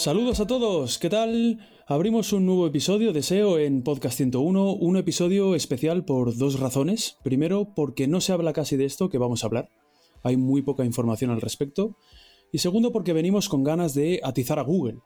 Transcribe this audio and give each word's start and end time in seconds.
Saludos 0.00 0.40
a 0.40 0.46
todos, 0.46 0.96
¿qué 0.96 1.10
tal? 1.10 1.58
Abrimos 1.86 2.32
un 2.32 2.46
nuevo 2.46 2.66
episodio 2.66 3.12
de 3.12 3.22
SEO 3.22 3.58
en 3.58 3.82
Podcast 3.82 4.16
101, 4.16 4.72
un 4.72 4.96
episodio 4.96 5.54
especial 5.54 6.06
por 6.06 6.34
dos 6.38 6.58
razones. 6.58 7.18
Primero, 7.22 7.74
porque 7.76 8.08
no 8.08 8.22
se 8.22 8.32
habla 8.32 8.54
casi 8.54 8.78
de 8.78 8.86
esto 8.86 9.10
que 9.10 9.18
vamos 9.18 9.44
a 9.44 9.48
hablar, 9.48 9.68
hay 10.22 10.38
muy 10.38 10.62
poca 10.62 10.86
información 10.86 11.30
al 11.30 11.42
respecto. 11.42 11.98
Y 12.50 12.60
segundo, 12.60 12.92
porque 12.92 13.12
venimos 13.12 13.50
con 13.50 13.62
ganas 13.62 13.92
de 13.92 14.20
atizar 14.24 14.58
a 14.58 14.62
Google. 14.62 15.00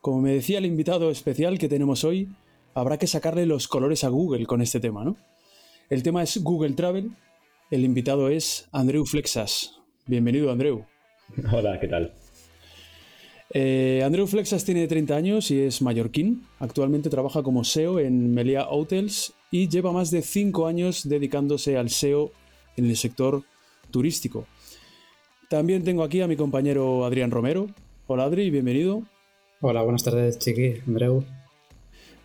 Como 0.00 0.20
me 0.20 0.32
decía 0.32 0.58
el 0.58 0.66
invitado 0.66 1.12
especial 1.12 1.56
que 1.56 1.68
tenemos 1.68 2.02
hoy, 2.02 2.28
habrá 2.74 2.98
que 2.98 3.06
sacarle 3.06 3.46
los 3.46 3.68
colores 3.68 4.02
a 4.02 4.08
Google 4.08 4.46
con 4.46 4.62
este 4.62 4.80
tema, 4.80 5.04
¿no? 5.04 5.16
El 5.90 6.02
tema 6.02 6.24
es 6.24 6.42
Google 6.42 6.72
Travel, 6.72 7.12
el 7.70 7.84
invitado 7.84 8.30
es 8.30 8.68
Andreu 8.72 9.06
Flexas. 9.06 9.78
Bienvenido, 10.06 10.50
Andreu. 10.50 10.86
Hola, 11.52 11.78
¿qué 11.78 11.86
tal? 11.86 12.12
Eh, 13.50 14.02
Andrew 14.04 14.26
Flexas 14.26 14.64
tiene 14.64 14.86
30 14.86 15.16
años 15.16 15.50
y 15.50 15.60
es 15.60 15.80
mallorquín. 15.80 16.46
Actualmente 16.58 17.08
trabaja 17.08 17.42
como 17.42 17.64
SEO 17.64 17.98
en 17.98 18.34
Melia 18.34 18.68
Hotels 18.68 19.32
y 19.50 19.68
lleva 19.68 19.92
más 19.92 20.10
de 20.10 20.22
5 20.22 20.66
años 20.66 21.08
dedicándose 21.08 21.76
al 21.76 21.90
SEO 21.90 22.30
en 22.76 22.86
el 22.86 22.96
sector 22.96 23.42
turístico. 23.90 24.46
También 25.48 25.82
tengo 25.82 26.02
aquí 26.02 26.20
a 26.20 26.28
mi 26.28 26.36
compañero 26.36 27.06
Adrián 27.06 27.30
Romero. 27.30 27.68
Hola 28.06 28.24
Adri, 28.24 28.50
bienvenido. 28.50 29.02
Hola, 29.60 29.82
buenas 29.82 30.04
tardes, 30.04 30.38
Chiqui, 30.38 30.74
Andreu. 30.86 31.24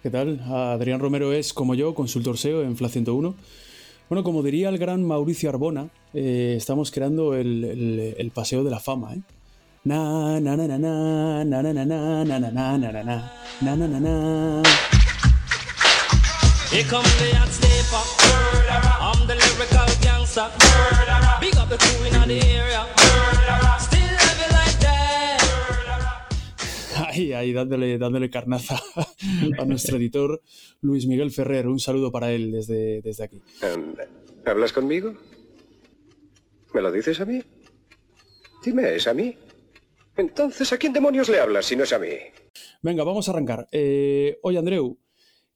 ¿Qué 0.04 0.10
tal? 0.10 0.42
Adrián 0.42 1.00
Romero 1.00 1.32
es, 1.32 1.54
como 1.54 1.74
yo, 1.74 1.96
consultor 1.96 2.38
SEO 2.38 2.64
en 2.64 2.76
FLA 2.76 2.90
101. 2.90 3.36
Bueno, 4.10 4.24
como 4.24 4.44
diría 4.44 4.68
el 4.68 4.78
gran 4.78 5.02
Mauricio 5.04 5.50
Arbona, 5.50 5.90
eh, 6.14 6.56
estamos 6.58 6.92
creando 6.92 7.34
el, 7.34 8.14
el 8.18 8.32
paseo 8.32 8.66
de 8.66 8.70
la 8.70 8.82
fama. 8.82 9.14
¿eh? 9.16 9.22
Na 9.86 10.40
na 10.40 10.56
na 10.56 10.64
na 10.64 10.78
na 10.80 11.44
na 11.44 11.60
na 11.60 11.74
na 11.76 11.84
na 11.84 11.84
na 11.84 12.24
na 12.24 12.40
na 12.40 12.80
na 12.80 13.04
na 13.04 13.20
na 13.60 13.76
na 13.76 13.88
na 13.92 14.00
na 14.00 14.64
Here 16.72 16.88
come 16.88 17.04
the 17.20 17.36
hot 17.36 17.52
stepper. 17.52 18.00
I'm 19.04 19.28
the 19.28 19.36
lyrical 19.36 19.92
gangster. 20.00 20.48
Big 21.44 21.60
up 21.60 21.68
the 21.68 21.76
crew 21.76 22.08
in 22.08 22.16
the 22.32 22.40
area. 22.56 22.88
Still 23.76 24.08
it 24.08 24.52
like 24.56 24.80
that. 24.88 25.44
Ahí, 27.04 27.34
ahí, 27.34 27.52
dándole, 27.52 27.98
dándole 27.98 28.30
carnaza 28.30 28.80
a 29.60 29.66
nuestro 29.66 29.98
editor 29.98 30.40
Luis 30.80 31.08
Miguel 31.08 31.30
Ferrer. 31.32 31.68
Un 31.68 31.82
saludo 31.82 32.10
para 32.10 32.32
él 32.32 32.54
desde, 32.54 33.02
desde 33.02 33.26
aquí. 33.26 33.42
¿Hablas 34.46 34.72
conmigo? 34.72 35.14
¿Me 36.74 36.82
lo 36.82 36.90
dices 36.90 37.20
a 37.20 37.26
mí? 37.26 37.44
Dime, 38.64 38.96
¿es 38.96 39.08
a 39.08 39.14
mí? 39.14 39.36
Entonces, 40.16 40.72
¿a 40.72 40.78
quién 40.78 40.94
demonios 40.94 41.30
le 41.30 41.40
hablas 41.40 41.66
si 41.66 41.76
no 41.76 41.84
es 41.84 41.94
a 41.94 42.00
mí? 42.00 42.08
Venga, 42.82 43.04
vamos 43.04 43.28
a 43.28 43.32
arrancar. 43.32 43.68
Eh, 43.72 44.38
oye, 44.44 44.58
Andreu, 44.60 45.00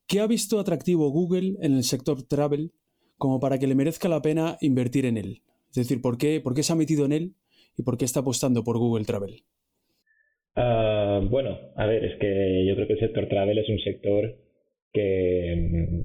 ¿qué 0.07 0.19
ha 0.19 0.27
visto 0.27 0.59
atractivo 0.59 1.09
Google 1.09 1.55
en 1.61 1.75
el 1.75 1.83
sector 1.83 2.23
travel 2.23 2.71
como 3.17 3.39
para 3.39 3.59
que 3.59 3.67
le 3.67 3.75
merezca 3.75 4.09
la 4.09 4.21
pena 4.21 4.57
invertir 4.61 5.05
en 5.05 5.17
él? 5.17 5.41
Es 5.69 5.75
decir, 5.75 6.01
¿por 6.01 6.17
qué, 6.17 6.41
por 6.41 6.55
qué 6.55 6.63
se 6.63 6.73
ha 6.73 6.75
metido 6.75 7.05
en 7.05 7.11
él 7.11 7.35
y 7.77 7.83
por 7.83 7.97
qué 7.97 8.05
está 8.05 8.21
apostando 8.21 8.63
por 8.63 8.79
Google 8.79 9.05
Travel? 9.05 9.43
Ah, 10.55 11.21
bueno, 11.29 11.55
a 11.75 11.85
ver, 11.85 12.03
es 12.03 12.19
que 12.19 12.65
yo 12.67 12.73
creo 12.75 12.87
que 12.87 12.93
el 12.93 12.99
sector 12.99 13.27
travel 13.27 13.59
es 13.59 13.69
un 13.69 13.79
sector 13.79 14.35
que, 14.91 16.03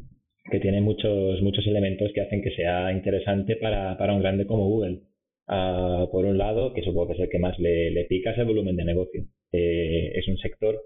que 0.51 0.61
tiene 0.61 0.83
muchos, 0.83 1.41
muchos 1.41 1.67
elementos 1.67 2.11
que 2.15 2.21
hacen 2.21 2.43
que 2.43 2.55
sea 2.55 2.93
interesante 2.93 3.57
para, 3.57 3.97
para 3.97 4.13
un 4.13 4.21
grande 4.21 4.47
como 4.47 4.69
Google. 4.69 5.01
Ah, 5.49 6.07
por 6.11 6.25
un 6.25 6.39
lado, 6.39 6.73
que 6.73 6.83
supongo 6.83 7.09
que 7.09 7.15
es 7.15 7.21
el 7.21 7.29
que 7.29 7.39
más 7.39 7.59
le, 7.59 8.07
pica, 8.09 8.31
es 8.33 8.39
el 8.39 8.47
volumen 8.47 8.77
de 8.77 8.85
negocio. 8.85 9.25
Eh, 9.53 10.13
es 10.15 10.29
un 10.29 10.39
sector 10.39 10.81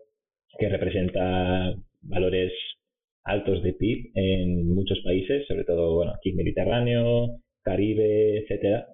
que 0.58 0.68
representa 0.68 1.74
valores 2.02 2.52
altos 3.24 3.62
de 3.62 3.72
PIB 3.74 4.12
en 4.14 4.74
muchos 4.74 5.00
países, 5.04 5.46
sobre 5.46 5.64
todo 5.64 5.94
bueno, 5.94 6.12
aquí 6.16 6.32
Mediterráneo, 6.32 7.38
Caribe, 7.62 8.38
etcétera. 8.38 8.88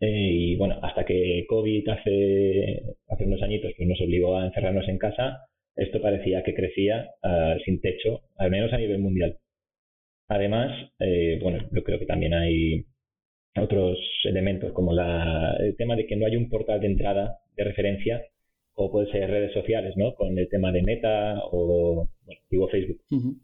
Eh, 0.00 0.30
y 0.32 0.56
bueno, 0.56 0.78
hasta 0.82 1.04
que 1.04 1.44
COVID 1.48 1.88
hace, 1.88 2.82
hace 3.08 3.24
unos 3.24 3.42
añitos 3.42 3.72
pues 3.76 3.88
nos 3.88 4.00
obligó 4.00 4.36
a 4.36 4.46
encerrarnos 4.46 4.88
en 4.88 4.98
casa, 4.98 5.46
esto 5.76 6.00
parecía 6.00 6.42
que 6.42 6.54
crecía 6.54 7.10
ah, 7.22 7.56
sin 7.64 7.80
techo, 7.80 8.22
al 8.36 8.50
menos 8.50 8.72
a 8.72 8.78
nivel 8.78 8.98
mundial. 8.98 9.38
Además, 10.28 10.90
eh, 11.00 11.38
bueno, 11.42 11.68
yo 11.72 11.84
creo 11.84 11.98
que 11.98 12.06
también 12.06 12.34
hay 12.34 12.84
otros 13.56 13.98
elementos 14.24 14.72
como 14.72 14.92
la, 14.92 15.56
el 15.60 15.76
tema 15.76 15.96
de 15.96 16.06
que 16.06 16.16
no 16.16 16.26
hay 16.26 16.36
un 16.36 16.48
portal 16.48 16.80
de 16.80 16.86
entrada 16.88 17.38
de 17.56 17.64
referencia 17.64 18.22
o 18.76 18.90
puede 18.90 19.10
ser 19.10 19.30
redes 19.30 19.52
sociales, 19.52 19.94
¿no? 19.96 20.14
Con 20.14 20.36
el 20.36 20.48
tema 20.48 20.72
de 20.72 20.82
Meta 20.82 21.40
o, 21.52 22.08
bueno, 22.24 22.40
digo 22.50 22.68
Facebook, 22.68 23.00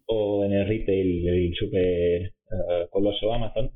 o 0.06 0.44
en 0.44 0.52
el 0.52 0.66
retail, 0.66 1.28
el 1.28 1.54
super 1.54 2.22
eh, 2.22 2.86
coloso 2.90 3.32
Amazon. 3.32 3.70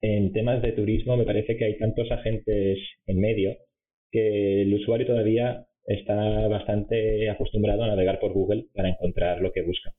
En 0.00 0.32
temas 0.32 0.62
de 0.62 0.72
turismo 0.72 1.16
me 1.16 1.24
parece 1.24 1.56
que 1.56 1.64
hay 1.64 1.78
tantos 1.78 2.10
agentes 2.12 2.78
en 3.06 3.18
medio 3.18 3.56
que 4.12 4.62
el 4.62 4.74
usuario 4.74 5.06
todavía 5.06 5.66
está 5.86 6.46
bastante 6.48 7.28
acostumbrado 7.30 7.82
a 7.82 7.88
navegar 7.88 8.20
por 8.20 8.32
Google 8.32 8.66
para 8.72 8.90
encontrar 8.90 9.40
lo 9.40 9.52
que 9.52 9.62
busca. 9.62 9.92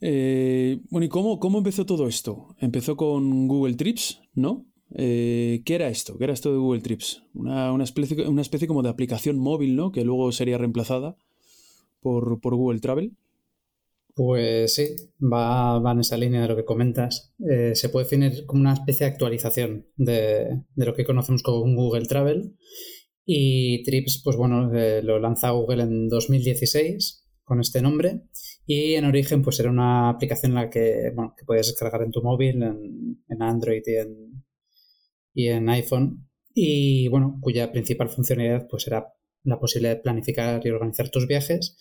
Eh, 0.00 0.80
bueno, 0.90 1.06
¿y 1.06 1.08
cómo, 1.08 1.38
cómo 1.38 1.58
empezó 1.58 1.86
todo 1.86 2.08
esto? 2.08 2.54
Empezó 2.58 2.96
con 2.96 3.48
Google 3.48 3.74
Trips, 3.74 4.20
¿no? 4.34 4.66
Eh, 4.94 5.62
¿Qué 5.64 5.74
era 5.74 5.88
esto? 5.88 6.16
¿Qué 6.18 6.24
era 6.24 6.32
esto 6.32 6.52
de 6.52 6.58
Google 6.58 6.82
Trips? 6.82 7.22
Una, 7.34 7.72
una, 7.72 7.84
especie, 7.84 8.66
como 8.66 8.82
de 8.82 8.88
aplicación 8.88 9.38
móvil, 9.38 9.76
¿no? 9.76 9.92
Que 9.92 10.04
luego 10.04 10.30
sería 10.32 10.58
reemplazada 10.58 11.16
por, 12.00 12.38
Google 12.40 12.80
Travel. 12.80 13.12
Pues 14.14 14.74
sí, 14.74 14.94
va, 15.20 15.80
va, 15.80 15.92
en 15.92 16.00
esa 16.00 16.16
línea 16.16 16.42
de 16.42 16.48
lo 16.48 16.56
que 16.56 16.64
comentas. 16.64 17.32
Eh, 17.50 17.72
se 17.74 17.88
puede 17.88 18.04
definir 18.04 18.46
como 18.46 18.60
una 18.60 18.74
especie 18.74 19.06
de 19.06 19.12
actualización 19.12 19.86
de, 19.96 20.62
de, 20.76 20.86
lo 20.86 20.94
que 20.94 21.04
conocemos 21.04 21.42
como 21.42 21.74
Google 21.74 22.06
Travel. 22.06 22.54
Y 23.26 23.82
Trips, 23.84 24.20
pues 24.22 24.36
bueno, 24.36 24.70
lo 25.02 25.18
lanza 25.18 25.50
Google 25.50 25.82
en 25.82 26.08
2016 26.08 27.24
con 27.42 27.60
este 27.60 27.82
nombre 27.82 28.22
y 28.66 28.94
en 28.94 29.04
origen, 29.04 29.42
pues 29.42 29.60
era 29.60 29.70
una 29.70 30.08
aplicación 30.08 30.52
en 30.52 30.56
la 30.56 30.70
que, 30.70 31.12
bueno, 31.14 31.34
que 31.36 31.44
podías 31.44 31.66
descargar 31.66 32.02
en 32.02 32.10
tu 32.10 32.22
móvil, 32.22 32.62
en, 32.62 33.42
Android 33.42 33.82
y 33.86 33.96
en, 33.96 34.44
y 35.34 35.48
en 35.48 35.68
iPhone. 35.68 36.28
Y 36.54 37.08
bueno, 37.08 37.38
cuya 37.40 37.72
principal 37.72 38.08
funcionalidad 38.08 38.66
pues 38.68 38.86
era 38.86 39.12
la 39.42 39.58
posibilidad 39.58 39.96
de 39.96 40.02
planificar 40.02 40.64
y 40.64 40.70
organizar 40.70 41.10
tus 41.10 41.26
viajes. 41.26 41.76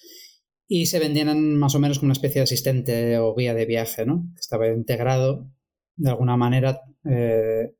Y 0.68 0.88
se 0.88 1.00
vendían 1.00 1.56
más 1.58 1.76
o 1.76 1.80
menos 1.80 2.00
como 2.00 2.08
una 2.08 2.14
especie 2.14 2.40
de 2.40 2.44
asistente 2.44 3.18
o 3.18 3.36
guía 3.36 3.54
de 3.54 3.66
viaje, 3.66 4.06
¿no? 4.06 4.30
Que 4.36 4.40
estaba 4.40 4.68
integrado 4.68 5.50
de 5.96 6.10
alguna 6.10 6.36
manera, 6.36 6.82
eh, 7.10 7.76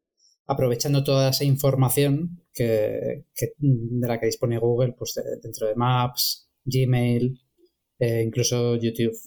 aprovechando 0.46 1.04
toda 1.04 1.30
esa 1.30 1.44
información 1.44 2.42
que, 2.54 3.26
de 3.58 4.08
la 4.08 4.20
que 4.20 4.28
dispone 4.28 4.60
Google 4.60 4.94
pues 4.98 5.20
dentro 5.42 5.68
de 5.68 5.76
Maps, 5.76 6.50
Gmail, 6.66 7.43
eh, 8.00 8.24
incluso 8.26 8.76
YouTube. 8.76 9.18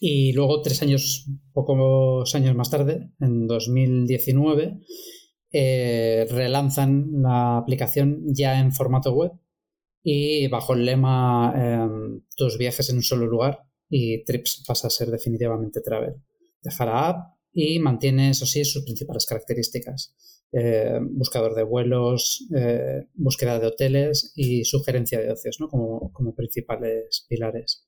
Y 0.00 0.32
luego, 0.32 0.62
tres 0.62 0.82
años, 0.82 1.26
pocos 1.52 2.34
años 2.34 2.54
más 2.54 2.70
tarde, 2.70 3.10
en 3.20 3.46
2019, 3.46 4.80
eh, 5.52 6.26
relanzan 6.30 7.22
la 7.22 7.56
aplicación 7.58 8.22
ya 8.26 8.60
en 8.60 8.72
formato 8.72 9.12
web 9.12 9.32
y 10.02 10.48
bajo 10.48 10.74
el 10.74 10.84
lema 10.84 11.52
em, 11.56 12.22
tus 12.36 12.58
viajes 12.58 12.90
en 12.90 12.96
un 12.96 13.02
solo 13.02 13.26
lugar 13.26 13.60
y 13.88 14.24
Trips 14.24 14.64
pasa 14.66 14.88
a 14.88 14.90
ser 14.90 15.10
definitivamente 15.10 15.80
Travel. 15.80 16.14
Dejará 16.62 17.08
app 17.08 17.36
y 17.52 17.78
mantiene, 17.78 18.30
eso 18.30 18.46
sí, 18.46 18.64
sus 18.64 18.84
principales 18.84 19.26
características. 19.26 20.14
Eh, 20.52 21.00
buscador 21.02 21.54
de 21.54 21.64
vuelos, 21.64 22.46
eh, 22.56 23.08
búsqueda 23.14 23.58
de 23.58 23.66
hoteles 23.66 24.32
y 24.36 24.64
sugerencia 24.64 25.20
de 25.20 25.32
ocios 25.32 25.58
¿no? 25.60 25.68
como, 25.68 26.12
como 26.12 26.34
principales 26.34 27.26
pilares. 27.28 27.86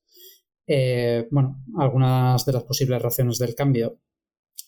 Eh, 0.67 1.27
bueno, 1.31 1.63
algunas 1.77 2.45
de 2.45 2.53
las 2.53 2.63
posibles 2.63 3.01
razones 3.01 3.39
del 3.39 3.55
cambio, 3.55 3.99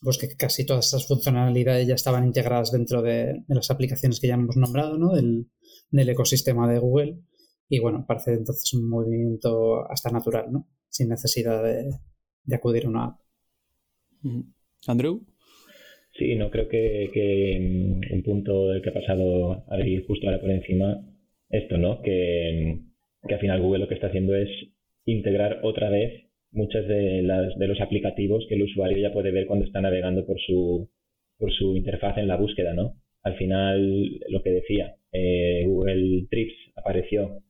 pues 0.02 0.18
que 0.18 0.36
casi 0.36 0.66
todas 0.66 0.88
esas 0.88 1.06
funcionalidades 1.06 1.88
ya 1.88 1.94
estaban 1.94 2.26
integradas 2.26 2.72
dentro 2.72 3.04
de, 3.04 3.44
las 3.48 3.70
aplicaciones 3.70 4.20
que 4.20 4.28
ya 4.28 4.34
hemos 4.34 4.58
nombrado, 4.58 4.98
¿no? 4.98 5.14
del, 5.14 5.48
ecosistema 5.92 6.68
de 6.72 6.80
Google. 6.80 7.22
Y 7.70 7.80
bueno, 7.80 8.04
parece 8.08 8.34
entonces 8.34 8.74
un 8.74 8.90
movimiento 8.90 9.90
hasta 9.90 10.10
natural, 10.10 10.52
¿no? 10.52 10.68
Sin 10.90 11.08
necesidad 11.08 11.64
de, 11.64 12.56
acudir 12.56 12.86
a 12.86 12.90
una 12.90 13.06
app. 13.06 13.20
Andrew. 14.88 15.24
Sí, 16.22 16.36
no 16.36 16.52
creo 16.52 16.68
que, 16.68 17.58
mm, 17.60 18.14
un 18.14 18.22
punto 18.22 18.70
del 18.70 18.84
que 18.84 18.90
ha 18.90 18.94
pasado 18.94 19.64
Adri 19.68 20.04
justo 20.06 20.28
ahora 20.28 20.40
por 20.40 20.52
encima, 20.52 21.02
esto, 21.50 21.80
¿no? 21.80 22.04
Que, 22.04 22.76
mm, 23.24 23.28
que 23.28 23.34
al 23.34 23.40
final 23.40 23.60
Google 23.62 23.80
lo 23.80 23.88
que 23.88 23.96
está 23.96 24.08
haciendo 24.08 24.36
es 24.36 24.50
integrar 25.06 25.62
otra 25.64 25.90
vez 25.90 26.26
muchas 26.52 26.88
de, 26.88 27.24
las, 27.24 27.58
de 27.58 27.68
los 27.68 27.82
aplicativos 27.82 28.46
que 28.48 28.54
el 28.54 28.62
usuario 28.64 29.00
ya 29.00 29.12
puede 29.12 29.32
ver 29.32 29.48
cuando 29.48 29.66
está 29.66 29.82
navegando 29.82 30.24
por 30.28 30.40
su, 30.40 30.90
por 31.40 31.52
su 31.54 31.76
interfaz 31.76 32.18
en 32.20 32.28
la 32.28 32.38
búsqueda, 32.38 32.76
¿no? 32.76 32.98
Al 33.24 33.36
final, 33.38 34.20
lo 34.30 34.44
que 34.44 34.52
decía, 34.52 34.96
eh, 35.14 35.64
Google 35.66 36.28
Trips 36.30 36.54
apareció 36.76 37.42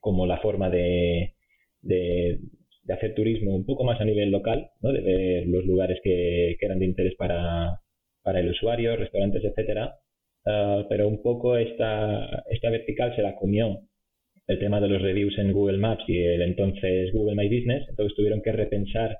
como 0.00 0.26
la 0.26 0.38
forma 0.38 0.70
de, 0.70 1.34
de, 1.82 2.38
de 2.84 2.94
hacer 2.94 3.14
turismo 3.14 3.54
un 3.54 3.66
poco 3.66 3.84
más 3.84 4.00
a 4.00 4.04
nivel 4.04 4.30
local, 4.30 4.70
¿no? 4.80 4.92
de 4.92 5.00
ver 5.02 5.46
los 5.46 5.66
lugares 5.66 5.98
que, 6.02 6.56
eran 6.60 6.78
de 6.78 6.86
interés 6.86 7.14
para, 7.16 7.80
para, 8.24 8.40
el 8.40 8.50
usuario, 8.50 8.96
restaurantes, 8.96 9.44
etcétera. 9.44 9.94
Ah, 10.46 10.86
pero 10.88 11.08
un 11.08 11.22
poco 11.22 11.56
esta, 11.56 12.44
esta 12.50 12.70
vertical 12.70 13.14
se 13.14 13.22
la 13.22 13.36
comió 13.36 13.80
el 14.46 14.58
tema 14.58 14.80
de 14.80 14.88
los 14.88 15.00
reviews 15.00 15.38
en 15.38 15.52
Google 15.52 15.78
Maps 15.78 16.04
y 16.06 16.18
el 16.18 16.42
entonces 16.42 17.12
Google 17.12 17.36
My 17.36 17.48
Business, 17.48 17.88
entonces 17.88 18.14
tuvieron 18.16 18.42
que 18.42 18.52
repensar 18.52 19.18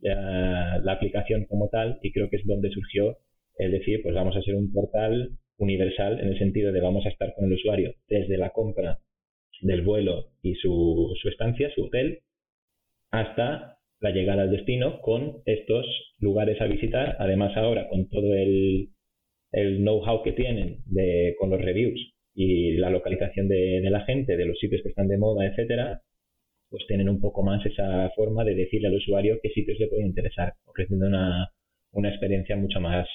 la 0.00 0.92
aplicación 0.92 1.46
como 1.46 1.68
tal 1.70 1.98
y 2.02 2.12
creo 2.12 2.28
que 2.28 2.36
es 2.36 2.46
donde 2.46 2.70
surgió 2.70 3.16
el 3.56 3.72
decir, 3.72 4.02
pues 4.02 4.14
vamos 4.14 4.36
a 4.36 4.42
ser 4.42 4.54
un 4.54 4.70
portal 4.72 5.30
universal 5.56 6.20
en 6.20 6.28
el 6.28 6.38
sentido 6.38 6.72
de 6.72 6.80
vamos 6.80 7.06
a 7.06 7.08
estar 7.08 7.32
con 7.34 7.46
el 7.46 7.52
usuario 7.52 7.94
desde 8.08 8.36
la 8.36 8.50
compra 8.50 8.98
del 9.62 9.82
vuelo 9.82 10.32
y 10.42 10.54
su, 10.56 11.14
su 11.22 11.28
estancia, 11.28 11.70
su 11.74 11.84
hotel, 11.84 12.20
hasta 13.10 13.78
la 14.00 14.10
llegada 14.10 14.42
al 14.42 14.50
destino 14.50 15.00
con 15.00 15.42
estos 15.46 15.86
lugares 16.24 16.60
a 16.60 16.66
visitar. 16.66 17.16
Además, 17.20 17.56
ahora 17.56 17.88
con 17.88 18.08
todo 18.08 18.34
el, 18.34 18.88
el 19.52 19.78
know-how 19.78 20.22
que 20.24 20.32
tienen 20.32 20.78
de, 20.86 21.36
con 21.38 21.50
los 21.50 21.60
reviews 21.60 22.00
y 22.34 22.72
la 22.72 22.90
localización 22.90 23.46
de, 23.48 23.80
la 23.90 24.04
gente, 24.04 24.36
de 24.36 24.44
los 24.44 24.58
sitios 24.58 24.82
que 24.82 24.88
están 24.88 25.06
de 25.06 25.18
moda, 25.18 25.46
etcétera, 25.46 26.02
pues 26.68 26.84
tienen 26.88 27.08
un 27.08 27.20
poco 27.20 27.44
más 27.44 27.64
esa 27.64 28.10
forma 28.16 28.44
de 28.44 28.56
decirle 28.56 28.88
al 28.88 28.96
usuario 28.96 29.38
qué 29.40 29.50
sitios 29.50 29.78
le 29.78 29.86
pueden 29.86 30.06
interesar, 30.06 30.54
ofreciendo 30.64 31.06
una, 31.06 31.52
una 31.92 32.08
experiencia 32.08 32.56
mucho 32.56 32.80
más 32.80 33.06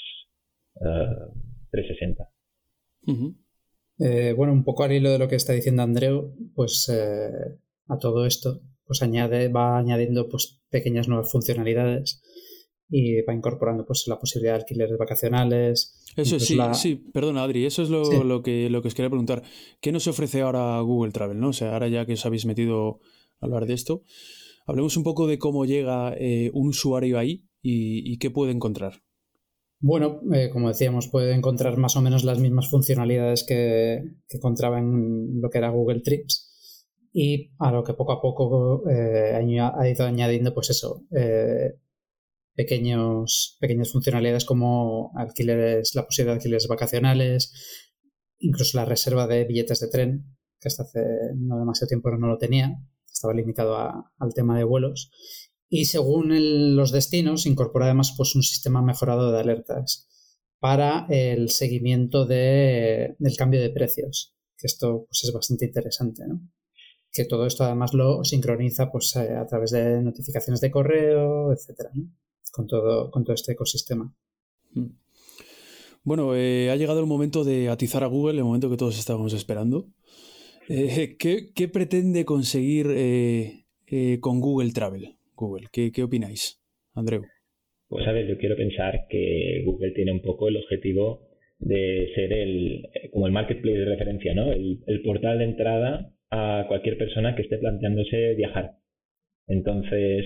360. 1.71 2.23
Eh, 3.07 4.29
eh, 4.29 4.33
bueno, 4.33 4.53
un 4.53 4.63
poco 4.63 4.83
al 4.83 4.93
hilo 4.93 5.11
de 5.11 5.19
lo 5.19 5.27
que 5.27 5.35
está 5.35 5.51
diciendo 5.51 5.83
Andreu, 5.83 6.33
pues 6.55 6.87
eh, 6.89 7.57
a 7.89 7.97
todo 7.97 8.25
esto, 8.25 8.61
pues 8.85 9.01
añade, 9.01 9.49
va 9.49 9.77
añadiendo 9.77 10.29
pues 10.29 10.61
pequeñas 10.69 11.09
nuevas 11.09 11.29
funcionalidades 11.29 12.21
y 12.89 13.21
va 13.21 13.33
incorporando 13.33 13.85
pues 13.85 14.05
la 14.07 14.19
posibilidad 14.19 14.53
de 14.53 14.61
alquileres 14.61 14.97
vacacionales. 14.97 15.95
Eso 16.15 16.39
sí, 16.39 16.57
sí, 16.73 16.95
perdona 16.95 17.43
Adri, 17.43 17.65
eso 17.65 17.83
es 17.83 17.89
lo, 17.89 18.03
que, 18.41 18.69
lo 18.69 18.81
que 18.81 18.87
os 18.87 18.95
quería 18.95 19.09
preguntar. 19.09 19.43
¿Qué 19.79 19.91
nos 19.91 20.07
ofrece 20.07 20.41
ahora 20.41 20.79
Google 20.81 21.11
Travel? 21.11 21.39
¿no? 21.39 21.49
O 21.49 21.53
sea, 21.53 21.73
ahora 21.73 21.87
ya 21.87 22.05
que 22.05 22.13
os 22.13 22.25
habéis 22.25 22.45
metido 22.45 22.99
a 23.39 23.45
hablar 23.45 23.65
de 23.65 23.73
esto, 23.73 24.03
hablemos 24.65 24.97
un 24.97 25.03
poco 25.03 25.27
de 25.27 25.37
cómo 25.37 25.65
llega 25.65 26.13
eh, 26.17 26.49
un 26.53 26.69
usuario 26.69 27.19
ahí 27.19 27.45
y, 27.61 28.17
qué 28.17 28.31
puede 28.31 28.51
encontrar. 28.51 29.01
Bueno, 29.81 30.21
eh, 30.33 30.49
como 30.51 30.69
decíamos, 30.69 31.07
puede 31.07 31.33
encontrar 31.33 31.77
más 31.77 31.95
o 31.95 32.01
menos 32.01 32.23
las 32.23 32.39
mismas 32.39 32.69
funcionalidades 32.69 33.45
que, 33.45 34.01
que 34.27 34.37
encontraba 34.37 34.79
en 34.79 35.41
lo 35.41 35.49
que 35.49 35.57
era 35.57 35.69
Google 35.69 36.01
Trips 36.01 36.49
y 37.13 37.51
a 37.59 37.71
lo 37.71 37.83
que 37.83 37.93
poco 37.93 38.11
a 38.11 38.21
poco 38.21 38.83
eh, 38.89 39.33
ha 39.35 39.89
ido 39.89 40.05
añadiendo 40.05 40.53
pues 40.53 40.69
eso 40.69 41.03
eh, 41.15 41.73
pequeños 42.55 43.57
pequeñas 43.59 43.91
funcionalidades 43.91 44.45
como 44.45 45.11
alquileres 45.15 45.95
la 45.95 46.05
posibilidad 46.05 46.33
de 46.33 46.37
alquileres 46.37 46.67
vacacionales 46.67 47.53
incluso 48.39 48.77
la 48.77 48.85
reserva 48.85 49.27
de 49.27 49.45
billetes 49.45 49.79
de 49.79 49.89
tren 49.89 50.37
que 50.59 50.67
hasta 50.67 50.83
hace 50.83 50.99
no 51.35 51.57
demasiado 51.59 51.87
tiempo 51.87 52.09
no 52.11 52.27
lo 52.27 52.37
tenía 52.37 52.77
estaba 53.11 53.33
limitado 53.33 53.77
al 53.77 54.33
tema 54.33 54.57
de 54.57 54.63
vuelos 54.63 55.11
y 55.69 55.85
según 55.85 56.75
los 56.75 56.91
destinos 56.91 57.45
incorpora 57.45 57.85
además 57.85 58.13
pues 58.17 58.35
un 58.35 58.43
sistema 58.43 58.81
mejorado 58.81 59.31
de 59.31 59.39
alertas 59.39 60.07
para 60.59 61.05
el 61.09 61.49
seguimiento 61.49 62.25
de, 62.25 63.15
del 63.19 63.37
cambio 63.37 63.61
de 63.61 63.69
precios 63.69 64.35
que 64.57 64.67
esto 64.67 65.05
pues 65.07 65.23
es 65.23 65.31
bastante 65.31 65.65
interesante 65.65 66.23
¿no? 66.27 66.41
que 67.11 67.25
todo 67.25 67.45
esto 67.45 67.63
además 67.63 67.93
lo 67.93 68.23
sincroniza 68.23 68.91
pues, 68.91 69.15
eh, 69.15 69.35
a 69.35 69.45
través 69.45 69.71
de 69.71 70.01
notificaciones 70.01 70.61
de 70.61 70.71
correo, 70.71 71.51
etcétera, 71.51 71.91
con, 72.51 72.67
todo, 72.67 73.11
con 73.11 73.23
todo 73.23 73.33
este 73.33 73.53
ecosistema. 73.53 74.13
Hmm. 74.73 74.87
Bueno, 76.03 76.35
eh, 76.35 76.69
ha 76.71 76.75
llegado 76.75 76.99
el 76.99 77.05
momento 77.05 77.43
de 77.43 77.69
atizar 77.69 78.03
a 78.03 78.07
Google, 78.07 78.37
el 78.37 78.43
momento 78.43 78.69
que 78.69 78.77
todos 78.77 78.97
estábamos 78.97 79.33
esperando. 79.33 79.87
Eh, 80.69 81.17
¿qué, 81.17 81.67
pretende 81.67 82.25
conseguir 82.25 82.87
con 84.21 84.39
Google 84.39 84.71
Travel? 84.71 85.15
Google, 85.35 85.67
¿qué, 85.71 85.91
¿qué, 85.91 86.03
opináis, 86.03 86.61
Andreu? 86.93 87.23
Pues 87.87 88.07
a 88.07 88.11
ver, 88.11 88.27
yo 88.27 88.37
quiero 88.37 88.55
pensar 88.55 89.07
que 89.09 89.63
Google 89.65 89.91
tiene 89.91 90.11
un 90.11 90.21
poco 90.21 90.47
el 90.47 90.57
objetivo 90.57 91.27
de 91.57 92.11
ser 92.15 92.31
el 92.31 92.87
como 93.11 93.25
el 93.27 93.33
marketplace 93.33 93.79
de 93.79 93.85
referencia, 93.85 94.33
¿no? 94.33 94.51
El, 94.51 94.79
el 94.85 95.01
portal 95.01 95.39
de 95.39 95.45
entrada 95.45 96.13
a 96.29 96.65
cualquier 96.67 96.97
persona 96.97 97.35
que 97.35 97.41
esté 97.41 97.57
planteándose 97.57 98.35
viajar. 98.35 98.77
Entonces, 99.47 100.25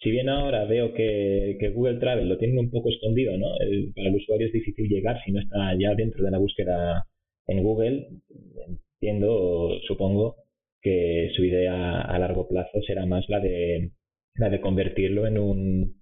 si 0.00 0.10
bien 0.10 0.28
ahora 0.28 0.64
veo 0.64 0.94
que, 0.94 1.56
Google 1.74 1.98
Travel 1.98 2.28
lo 2.28 2.38
tiene 2.38 2.60
un 2.60 2.70
poco 2.70 2.90
escondido, 2.90 3.36
¿no? 3.36 3.48
para 3.94 4.08
el 4.08 4.14
usuario 4.14 4.46
es 4.46 4.52
difícil 4.52 4.88
llegar 4.88 5.20
si 5.24 5.32
no 5.32 5.40
está 5.40 5.74
ya 5.78 5.94
dentro 5.94 6.24
de 6.24 6.30
la 6.30 6.38
búsqueda 6.38 7.04
en 7.46 7.62
Google. 7.62 8.08
Entiendo, 9.00 9.78
supongo, 9.86 10.36
que 10.80 11.30
su 11.34 11.44
idea 11.44 12.00
a 12.02 12.18
largo 12.18 12.48
plazo 12.48 12.80
será 12.86 13.06
más 13.06 13.24
la 13.28 13.40
de, 13.40 13.90
la 14.34 14.50
de 14.50 14.60
convertirlo 14.60 15.26
en 15.26 15.38
un, 15.38 16.00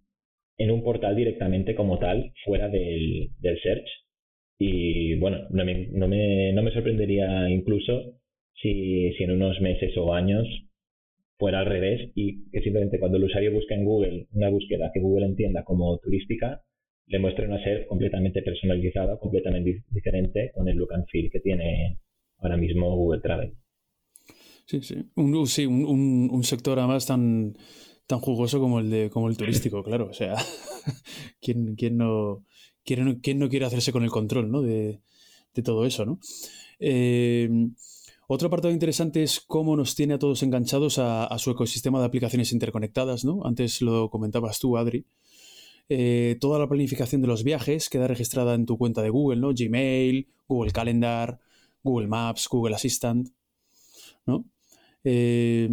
en 0.58 0.70
un 0.70 0.82
portal 0.82 1.16
directamente 1.16 1.74
como 1.74 1.98
tal, 1.98 2.32
fuera 2.44 2.68
del, 2.68 3.30
del 3.40 3.58
search. 3.60 3.88
Y 4.58 5.16
bueno, 5.16 5.46
no 5.50 5.64
me, 5.64 5.88
no 5.88 6.08
me, 6.08 6.52
no 6.52 6.62
me 6.62 6.72
sorprendería 6.72 7.48
incluso 7.50 8.18
si, 8.54 9.12
si 9.14 9.24
en 9.24 9.32
unos 9.32 9.60
meses 9.60 9.96
o 9.96 10.14
años 10.14 10.46
fuera 11.38 11.60
al 11.60 11.66
revés 11.66 12.10
y 12.14 12.48
que 12.50 12.60
simplemente 12.62 12.98
cuando 12.98 13.18
el 13.18 13.24
usuario 13.24 13.52
busca 13.52 13.74
en 13.74 13.84
Google 13.84 14.26
una 14.32 14.48
búsqueda 14.48 14.90
que 14.92 15.00
Google 15.00 15.26
entienda 15.26 15.64
como 15.64 15.98
turística, 15.98 16.62
le 17.06 17.18
muestre 17.18 17.46
una 17.46 17.62
ser 17.62 17.86
completamente 17.86 18.42
personalizada, 18.42 19.18
completamente 19.18 19.84
diferente 19.90 20.50
con 20.54 20.68
el 20.68 20.76
look 20.76 20.92
and 20.94 21.06
feel 21.08 21.30
que 21.30 21.40
tiene 21.40 21.98
ahora 22.38 22.56
mismo 22.56 22.94
Google 22.96 23.20
Travel. 23.20 23.52
Sí, 24.66 24.80
sí. 24.82 24.96
Un, 25.14 25.46
sí, 25.46 25.66
un, 25.66 26.28
un, 26.30 26.42
sector 26.42 26.78
además 26.78 27.06
tan, 27.06 27.56
tan 28.08 28.18
jugoso 28.18 28.58
como 28.58 28.80
el 28.80 28.90
de 28.90 29.10
como 29.10 29.28
el 29.28 29.36
turístico, 29.36 29.84
claro. 29.84 30.08
O 30.10 30.12
sea, 30.12 30.34
¿quién, 31.40 31.76
quién, 31.76 31.96
no, 31.96 32.44
quién, 32.84 33.20
quién 33.20 33.38
no 33.38 33.48
quiere 33.48 33.66
hacerse 33.66 33.92
con 33.92 34.02
el 34.02 34.10
control 34.10 34.50
¿no? 34.50 34.62
de, 34.62 35.00
de 35.54 35.62
todo 35.62 35.86
eso? 35.86 36.04
¿no? 36.04 36.18
Eh, 36.80 37.48
otro 38.26 38.48
apartado 38.48 38.72
interesante 38.72 39.22
es 39.22 39.40
cómo 39.40 39.76
nos 39.76 39.94
tiene 39.94 40.14
a 40.14 40.18
todos 40.18 40.42
enganchados 40.42 40.98
a, 40.98 41.36
su 41.38 41.50
ecosistema 41.50 42.00
de 42.00 42.06
aplicaciones 42.06 42.52
interconectadas, 42.52 43.24
¿no? 43.24 43.44
Antes 43.44 43.82
lo 43.82 44.10
comentabas 44.10 44.58
tú, 44.58 44.76
Adri. 44.76 45.06
Eh, 45.88 46.36
toda 46.40 46.58
la 46.58 46.68
planificación 46.68 47.22
de 47.22 47.28
los 47.28 47.44
viajes 47.44 47.88
queda 47.88 48.08
registrada 48.08 48.54
en 48.54 48.66
tu 48.66 48.76
cuenta 48.78 49.02
de 49.02 49.10
Google, 49.10 49.40
¿no? 49.40 49.52
Gmail, 49.54 50.28
Google 50.48 50.72
Calendar, 50.72 51.38
Google 51.84 52.08
Maps, 52.08 52.48
Google 52.48 52.74
Assistant, 52.74 53.28
¿no? 54.26 54.44
Eh, 55.04 55.68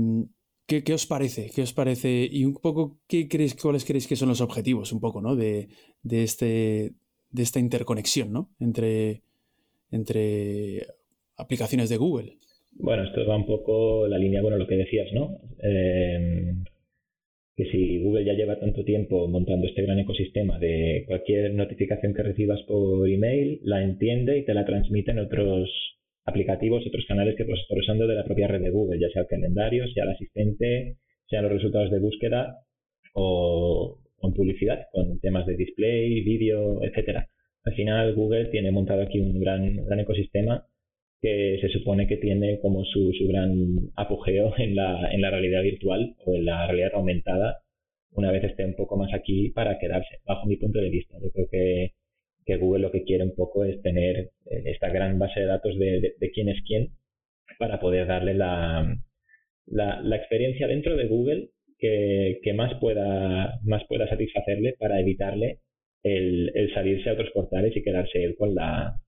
¿Qué, 0.65 0.83
¿Qué, 0.83 0.93
os 0.93 1.05
parece? 1.05 1.49
¿Qué 1.49 1.61
os 1.63 1.73
parece? 1.73 2.29
Y 2.31 2.45
un 2.45 2.53
poco, 2.53 2.99
¿qué 3.07 3.27
creéis, 3.27 3.55
¿cuáles 3.55 3.83
creéis 3.83 4.07
que 4.07 4.15
son 4.15 4.29
los 4.29 4.41
objetivos 4.41 4.93
un 4.93 4.99
poco, 4.99 5.21
¿no? 5.21 5.35
De, 5.35 5.69
de, 6.03 6.23
este, 6.23 6.93
de 7.31 7.43
esta 7.43 7.59
interconexión, 7.59 8.31
¿no? 8.31 8.49
Entre, 8.59 9.23
entre 9.91 10.87
aplicaciones 11.35 11.89
de 11.89 11.97
Google. 11.97 12.37
Bueno, 12.75 13.03
esto 13.03 13.25
va 13.25 13.37
un 13.37 13.45
poco 13.45 14.07
la 14.07 14.17
línea, 14.17 14.41
bueno, 14.41 14.57
lo 14.57 14.67
que 14.67 14.75
decías, 14.75 15.11
¿no? 15.13 15.39
Eh, 15.61 16.53
que 17.55 17.65
si 17.65 17.99
Google 18.01 18.25
ya 18.25 18.33
lleva 18.33 18.59
tanto 18.59 18.83
tiempo 18.83 19.27
montando 19.27 19.67
este 19.67 19.83
gran 19.83 19.99
ecosistema 19.99 20.57
de 20.57 21.03
cualquier 21.07 21.53
notificación 21.53 22.13
que 22.13 22.23
recibas 22.23 22.61
por 22.63 23.07
email, 23.07 23.59
la 23.63 23.83
entiende 23.83 24.39
y 24.39 24.45
te 24.45 24.55
la 24.55 24.65
transmite 24.65 25.11
en 25.11 25.19
otros 25.19 25.69
aplicativos, 26.25 26.85
otros 26.87 27.05
canales 27.07 27.35
que 27.37 27.45
pues 27.45 27.59
estás 27.61 27.77
usando 27.77 28.07
de 28.07 28.15
la 28.15 28.23
propia 28.23 28.47
red 28.47 28.61
de 28.61 28.71
Google, 28.71 28.99
ya 28.99 29.09
sea 29.09 29.23
el 29.23 29.27
calendario, 29.27 29.87
sea 29.89 30.05
el 30.05 30.09
asistente, 30.11 30.97
sean 31.27 31.43
los 31.43 31.53
resultados 31.53 31.91
de 31.91 31.99
búsqueda 31.99 32.57
o 33.13 33.99
con 34.15 34.33
publicidad, 34.33 34.87
con 34.91 35.19
temas 35.19 35.45
de 35.45 35.57
display, 35.57 36.21
vídeo, 36.21 36.83
etcétera. 36.83 37.27
Al 37.65 37.75
final 37.75 38.15
Google 38.15 38.45
tiene 38.45 38.71
montado 38.71 39.03
aquí 39.03 39.19
un 39.19 39.39
gran, 39.39 39.85
gran 39.85 39.99
ecosistema 39.99 40.65
que 41.23 41.57
se 41.61 41.69
supone 41.69 42.05
que 42.05 42.17
tiene 42.17 42.59
como 42.59 42.83
su, 42.83 43.13
su 43.17 43.25
gran 43.29 43.53
apogeo 43.95 44.53
en 44.57 44.75
la, 44.75 45.09
en 45.09 45.21
la 45.21 45.31
realidad 45.31 45.63
virtual 45.63 46.15
o 46.25 46.35
en 46.35 46.45
la 46.45 46.67
realidad 46.67 46.91
aumentada 46.95 47.61
una 48.11 48.29
vez 48.29 48.43
esté 48.43 48.65
un 48.65 48.75
poco 48.75 48.97
más 48.97 49.11
aquí 49.13 49.51
para 49.51 49.79
quedarse, 49.79 50.19
bajo 50.25 50.45
mi 50.45 50.57
punto 50.57 50.79
de 50.79 50.89
vista. 50.89 51.15
Yo 51.23 51.31
creo 51.31 51.47
que, 51.49 51.91
que 52.45 52.57
Google 52.57 52.81
lo 52.81 52.91
que 52.91 53.05
quiere 53.05 53.23
un 53.23 53.33
poco 53.35 53.63
es 53.63 53.81
tener 53.81 54.17
eh, 54.17 54.63
esta 54.65 54.89
gran 54.89 55.17
base 55.17 55.39
de 55.39 55.45
datos 55.45 55.79
de, 55.79 56.13
de, 56.19 56.31
quién 56.31 56.49
es 56.49 56.61
quién 56.67 56.89
para 57.57 57.79
poder 57.79 58.05
darle 58.05 58.33
la, 58.33 58.97
la, 59.65 60.01
la 60.01 60.15
experiencia 60.17 60.67
dentro 60.67 60.97
de 60.97 61.07
Google 61.07 61.49
que, 61.79 62.39
que, 62.43 62.53
más, 62.53 62.77
pueda, 62.81 63.59
más 63.63 63.83
pueda 63.87 64.09
satisfacerle 64.09 64.75
para 64.77 64.99
evitarle 64.99 65.59
el, 66.03 66.51
el 66.53 66.73
salirse 66.73 67.09
a 67.09 67.13
otros 67.13 67.31
portales 67.33 67.75
y 67.77 67.81
quedarse 67.81 68.23
él 68.23 68.35
con 68.37 68.53
la, 68.53 68.99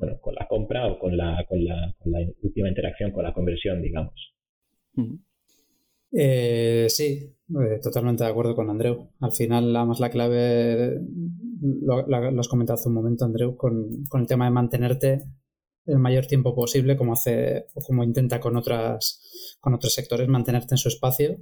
bueno, 0.00 0.18
con 0.20 0.34
la 0.34 0.46
compra 0.48 0.86
o 0.86 0.98
con 0.98 1.16
la, 1.16 1.44
con 1.46 1.62
la, 1.62 1.94
con 1.98 2.10
la 2.10 2.20
última 2.42 2.68
interacción, 2.68 3.12
con 3.12 3.22
la 3.22 3.34
conversión, 3.34 3.82
digamos. 3.82 4.34
Eh, 6.12 6.86
sí, 6.88 7.36
eh, 7.48 7.78
totalmente 7.82 8.24
de 8.24 8.30
acuerdo 8.30 8.56
con 8.56 8.70
Andreu. 8.70 9.10
Al 9.20 9.32
final, 9.32 9.72
la 9.72 9.84
más 9.84 10.00
la 10.00 10.10
clave, 10.10 10.98
lo, 11.82 12.06
lo, 12.06 12.40
has 12.40 12.48
comentado 12.48 12.78
hace 12.78 12.88
un 12.88 12.94
momento, 12.94 13.26
Andreu, 13.26 13.56
con, 13.56 14.04
con, 14.08 14.22
el 14.22 14.26
tema 14.26 14.46
de 14.46 14.50
mantenerte 14.52 15.18
el 15.84 15.98
mayor 15.98 16.26
tiempo 16.26 16.54
posible, 16.54 16.96
como 16.96 17.12
hace 17.12 17.66
o 17.74 17.82
como 17.82 18.02
intenta 18.02 18.40
con 18.40 18.56
otras 18.56 19.58
con 19.60 19.74
otros 19.74 19.92
sectores, 19.92 20.28
mantenerte 20.28 20.74
en 20.74 20.78
su 20.78 20.88
espacio 20.88 21.36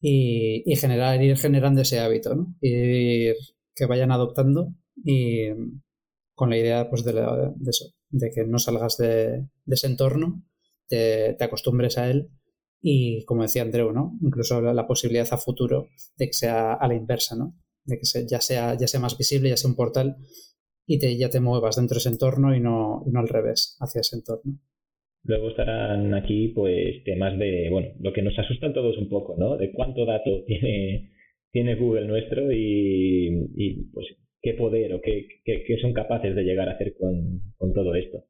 y, 0.00 0.62
y 0.66 0.76
generar, 0.76 1.22
ir 1.22 1.36
generando 1.36 1.82
ese 1.82 2.00
hábito, 2.00 2.34
¿no? 2.34 2.56
Ir 2.60 3.36
que 3.74 3.86
vayan 3.86 4.10
adoptando 4.10 4.72
y, 4.96 5.48
con 6.34 6.50
la 6.50 6.58
idea 6.58 6.90
pues, 6.90 7.04
de, 7.04 7.12
de, 7.12 7.70
eso, 7.70 7.86
de 8.10 8.30
que 8.30 8.44
no 8.44 8.58
salgas 8.58 8.96
de, 8.98 9.46
ese 9.66 9.86
entorno, 9.86 10.42
te, 10.88 11.34
te, 11.34 11.44
acostumbres 11.44 11.96
a 11.98 12.10
él 12.10 12.30
y, 12.80 13.24
como 13.24 13.42
decía 13.42 13.62
Andreu, 13.62 13.92
¿no? 13.92 14.18
incluso 14.20 14.60
la, 14.60 14.74
la, 14.74 14.86
posibilidad 14.86 15.26
a 15.30 15.38
futuro 15.38 15.88
de 16.16 16.26
que 16.26 16.32
sea 16.32 16.74
a 16.74 16.88
la 16.88 16.94
inversa, 16.94 17.36
¿no? 17.36 17.54
de 17.84 17.98
que 17.98 18.04
se, 18.04 18.26
ya, 18.26 18.40
sea, 18.40 18.76
ya 18.76 18.86
sea 18.86 19.00
más 19.00 19.16
visible, 19.16 19.48
ya 19.48 19.56
sea 19.56 19.70
un 19.70 19.76
portal 19.76 20.16
y 20.86 20.98
te, 20.98 21.16
ya 21.16 21.30
te 21.30 21.40
muevas 21.40 21.76
dentro 21.76 21.94
de 21.94 22.00
ese 22.00 22.10
entorno 22.10 22.54
y 22.54 22.60
no, 22.60 23.02
y 23.06 23.10
no 23.10 23.20
al 23.20 23.28
revés, 23.28 23.76
hacia 23.80 24.00
ese 24.00 24.16
entorno. 24.16 24.58
Luego 25.22 25.48
estarán 25.48 26.12
aquí 26.12 26.48
pues 26.48 27.02
temas 27.04 27.38
de, 27.38 27.68
bueno, 27.70 27.88
lo 28.00 28.12
que 28.12 28.22
nos 28.22 28.38
asustan 28.38 28.74
todos 28.74 28.98
un 28.98 29.08
poco, 29.08 29.36
¿no? 29.38 29.56
De 29.56 29.72
cuánto 29.72 30.04
dato 30.04 30.44
tiene, 30.46 31.12
tiene 31.50 31.76
Google 31.76 32.06
nuestro 32.06 32.52
y, 32.52 33.28
y 33.54 33.84
pues 33.92 34.06
qué 34.44 34.52
poder 34.52 34.92
o 34.92 35.00
qué, 35.00 35.26
qué, 35.42 35.64
qué, 35.66 35.78
son 35.78 35.94
capaces 35.94 36.36
de 36.36 36.44
llegar 36.44 36.68
a 36.68 36.72
hacer 36.72 36.94
con, 37.00 37.40
con 37.56 37.72
todo 37.72 37.94
esto. 37.94 38.24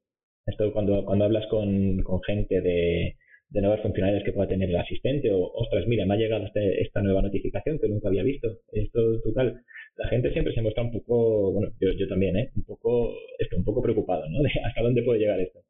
Esto 0.47 0.73
cuando, 0.73 1.04
cuando 1.04 1.25
hablas 1.25 1.44
con, 1.49 2.02
con 2.04 2.23
gente 2.23 2.61
de, 2.61 3.16
de, 3.49 3.61
nuevas 3.61 3.83
funcionalidades 3.83 4.25
que 4.25 4.33
pueda 4.33 4.49
tener 4.49 4.71
el 4.71 4.76
asistente 4.76 5.33
o, 5.33 5.42
ostras, 5.42 5.87
mira, 5.88 6.06
me 6.06 6.14
ha 6.14 6.18
llegado 6.18 6.47
este, 6.47 6.83
esta 6.83 7.02
nueva 7.02 7.21
notificación 7.21 7.80
que 7.80 7.88
nunca 7.88 8.09
había 8.09 8.23
visto, 8.23 8.49
esto 8.73 9.21
total. 9.23 9.61
La 9.97 10.09
gente 10.09 10.33
siempre 10.33 10.54
se 10.54 10.62
muestra 10.62 10.85
un 10.85 10.92
poco, 10.92 11.52
bueno, 11.52 11.73
yo, 11.80 11.90
yo 11.99 12.06
también, 12.06 12.37
¿eh? 12.37 12.50
Un 12.54 12.64
poco, 12.64 13.12
esto, 13.38 13.56
un 13.56 13.64
poco 13.64 13.83
preocupado, 13.83 14.28
¿no? 14.28 14.38
De 14.42 14.50
hasta 14.64 14.83
dónde 14.83 15.02
puede 15.02 15.18
llegar 15.18 15.40
esto. 15.40 15.61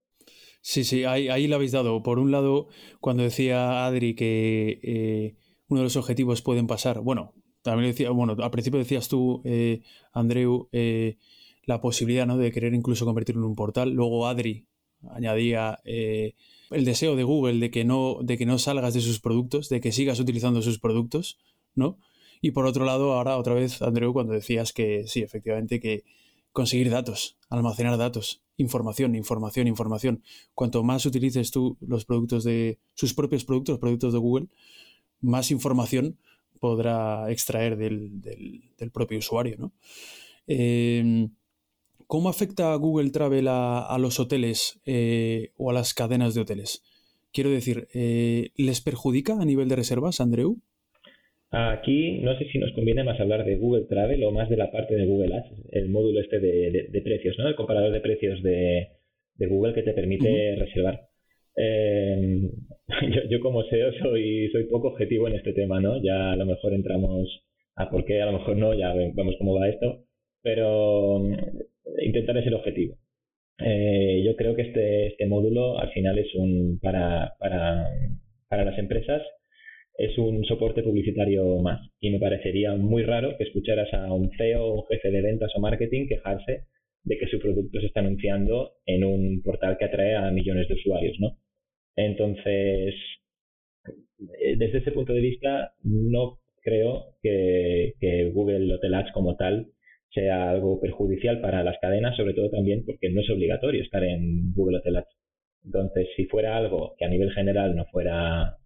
Sí, 0.61 0.85
sí, 0.85 1.05
ahí, 1.05 1.47
lo 1.47 1.57
habéis 1.57 1.73
dado. 1.73 2.03
Por 2.03 2.19
un 2.19 2.31
lado, 2.31 2.69
cuando 3.01 3.23
decía 3.23 3.87
Adri 3.87 4.15
que 4.15 4.81
eh, 4.83 5.35
uno 5.69 5.81
de 5.81 5.85
los 5.85 5.97
objetivos 5.97 6.43
pueden 6.43 6.67
pasar, 6.67 7.01
bueno, 7.01 7.35
también 7.65 7.93
decía, 7.93 8.11
bueno, 8.11 8.37
al 8.39 8.51
principio 8.51 8.79
decías 8.79 9.09
tú, 9.09 9.41
eh, 9.45 9.81
Andreu, 10.13 10.69
eh, 10.71 11.17
la 11.65 11.81
posibilidad 11.81 12.27
¿no? 12.27 12.37
de 12.37 12.53
querer 12.53 12.75
incluso 12.75 13.07
convertirlo 13.07 13.41
en 13.41 13.49
un 13.49 13.57
portal. 13.57 13.91
Luego 13.91 14.27
Adri 14.27 14.67
añadía 15.11 15.81
eh, 15.85 16.35
el 16.71 16.85
deseo 16.85 17.17
de 17.17 17.23
Google 17.23 17.59
de 17.61 17.71
que, 17.71 17.87
no, 17.87 18.19
de 18.23 18.37
que 18.37 18.45
no 18.45 18.59
salgas 18.59 18.93
de 18.93 19.01
sus 19.01 19.19
productos, 19.19 19.71
de 19.71 19.81
que 19.81 19.93
sigas 19.93 20.21
utilizando 20.21 20.61
sus 20.61 20.79
productos, 20.79 21.39
¿no? 21.75 21.97
Y 22.43 22.51
por 22.51 22.67
otro 22.67 22.85
lado, 22.85 23.15
ahora 23.15 23.39
otra 23.39 23.55
vez, 23.55 23.81
Andreu, 23.81 24.13
cuando 24.13 24.35
decías 24.35 24.75
que 24.75 25.05
sí, 25.07 25.23
efectivamente, 25.23 25.81
que 25.81 26.05
conseguir 26.53 26.91
datos, 26.91 27.39
almacenar 27.49 27.97
datos, 27.97 28.43
información, 28.59 29.15
información, 29.15 29.69
información. 29.69 30.23
Cuanto 30.53 30.85
más 30.85 31.07
utilices 31.07 31.51
tú 31.51 31.79
los 31.81 32.05
productos 32.05 32.45
de 32.45 32.79
sus 32.93 33.15
propios 33.15 33.47
productos, 33.47 33.79
productos 33.79 34.13
de 34.13 34.19
Google, 34.19 34.49
más 35.23 35.51
información 35.51 36.19
podrá 36.65 37.31
extraer 37.31 37.77
del, 37.77 38.23
del, 38.23 38.63
del 38.79 38.91
propio 38.91 39.19
usuario. 39.19 39.57
¿no? 39.59 39.73
Eh, 40.47 41.29
¿Cómo 42.07 42.31
afecta 42.31 42.75
Google 42.77 43.11
Travel 43.11 43.49
a, 43.49 43.83
a 43.83 43.99
los 43.99 44.19
hoteles 44.19 44.81
eh, 44.87 45.51
o 45.59 45.69
a 45.69 45.75
las 45.75 45.93
cadenas 45.93 46.35
de 46.35 46.41
hoteles? 46.41 46.83
Quiero 47.35 47.51
decir, 47.51 47.87
eh, 47.93 48.49
¿les 48.57 48.81
perjudica 48.81 49.35
a 49.39 49.45
nivel 49.45 49.69
de 49.69 49.77
reservas, 49.77 50.23
Andreu? 50.23 50.57
Aquí 51.51 52.21
no 52.23 52.33
sé 52.39 52.47
si 52.51 52.59
nos 52.59 52.73
conviene 52.73 53.05
más 53.05 53.21
hablar 53.21 53.45
de 53.45 53.57
Google 53.57 53.85
Travel 53.85 54.25
o 54.25 54.31
más 54.31 54.49
de 54.49 54.57
la 54.57 54.71
parte 54.71 54.95
de 54.97 55.05
Google 55.05 55.37
Ads, 55.37 55.69
el 55.71 55.91
módulo 55.91 56.21
este 56.21 56.41
de, 56.41 56.71
de, 56.71 56.89
de 56.89 57.01
precios, 57.03 57.37
¿no? 57.39 57.47
El 57.47 57.57
comparador 57.57 57.93
de 57.93 58.01
precios 58.01 58.43
de, 58.43 58.89
de 59.37 59.47
Google 59.47 59.75
que 59.75 59.83
te 59.83 59.93
permite 59.93 60.31
uh 60.31 60.33
-huh. 60.33 60.59
reservar. 60.65 60.97
Eh, 61.57 62.51
yo, 63.15 63.21
yo, 63.31 63.41
como 63.41 63.63
SEO 63.65 63.93
soy, 64.03 64.51
soy 64.51 64.65
poco 64.65 64.89
objetivo 64.89 65.29
en 65.29 65.35
este 65.35 65.53
tema, 65.53 65.81
¿no? 65.81 66.03
Ya 66.03 66.33
a 66.33 66.37
lo 66.37 66.47
mejor 66.47 66.75
entramos 66.75 67.29
a 67.77 67.91
por 67.91 68.05
qué, 68.05 68.21
a 68.21 68.27
lo 68.27 68.39
mejor 68.39 68.57
no, 68.57 68.75
ya 68.75 68.93
vemos 68.93 69.35
cómo 69.39 69.59
va 69.59 69.69
esto, 69.69 70.05
pero 70.43 71.23
intentaré 72.03 72.43
ser 72.45 72.55
objetivo. 72.55 72.97
Eh, 73.59 74.23
yo 74.25 74.37
creo 74.37 74.55
que 74.57 74.63
este, 74.63 75.07
este 75.09 75.27
módulo 75.27 75.79
al 75.79 75.91
final 75.91 76.19
es 76.19 76.35
un, 76.35 76.79
para, 76.81 77.35
para, 77.39 77.89
para 78.49 78.65
las 78.65 78.79
empresas, 78.79 79.23
es 79.97 80.17
un 80.19 80.45
soporte 80.45 80.83
publicitario 80.83 81.59
más. 81.61 81.81
Y 82.01 82.11
me 82.11 82.19
parecería 82.19 82.75
muy 82.75 83.03
raro 83.05 83.37
que 83.37 83.45
escucharas 83.45 83.93
a 83.95 84.13
un 84.13 84.31
CEO 84.37 84.65
o 84.65 84.75
un 84.81 84.87
jefe 84.87 85.11
de 85.11 85.23
ventas 85.23 85.53
o 85.55 85.61
marketing 85.61 86.09
quejarse 86.09 86.65
de 87.05 87.19
que 87.19 87.27
su 87.27 87.39
producto 87.39 87.81
se 87.81 87.87
está 87.87 88.01
anunciando 88.01 88.73
en 88.87 89.05
un 89.05 89.43
portal 89.43 89.77
que 89.79 89.85
atrae 89.85 90.17
a 90.17 90.31
millones 90.31 90.69
de 90.69 90.75
usuarios, 90.75 91.17
¿no? 91.21 91.37
Entonces, 91.97 92.95
eh, 94.41 94.57
desde 94.57 94.79
ese 94.79 94.93
punto 94.93 95.13
de 95.13 95.21
vista, 95.21 95.75
no 95.83 96.39
creo 96.63 97.17
que, 97.23 97.95
Google 98.33 98.75
Hotel 98.75 98.95
Ads 98.95 99.13
como 99.13 99.37
tal 99.37 99.69
sea 100.13 100.51
algo 100.51 100.81
perjudicial 100.81 101.41
para 101.41 101.63
las 101.65 101.79
cadenas, 101.81 102.17
sobre 102.17 102.35
todo 102.35 102.51
también 102.51 102.85
porque 102.85 103.11
no 103.11 103.21
es 103.21 103.31
obligatorio 103.31 103.83
estar 103.83 104.03
en 104.05 104.53
Google 104.55 104.79
Hotel 104.79 104.97
Ads. 104.97 105.09
Entonces, 105.65 106.09
si 106.17 106.27
fuera 106.27 106.57
algo 106.57 106.95
que 106.99 107.05
a 107.05 107.09
nivel 107.09 107.33
general 107.33 107.77
no 107.77 107.85
fuera 107.87 108.57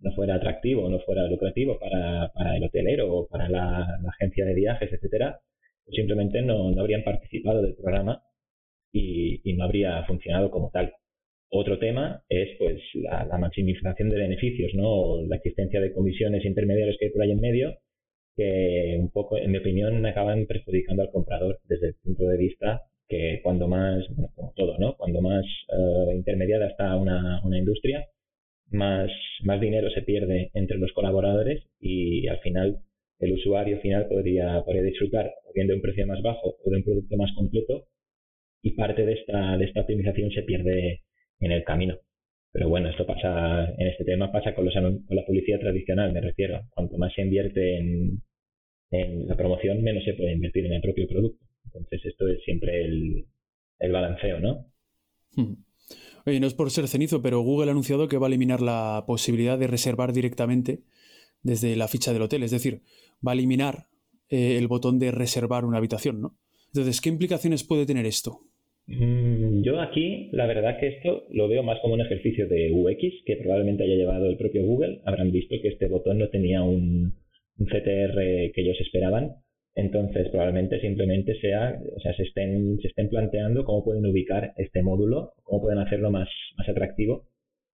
no 0.00 0.12
fuera 0.12 0.36
atractivo, 0.36 0.88
no 0.88 1.00
fuera 1.00 1.26
lucrativo 1.26 1.78
para, 1.78 2.30
para 2.32 2.56
el 2.56 2.62
hotelero 2.62 3.12
o 3.12 3.28
para 3.28 3.48
la, 3.48 3.98
agencia 4.08 4.44
de 4.44 4.54
viajes, 4.54 4.92
etcétera, 4.92 5.40
pues 5.84 5.96
simplemente 5.96 6.40
no, 6.42 6.70
no 6.70 6.80
habrían 6.80 7.02
participado 7.02 7.62
del 7.62 7.74
programa 7.74 8.22
y 8.92 9.52
no 9.54 9.64
habría 9.64 10.04
funcionado 10.04 10.50
como 10.50 10.70
tal. 10.70 10.92
Otro 11.50 11.78
tema 11.78 12.22
es 12.28 12.50
pues 12.58 12.80
la, 12.94 13.38
maximización 13.38 14.10
de 14.10 14.18
beneficios, 14.18 14.72
¿no? 14.74 15.22
la 15.26 15.36
existencia 15.36 15.80
de 15.80 15.92
comisiones 15.92 16.44
intermediarias 16.44 16.96
que 16.98 17.06
hay 17.06 17.12
por 17.12 17.22
ahí 17.22 17.30
en 17.30 17.40
medio, 17.40 17.78
que 18.36 18.96
un 18.98 19.10
poco, 19.10 19.38
en 19.38 19.50
mi 19.50 19.58
opinión, 19.58 20.04
acaban 20.04 20.46
perjudicando 20.46 21.02
al 21.02 21.10
comprador 21.10 21.58
desde 21.64 21.88
el 21.88 21.94
punto 22.02 22.26
de 22.26 22.36
vista 22.36 22.82
que 23.08 23.40
cuando 23.42 23.66
más, 23.66 24.04
bueno, 24.10 24.30
como 24.34 24.52
todo, 24.54 24.78
¿no? 24.78 24.96
Cuando 24.96 25.22
más 25.22 25.44
uh, 25.68 26.12
intermediada 26.12 26.68
está 26.68 26.94
una, 26.96 27.40
una 27.44 27.58
industria, 27.58 28.06
más, 28.70 29.10
más 29.42 29.60
dinero 29.60 29.90
se 29.90 30.02
pierde 30.02 30.50
entre 30.52 30.78
los 30.78 30.92
colaboradores 30.92 31.64
y 31.80 32.26
al 32.28 32.38
final 32.40 32.82
el 33.20 33.32
usuario 33.32 33.80
final 33.80 34.06
podría, 34.08 34.62
podría 34.64 34.82
disfrutar 34.82 35.32
o 35.48 35.52
bien 35.54 35.66
de 35.66 35.74
un 35.74 35.80
precio 35.80 36.06
más 36.06 36.22
bajo 36.22 36.56
o 36.62 36.70
de 36.70 36.76
un 36.76 36.84
producto 36.84 37.16
más 37.16 37.32
completo 37.34 37.86
y 38.62 38.72
parte 38.72 39.06
de 39.06 39.14
esta, 39.14 39.56
de 39.56 39.64
esta 39.64 39.80
optimización 39.80 40.30
se 40.30 40.42
pierde 40.42 41.02
en 41.40 41.52
el 41.52 41.64
camino. 41.64 41.96
Pero 42.52 42.68
bueno, 42.68 42.88
esto 42.88 43.06
pasa, 43.06 43.72
en 43.76 43.86
este 43.88 44.04
tema 44.04 44.32
pasa 44.32 44.54
con, 44.54 44.66
la 44.66 45.26
publicidad 45.26 45.60
tradicional, 45.60 46.12
me 46.12 46.20
refiero. 46.20 46.62
Cuanto 46.70 46.96
más 46.98 47.12
se 47.14 47.22
invierte 47.22 47.78
en, 47.78 48.22
en 48.90 49.28
la 49.28 49.36
promoción, 49.36 49.82
menos 49.82 50.04
se 50.04 50.14
puede 50.14 50.32
invertir 50.32 50.66
en 50.66 50.72
el 50.72 50.80
propio 50.80 51.06
producto. 51.06 51.44
Entonces 51.64 52.06
esto 52.06 52.26
es 52.28 52.42
siempre 52.44 52.84
el, 52.84 53.26
el 53.78 53.92
balanceo, 53.92 54.40
¿no? 54.40 54.66
Hmm. 55.34 55.54
Oye, 56.26 56.40
no 56.40 56.46
es 56.46 56.54
por 56.54 56.70
ser 56.70 56.88
cenizo, 56.88 57.22
pero 57.22 57.40
Google 57.40 57.68
ha 57.68 57.72
anunciado 57.72 58.08
que 58.08 58.18
va 58.18 58.26
a 58.26 58.28
eliminar 58.28 58.60
la 58.60 59.04
posibilidad 59.06 59.58
de 59.58 59.66
reservar 59.66 60.12
directamente 60.12 60.82
desde 61.42 61.76
la 61.76 61.88
ficha 61.88 62.12
del 62.12 62.22
hotel. 62.22 62.42
Es 62.42 62.50
decir, 62.50 62.82
va 63.26 63.32
a 63.32 63.34
eliminar 63.34 63.88
eh, 64.28 64.56
el 64.58 64.68
botón 64.68 64.98
de 64.98 65.10
reservar 65.10 65.64
una 65.64 65.78
habitación, 65.78 66.20
¿no? 66.20 66.36
Entonces, 66.66 67.00
¿qué 67.00 67.08
implicaciones 67.08 67.64
puede 67.64 67.86
tener 67.86 68.04
esto? 68.04 68.42
Mm, 68.88 69.62
yo 69.62 69.80
aquí, 69.80 70.30
la 70.32 70.46
verdad 70.46 70.78
que 70.80 70.88
esto 70.88 71.26
lo 71.30 71.46
veo 71.48 71.62
más 71.62 71.78
como 71.80 71.94
un 71.94 72.00
ejercicio 72.00 72.48
de 72.48 72.72
UX 72.72 73.22
que 73.24 73.36
probablemente 73.36 73.84
haya 73.84 73.94
llevado 73.94 74.26
el 74.26 74.36
propio 74.36 74.64
Google. 74.64 75.00
Habrán 75.04 75.30
visto 75.30 75.54
que 75.62 75.68
este 75.68 75.86
botón 75.86 76.18
no 76.18 76.28
tenía 76.30 76.62
un, 76.62 77.14
CTR 77.58 78.52
que 78.52 78.60
ellos 78.62 78.80
esperaban 78.80 79.36
entonces, 79.78 80.28
probablemente 80.30 80.80
simplemente 80.80 81.38
sea, 81.40 81.80
o 81.96 82.00
sea, 82.00 82.12
se 82.14 82.24
estén, 82.24 82.80
se 82.80 82.88
estén 82.88 83.08
planteando 83.08 83.64
cómo 83.64 83.84
pueden 83.84 84.06
ubicar 84.06 84.52
este 84.56 84.82
módulo, 84.82 85.34
cómo 85.44 85.62
pueden 85.62 85.78
hacerlo 85.78 86.10
más, 86.10 86.28
más 86.56 86.68
atractivo, 86.68 87.28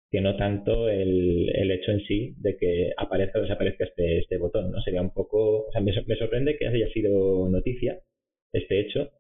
que 0.09 0.21
no 0.21 0.37
tanto 0.37 0.89
el, 0.89 1.51
el 1.53 1.71
hecho 1.73 1.91
en 1.91 2.01
sí 2.07 2.35
de 2.39 2.57
que 2.57 2.93
aparezca 2.97 3.41
o 3.41 3.43
desaparezca 3.43 3.85
este, 3.85 4.19
este 4.21 4.37
botón, 4.39 4.71
¿no? 4.71 4.81
Sería 4.83 5.03
un 5.03 5.13
poco, 5.13 5.67
o 5.67 5.73
sea, 5.73 5.81
me, 5.81 5.93
me 6.07 6.15
sorprende 6.15 6.57
que 6.57 6.69
haya 6.69 6.89
sido 6.91 7.49
noticia 7.49 7.99
este 8.53 8.79
hecho, 8.79 9.11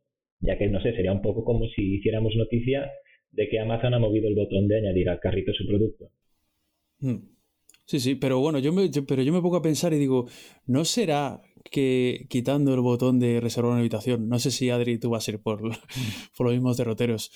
ya 0.40 0.56
que, 0.58 0.68
no 0.68 0.80
sé, 0.80 0.92
sería 0.92 1.12
un 1.12 1.22
poco 1.22 1.44
como 1.44 1.66
si 1.68 1.96
hiciéramos 1.96 2.34
noticia 2.36 2.90
de 3.32 3.48
que 3.48 3.58
Amazon 3.58 3.94
ha 3.94 3.98
movido 3.98 4.28
el 4.28 4.34
botón 4.34 4.68
de 4.68 4.78
añadir 4.78 5.08
al 5.08 5.20
carrito 5.20 5.52
su 5.52 5.66
producto. 5.66 6.10
Hmm. 7.00 7.38
Sí, 7.84 8.00
sí, 8.00 8.14
pero 8.16 8.38
bueno, 8.38 8.58
yo 8.58 8.72
me, 8.72 8.90
pero 9.06 9.22
yo 9.22 9.32
me 9.32 9.40
pongo 9.40 9.56
a 9.56 9.62
pensar 9.62 9.94
y 9.94 9.98
digo, 9.98 10.26
¿no 10.66 10.84
será 10.84 11.40
que 11.70 12.26
quitando 12.28 12.74
el 12.74 12.80
botón 12.80 13.18
de 13.18 13.40
reservar 13.40 13.72
una 13.72 13.80
habitación, 13.80 14.28
no 14.28 14.38
sé 14.38 14.50
si 14.50 14.68
Adri 14.68 14.98
tú 14.98 15.08
vas 15.10 15.26
a 15.26 15.30
ir 15.32 15.40
por, 15.40 15.62
por 16.36 16.46
los 16.46 16.52
mismos 16.52 16.76
derroteros, 16.76 17.30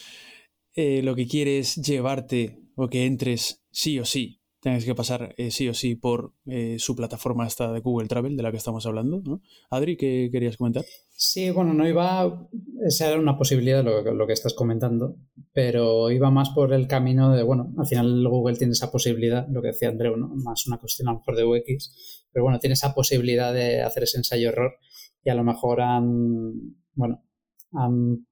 eh, 0.74 1.02
lo 1.02 1.14
que 1.14 1.26
quieres 1.26 1.76
llevarte 1.76 2.58
o 2.74 2.88
que 2.88 3.06
entres 3.06 3.64
sí 3.70 3.98
o 3.98 4.04
sí, 4.04 4.41
tengas 4.62 4.84
que 4.84 4.94
pasar 4.94 5.34
eh, 5.38 5.50
sí 5.50 5.68
o 5.68 5.74
sí 5.74 5.96
por 5.96 6.34
eh, 6.46 6.76
su 6.78 6.94
plataforma 6.94 7.46
esta 7.46 7.72
de 7.72 7.80
Google 7.80 8.06
Travel 8.06 8.36
de 8.36 8.42
la 8.44 8.52
que 8.52 8.58
estamos 8.58 8.86
hablando, 8.86 9.20
¿no? 9.24 9.42
Adri, 9.70 9.96
¿qué 9.96 10.30
querías 10.30 10.56
comentar? 10.56 10.84
Sí, 11.10 11.50
bueno, 11.50 11.74
no 11.74 11.86
iba, 11.86 12.48
esa 12.86 13.08
era 13.08 13.18
una 13.18 13.36
posibilidad 13.36 13.82
lo, 13.82 14.02
lo 14.14 14.26
que 14.26 14.32
estás 14.32 14.54
comentando, 14.54 15.16
pero 15.52 16.12
iba 16.12 16.30
más 16.30 16.50
por 16.50 16.72
el 16.72 16.86
camino 16.86 17.34
de, 17.34 17.42
bueno, 17.42 17.74
al 17.76 17.86
final 17.86 18.28
Google 18.28 18.56
tiene 18.56 18.72
esa 18.74 18.92
posibilidad, 18.92 19.48
lo 19.48 19.62
que 19.62 19.68
decía 19.68 19.88
Andreu, 19.88 20.16
¿no? 20.16 20.28
Más 20.28 20.64
una 20.68 20.78
cuestión 20.78 21.08
a 21.08 21.12
lo 21.12 21.18
mejor 21.18 21.36
de 21.36 21.44
UX, 21.44 22.24
pero 22.30 22.44
bueno, 22.44 22.60
tiene 22.60 22.74
esa 22.74 22.94
posibilidad 22.94 23.52
de 23.52 23.82
hacer 23.82 24.04
ese 24.04 24.18
ensayo-error 24.18 24.76
y 25.24 25.30
a 25.30 25.34
lo 25.34 25.42
mejor 25.42 25.80
han, 25.80 26.76
bueno, 26.94 27.24
han 27.72 28.26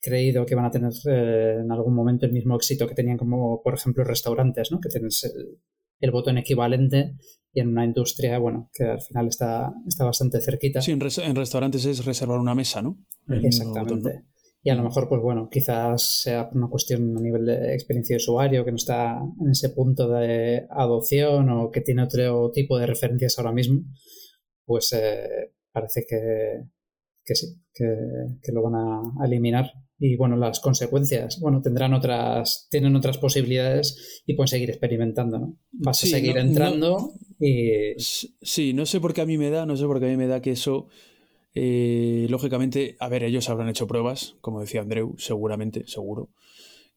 creído 0.00 0.46
que 0.46 0.56
van 0.56 0.64
a 0.64 0.70
tener 0.72 0.92
eh, 1.08 1.58
en 1.60 1.70
algún 1.70 1.94
momento 1.94 2.26
el 2.26 2.32
mismo 2.32 2.56
éxito 2.56 2.88
que 2.88 2.94
tenían 2.94 3.18
como, 3.18 3.62
por 3.62 3.74
ejemplo, 3.74 4.02
restaurantes, 4.02 4.72
¿no? 4.72 4.80
Que 4.80 4.88
tienes 4.88 5.22
el, 5.24 5.60
el 6.00 6.10
botón 6.10 6.38
equivalente 6.38 7.14
y 7.52 7.60
en 7.60 7.68
una 7.68 7.84
industria, 7.84 8.38
bueno, 8.38 8.70
que 8.74 8.84
al 8.84 9.00
final 9.00 9.28
está, 9.28 9.72
está 9.86 10.04
bastante 10.04 10.40
cerquita. 10.40 10.82
Sí, 10.82 10.92
en, 10.92 11.00
restaurantes 11.00 11.86
es 11.86 12.04
reservar 12.04 12.38
una 12.38 12.54
mesa, 12.54 12.82
¿no? 12.82 12.98
Exactamente. 13.28 14.24
Y 14.62 14.70
a 14.70 14.74
lo 14.74 14.82
mejor, 14.82 15.08
pues 15.08 15.22
bueno, 15.22 15.48
quizás 15.48 16.22
sea 16.22 16.50
una 16.52 16.68
cuestión 16.68 17.16
a 17.16 17.20
nivel 17.20 17.46
de 17.46 17.72
experiencia 17.72 18.14
de 18.14 18.18
usuario 18.18 18.64
que 18.64 18.72
no 18.72 18.76
está 18.76 19.16
en 19.40 19.50
ese 19.50 19.70
punto 19.70 20.08
de 20.08 20.66
adopción 20.68 21.48
o 21.50 21.70
que 21.70 21.82
tiene 21.82 22.02
otro 22.02 22.50
tipo 22.50 22.76
de 22.76 22.86
referencias 22.86 23.38
ahora 23.38 23.52
mismo, 23.52 23.82
pues 24.64 24.92
eh, 24.92 25.52
parece 25.70 26.04
que, 26.06 26.64
que 27.24 27.34
sí, 27.36 27.60
que, 27.72 28.52
lo 28.52 28.62
van 28.62 28.74
a 28.74 29.24
eliminar. 29.24 29.70
Y 29.98 30.16
bueno, 30.16 30.36
las 30.36 30.60
consecuencias, 30.60 31.40
bueno, 31.40 31.62
tendrán 31.62 31.94
otras, 31.94 32.66
tienen 32.70 32.94
otras 32.96 33.16
posibilidades 33.16 34.22
y 34.26 34.34
pueden 34.34 34.48
seguir 34.48 34.68
experimentando, 34.68 35.38
¿no? 35.38 35.56
Vas 35.72 36.04
a 36.04 36.06
seguir 36.06 36.36
entrando 36.36 37.14
y... 37.40 37.94
Sí, 37.98 38.74
no 38.74 38.84
sé 38.84 39.00
por 39.00 39.14
qué 39.14 39.22
a 39.22 39.26
mí 39.26 39.38
me 39.38 39.48
da, 39.48 39.64
no 39.64 39.76
sé 39.76 39.86
por 39.86 39.98
qué 39.98 40.06
a 40.06 40.10
mí 40.10 40.16
me 40.16 40.26
da 40.26 40.42
que 40.42 40.50
eso 40.50 40.88
eh, 41.58 42.26
lógicamente, 42.28 42.96
a 43.00 43.08
ver, 43.08 43.24
ellos 43.24 43.48
habrán 43.48 43.70
hecho 43.70 43.86
pruebas, 43.86 44.36
como 44.42 44.60
decía 44.60 44.82
Andreu, 44.82 45.14
seguramente, 45.16 45.86
seguro. 45.86 46.28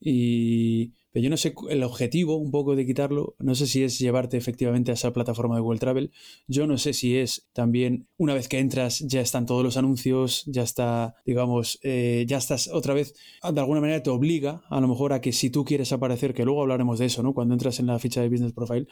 Y 0.01 0.95
pero 1.11 1.23
yo 1.23 1.29
no 1.29 1.37
sé 1.37 1.53
el 1.69 1.83
objetivo 1.83 2.35
un 2.35 2.51
poco 2.51 2.75
de 2.75 2.85
quitarlo, 2.85 3.35
no 3.39 3.55
sé 3.55 3.67
si 3.67 3.83
es 3.83 3.99
llevarte 3.99 4.37
efectivamente 4.37 4.91
a 4.91 4.93
esa 4.93 5.13
plataforma 5.13 5.55
de 5.55 5.61
Google 5.61 5.79
Travel, 5.79 6.11
yo 6.47 6.67
no 6.67 6.77
sé 6.77 6.93
si 6.93 7.17
es 7.17 7.49
también 7.53 8.07
una 8.17 8.33
vez 8.33 8.47
que 8.47 8.59
entras 8.59 8.99
ya 8.99 9.21
están 9.21 9.45
todos 9.45 9.63
los 9.63 9.77
anuncios, 9.77 10.43
ya 10.45 10.63
está, 10.63 11.15
digamos, 11.25 11.79
eh, 11.83 12.25
ya 12.27 12.37
estás 12.37 12.67
otra 12.67 12.93
vez, 12.93 13.13
de 13.41 13.59
alguna 13.59 13.81
manera 13.81 14.03
te 14.03 14.09
obliga 14.09 14.61
a 14.69 14.79
lo 14.79 14.87
mejor 14.87 15.13
a 15.13 15.21
que 15.21 15.31
si 15.31 15.49
tú 15.49 15.65
quieres 15.65 15.91
aparecer, 15.91 16.33
que 16.33 16.45
luego 16.45 16.61
hablaremos 16.61 16.99
de 16.99 17.05
eso, 17.05 17.23
¿no? 17.23 17.33
Cuando 17.33 17.53
entras 17.53 17.79
en 17.79 17.87
la 17.87 17.99
ficha 17.99 18.21
de 18.21 18.29
Business 18.29 18.53
Profile, 18.53 18.87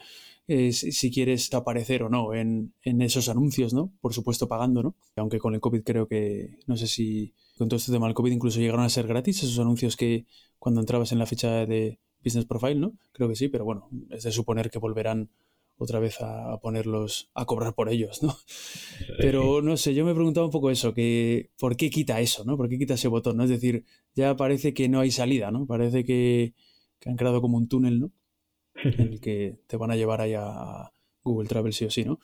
si, 0.72 1.10
quieres 1.10 1.52
aparecer 1.52 2.02
o 2.02 2.08
no 2.08 2.34
en, 2.34 2.72
en 2.82 3.02
esos 3.02 3.28
anuncios, 3.28 3.74
¿no? 3.74 3.92
Por 4.00 4.14
supuesto 4.14 4.48
pagando, 4.48 4.82
¿no? 4.82 4.96
Aunque 5.16 5.38
con 5.38 5.54
el 5.54 5.60
COVID 5.60 5.82
creo 5.82 6.08
que, 6.08 6.58
no 6.66 6.76
sé 6.76 6.86
si 6.86 7.34
con 7.58 7.68
todo 7.68 7.76
este 7.76 7.92
tema 7.92 8.06
del 8.06 8.14
COVID 8.14 8.32
incluso 8.32 8.60
llegaron 8.60 8.84
a 8.84 8.88
ser 8.88 9.06
gratis 9.06 9.42
esos 9.42 9.58
anuncios 9.58 9.96
que 9.96 10.26
cuando 10.58 10.80
entrabas 10.80 11.12
en 11.12 11.18
la 11.18 11.26
ficha 11.26 11.66
de 11.66 11.98
Business 12.28 12.46
Profile, 12.46 12.76
¿no? 12.76 12.92
Creo 13.12 13.28
que 13.28 13.36
sí, 13.36 13.48
pero 13.48 13.64
bueno, 13.64 13.88
es 14.10 14.22
de 14.22 14.32
suponer 14.32 14.70
que 14.70 14.78
volverán 14.78 15.30
otra 15.78 16.00
vez 16.00 16.20
a, 16.20 16.58
ponerlos, 16.60 17.30
a 17.34 17.46
cobrar 17.46 17.74
por 17.74 17.88
ellos, 17.88 18.22
¿no? 18.22 18.36
Pero 19.18 19.62
no 19.62 19.76
sé, 19.76 19.94
yo 19.94 20.04
me 20.04 20.10
he 20.10 20.14
preguntado 20.14 20.46
un 20.46 20.52
poco 20.52 20.70
eso, 20.70 20.92
que 20.92 21.50
¿por 21.58 21.76
qué 21.76 21.88
quita 21.88 22.20
eso, 22.20 22.44
¿no? 22.44 22.56
¿Por 22.56 22.68
qué 22.68 22.78
quita 22.78 22.94
ese 22.94 23.08
botón, 23.08 23.36
¿no? 23.36 23.44
Es 23.44 23.50
decir, 23.50 23.84
ya 24.14 24.36
parece 24.36 24.74
que 24.74 24.88
no 24.88 25.00
hay 25.00 25.10
salida, 25.10 25.50
¿no? 25.50 25.66
Parece 25.66 26.04
que, 26.04 26.54
han 27.06 27.16
creado 27.16 27.40
como 27.40 27.56
un 27.56 27.68
túnel, 27.68 28.00
¿no? 28.00 28.12
En 28.84 29.12
el 29.12 29.20
que 29.20 29.58
te 29.66 29.76
van 29.76 29.90
a 29.90 29.96
llevar 29.96 30.20
ahí 30.20 30.34
a 30.36 30.92
Google 31.22 31.48
Travel 31.48 31.72
sí 31.72 31.84
o 31.84 31.90
sí, 31.90 32.04
¿no? 32.04 32.18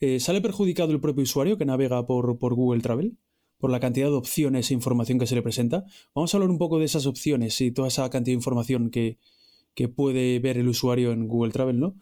Eh, 0.00 0.20
¿Sale 0.20 0.40
perjudicado 0.40 0.92
el 0.92 1.00
propio 1.00 1.22
usuario 1.22 1.56
que 1.56 1.64
navega 1.64 2.06
por, 2.06 2.38
por 2.38 2.54
Google 2.54 2.82
Travel? 2.82 3.16
por 3.58 3.70
la 3.70 3.80
cantidad 3.80 4.06
de 4.06 4.14
opciones 4.14 4.70
e 4.70 4.74
información 4.74 5.18
que 5.18 5.26
se 5.26 5.34
le 5.34 5.42
presenta. 5.42 5.84
Vamos 6.14 6.32
a 6.32 6.36
hablar 6.36 6.48
un 6.48 6.58
poco 6.58 6.78
de 6.78 6.84
esas 6.84 7.06
opciones 7.06 7.60
y 7.60 7.72
toda 7.72 7.88
esa 7.88 8.08
cantidad 8.08 8.34
de 8.34 8.38
información 8.38 8.88
que, 8.88 9.18
que 9.78 9.86
puede 9.86 10.40
ver 10.40 10.58
el 10.58 10.66
usuario 10.66 11.12
en 11.12 11.28
Google 11.28 11.52
Travel, 11.52 11.78
¿no? 11.78 11.94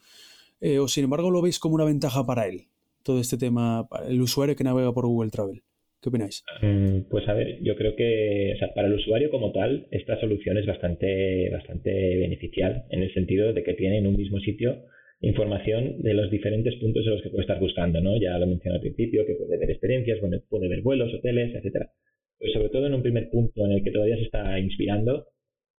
Eh, 0.63 0.79
o 0.79 0.89
sin 0.89 1.05
embargo 1.05 1.31
lo 1.31 1.43
veis 1.43 1.59
como 1.59 1.75
una 1.75 1.85
ventaja 1.85 2.25
para 2.25 2.49
él, 2.49 2.63
todo 3.05 3.21
este 3.21 3.37
tema, 3.37 3.87
el 4.09 4.19
usuario 4.23 4.57
que 4.57 4.65
navega 4.65 4.95
por 4.95 5.07
Google 5.07 5.29
Travel. 5.29 5.61
¿Qué 6.01 6.09
opináis? 6.09 6.43
Mm, 6.63 7.11
pues 7.11 7.29
a 7.29 7.35
ver, 7.35 7.59
yo 7.63 7.77
creo 7.77 7.95
que 7.95 8.55
para 8.75 8.89
el 8.89 8.95
usuario 8.95 9.29
como 9.31 9.53
tal, 9.53 9.89
esta 9.91 10.19
solución 10.19 10.57
es 10.57 10.65
bastante, 10.65 11.51
bastante 11.51 11.91
beneficial 12.17 12.87
en 12.89 13.03
el 13.03 13.13
sentido 13.13 13.53
de 13.53 13.63
que 13.63 13.75
tiene 13.75 13.99
en 13.99 14.07
un 14.07 14.17
mismo 14.17 14.41
sitio 14.41 14.85
información 15.21 16.01
de 16.01 16.15
los 16.15 16.31
diferentes 16.31 16.77
puntos 16.77 17.05
en 17.05 17.13
los 17.13 17.23
que 17.23 17.29
puede 17.29 17.43
estar 17.43 17.61
buscando, 17.61 18.01
¿no? 18.01 18.19
Ya 18.19 18.39
lo 18.39 18.47
mencioné 18.47 18.77
al 18.77 18.83
principio, 18.83 19.27
que 19.27 19.35
puede 19.35 19.59
ver 19.59 19.71
experiencias, 19.71 20.19
puede 20.49 20.69
ver 20.69 20.81
vuelos, 20.81 21.13
hoteles, 21.13 21.55
etcétera. 21.55 21.91
Pero 22.39 22.53
sobre 22.55 22.69
todo 22.71 22.87
en 22.87 22.95
un 22.95 23.03
primer 23.03 23.29
punto 23.29 23.67
en 23.67 23.73
el 23.73 23.85
que 23.85 23.91
todavía 23.91 24.17
se 24.17 24.25
está 24.25 24.59
inspirando, 24.59 25.27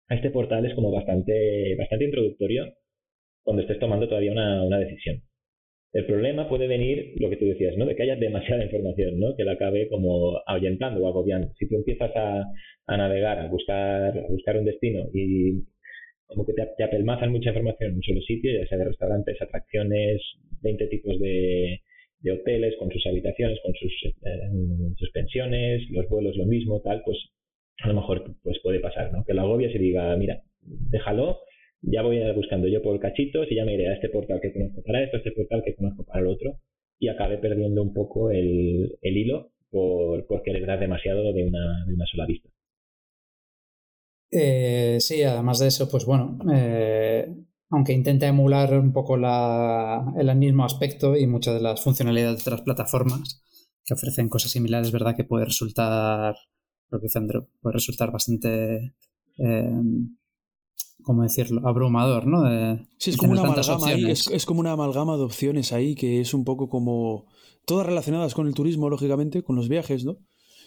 este 0.08 0.30
portal 0.30 0.64
es 0.66 0.74
como 0.74 0.90
bastante, 0.90 1.74
bastante 1.76 2.04
introductorio 2.06 2.74
cuando 3.42 3.62
estés 3.62 3.78
tomando 3.78 4.08
todavía 4.08 4.32
una, 4.32 4.64
una 4.64 4.78
decisión. 4.78 5.22
El 5.92 6.04
problema 6.04 6.48
puede 6.48 6.66
venir, 6.66 7.14
lo 7.18 7.30
que 7.30 7.36
tú 7.36 7.46
decías, 7.46 7.76
¿no? 7.76 7.86
De 7.86 7.96
que 7.96 8.02
haya 8.02 8.16
demasiada 8.16 8.62
información, 8.62 9.18
¿no? 9.18 9.34
Que 9.36 9.44
la 9.44 9.52
acabe 9.52 9.88
como 9.88 10.38
ahuyentando 10.46 11.00
o 11.02 11.08
agobiando. 11.08 11.50
Si 11.58 11.66
tú 11.66 11.76
empiezas 11.76 12.10
a, 12.14 12.44
navegar, 12.96 13.38
a 13.38 13.48
buscar, 13.48 14.18
a 14.18 14.28
buscar 14.28 14.58
un 14.58 14.66
destino 14.66 15.08
y 15.14 15.64
como 16.26 16.44
que 16.44 16.52
te, 16.52 16.62
te 16.76 16.84
apelmazan 16.84 17.32
mucha 17.32 17.50
información 17.50 17.90
en 17.90 17.96
un 17.96 18.02
solo 18.02 18.20
sitio, 18.20 18.52
ya 18.52 18.66
sea 18.66 18.78
de 18.78 18.84
restaurantes, 18.84 19.40
atracciones, 19.40 20.20
20 20.60 20.86
tipos 20.88 21.18
de, 21.20 21.80
de 22.20 22.32
hoteles 22.32 22.74
con 22.78 22.90
sus 22.90 23.06
habitaciones, 23.06 23.58
con 23.62 23.72
sus, 23.74 23.92
eh, 24.04 24.94
sus 24.96 25.10
pensiones, 25.10 25.88
los 25.90 26.08
vuelos 26.08 26.36
lo 26.36 26.46
mismo, 26.46 26.80
tal, 26.82 27.02
pues 27.04 27.18
a 27.78 27.88
lo 27.88 27.94
mejor 27.94 28.36
pues 28.42 28.58
puede 28.62 28.80
pasar, 28.80 29.12
¿no? 29.12 29.24
Que 29.24 29.34
lo 29.34 29.42
agobia 29.42 29.70
y 29.70 29.78
diga, 29.78 30.16
mira, 30.16 30.42
déjalo, 30.62 31.38
ya 31.82 32.02
voy 32.02 32.18
a 32.18 32.28
ir 32.28 32.34
buscando 32.34 32.66
yo 32.68 32.82
por 32.82 32.98
cachitos 32.98 33.46
y 33.50 33.56
ya 33.56 33.64
me 33.64 33.74
iré 33.74 33.88
a 33.88 33.94
este 33.94 34.08
portal 34.08 34.40
que 34.40 34.52
conozco 34.52 34.82
para 34.82 35.04
esto, 35.04 35.16
a 35.16 35.20
este 35.20 35.32
portal 35.32 35.62
que 35.64 35.74
conozco 35.74 36.04
para 36.04 36.20
el 36.20 36.26
otro, 36.26 36.60
y 36.98 37.08
acabe 37.08 37.38
perdiendo 37.38 37.82
un 37.82 37.94
poco 37.94 38.30
el, 38.30 38.98
el 39.00 39.16
hilo 39.16 39.52
por, 39.70 40.26
por 40.26 40.42
querer 40.42 40.66
dar 40.66 40.80
demasiado 40.80 41.32
de 41.32 41.44
una, 41.44 41.84
de 41.86 41.94
una 41.94 42.06
sola 42.06 42.26
vista. 42.26 42.48
Eh, 44.30 44.96
sí, 45.00 45.22
además 45.22 45.58
de 45.58 45.68
eso, 45.68 45.88
pues 45.88 46.04
bueno, 46.04 46.38
eh, 46.52 47.26
aunque 47.70 47.92
intenta 47.92 48.26
emular 48.26 48.74
un 48.78 48.92
poco 48.92 49.16
la, 49.16 50.12
el 50.18 50.34
mismo 50.36 50.64
aspecto 50.64 51.16
y 51.16 51.26
muchas 51.26 51.54
de 51.54 51.60
las 51.60 51.82
funcionalidades 51.82 52.36
de 52.36 52.50
otras 52.50 52.62
plataformas 52.62 53.42
que 53.84 53.94
ofrecen 53.94 54.28
cosas 54.28 54.50
similares, 54.50 54.88
es 54.88 54.92
verdad 54.92 55.16
que 55.16 55.24
puede 55.24 55.46
resultar 55.46 56.34
lo 56.90 56.98
que 56.98 57.04
dice 57.04 57.18
Andrew, 57.18 57.46
puede 57.60 57.74
resultar 57.74 58.10
bastante 58.10 58.94
eh, 59.38 59.82
¿cómo 61.02 61.22
decirlo? 61.22 61.66
Abrumador, 61.66 62.26
¿no? 62.26 62.42
De, 62.42 62.86
Sí, 62.98 63.10
es 63.10 63.16
como 63.16 63.32
una 63.32 63.42
amalgama 63.42 63.86
ahí, 63.86 64.10
es, 64.10 64.28
es 64.28 64.44
como 64.44 64.60
una 64.60 64.72
amalgama 64.72 65.16
de 65.16 65.22
opciones 65.22 65.72
ahí 65.72 65.94
que 65.94 66.20
es 66.20 66.34
un 66.34 66.44
poco 66.44 66.68
como 66.68 67.26
todas 67.64 67.86
relacionadas 67.86 68.34
con 68.34 68.46
el 68.46 68.54
turismo, 68.54 68.90
lógicamente, 68.90 69.42
con 69.42 69.56
los 69.56 69.68
viajes, 69.68 70.04
¿no? 70.04 70.18